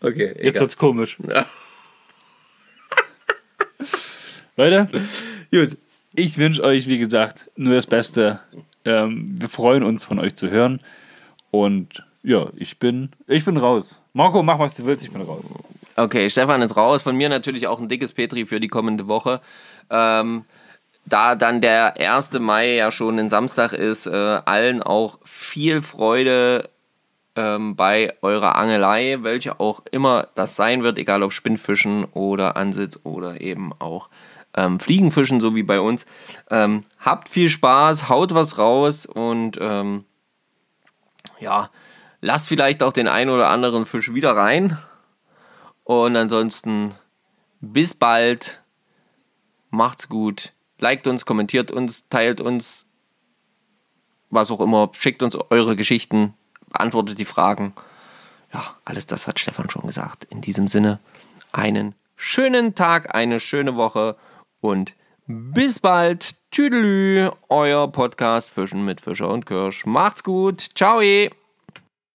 Okay, 0.00 0.26
Jetzt 0.28 0.38
egal. 0.40 0.60
wird's 0.60 0.76
komisch. 0.76 1.16
Leute, 4.58 4.88
Gut. 5.50 5.78
ich 6.14 6.36
wünsche 6.36 6.62
euch, 6.62 6.86
wie 6.86 6.98
gesagt, 6.98 7.50
nur 7.56 7.74
das 7.74 7.86
Beste. 7.86 8.40
Ähm, 8.84 9.34
wir 9.40 9.48
freuen 9.48 9.84
uns, 9.84 10.04
von 10.04 10.18
euch 10.18 10.34
zu 10.34 10.50
hören. 10.50 10.80
Und 11.50 12.04
ja, 12.22 12.50
ich 12.56 12.78
bin, 12.78 13.10
ich 13.26 13.46
bin 13.46 13.56
raus. 13.56 14.00
Marco, 14.12 14.42
mach 14.42 14.58
was 14.58 14.74
du 14.74 14.84
willst, 14.84 15.02
ich 15.02 15.10
bin 15.10 15.22
raus. 15.22 15.46
Okay, 15.96 16.30
Stefan 16.30 16.62
ist 16.62 16.76
raus. 16.76 17.02
Von 17.02 17.16
mir 17.16 17.28
natürlich 17.28 17.66
auch 17.66 17.80
ein 17.80 17.88
dickes 17.88 18.12
Petri 18.12 18.46
für 18.46 18.60
die 18.60 18.68
kommende 18.68 19.08
Woche. 19.08 19.40
Ähm, 19.90 20.44
da 21.04 21.34
dann 21.34 21.60
der 21.60 21.96
1. 21.98 22.32
Mai 22.38 22.74
ja 22.74 22.90
schon 22.90 23.18
ein 23.18 23.28
Samstag 23.30 23.72
ist, 23.72 24.06
äh, 24.06 24.40
allen 24.44 24.82
auch 24.82 25.18
viel 25.24 25.82
Freude 25.82 26.70
ähm, 27.36 27.76
bei 27.76 28.14
eurer 28.22 28.56
Angelei, 28.56 29.18
welche 29.20 29.58
auch 29.60 29.82
immer 29.90 30.28
das 30.34 30.56
sein 30.56 30.82
wird, 30.82 30.98
egal 30.98 31.22
ob 31.22 31.32
Spinnfischen 31.32 32.04
oder 32.04 32.56
Ansitz 32.56 33.00
oder 33.04 33.40
eben 33.40 33.72
auch 33.78 34.08
ähm, 34.54 34.80
Fliegenfischen, 34.80 35.40
so 35.40 35.54
wie 35.54 35.62
bei 35.62 35.80
uns. 35.80 36.06
Ähm, 36.50 36.84
habt 36.98 37.28
viel 37.28 37.48
Spaß, 37.48 38.08
haut 38.08 38.34
was 38.34 38.58
raus 38.58 39.06
und 39.06 39.58
ähm, 39.60 40.04
ja, 41.40 41.70
lasst 42.20 42.48
vielleicht 42.48 42.82
auch 42.82 42.92
den 42.92 43.08
einen 43.08 43.30
oder 43.30 43.48
anderen 43.48 43.86
Fisch 43.86 44.14
wieder 44.14 44.36
rein. 44.36 44.78
Und 46.00 46.16
ansonsten 46.16 46.94
bis 47.60 47.94
bald. 47.94 48.60
Macht's 49.70 50.08
gut. 50.08 50.52
Liked 50.78 51.06
uns, 51.06 51.24
kommentiert 51.24 51.70
uns, 51.70 52.04
teilt 52.10 52.40
uns, 52.40 52.84
was 54.30 54.50
auch 54.50 54.60
immer. 54.60 54.90
Schickt 54.92 55.22
uns 55.22 55.36
eure 55.50 55.76
Geschichten, 55.76 56.34
beantwortet 56.68 57.18
die 57.18 57.24
Fragen. 57.24 57.72
Ja, 58.52 58.76
alles 58.84 59.06
das 59.06 59.26
hat 59.26 59.38
Stefan 59.38 59.70
schon 59.70 59.86
gesagt. 59.86 60.24
In 60.24 60.40
diesem 60.40 60.68
Sinne, 60.68 60.98
einen 61.52 61.94
schönen 62.16 62.74
Tag, 62.74 63.14
eine 63.14 63.40
schöne 63.40 63.76
Woche 63.76 64.16
und 64.60 64.94
bis 65.26 65.80
bald. 65.80 66.34
Tüdelü, 66.50 67.30
euer 67.48 67.90
Podcast 67.90 68.50
Fischen 68.50 68.84
mit 68.84 69.00
Fischer 69.00 69.30
und 69.30 69.46
Kirsch. 69.46 69.86
Macht's 69.86 70.22
gut. 70.22 70.60
Ciao. 70.74 71.00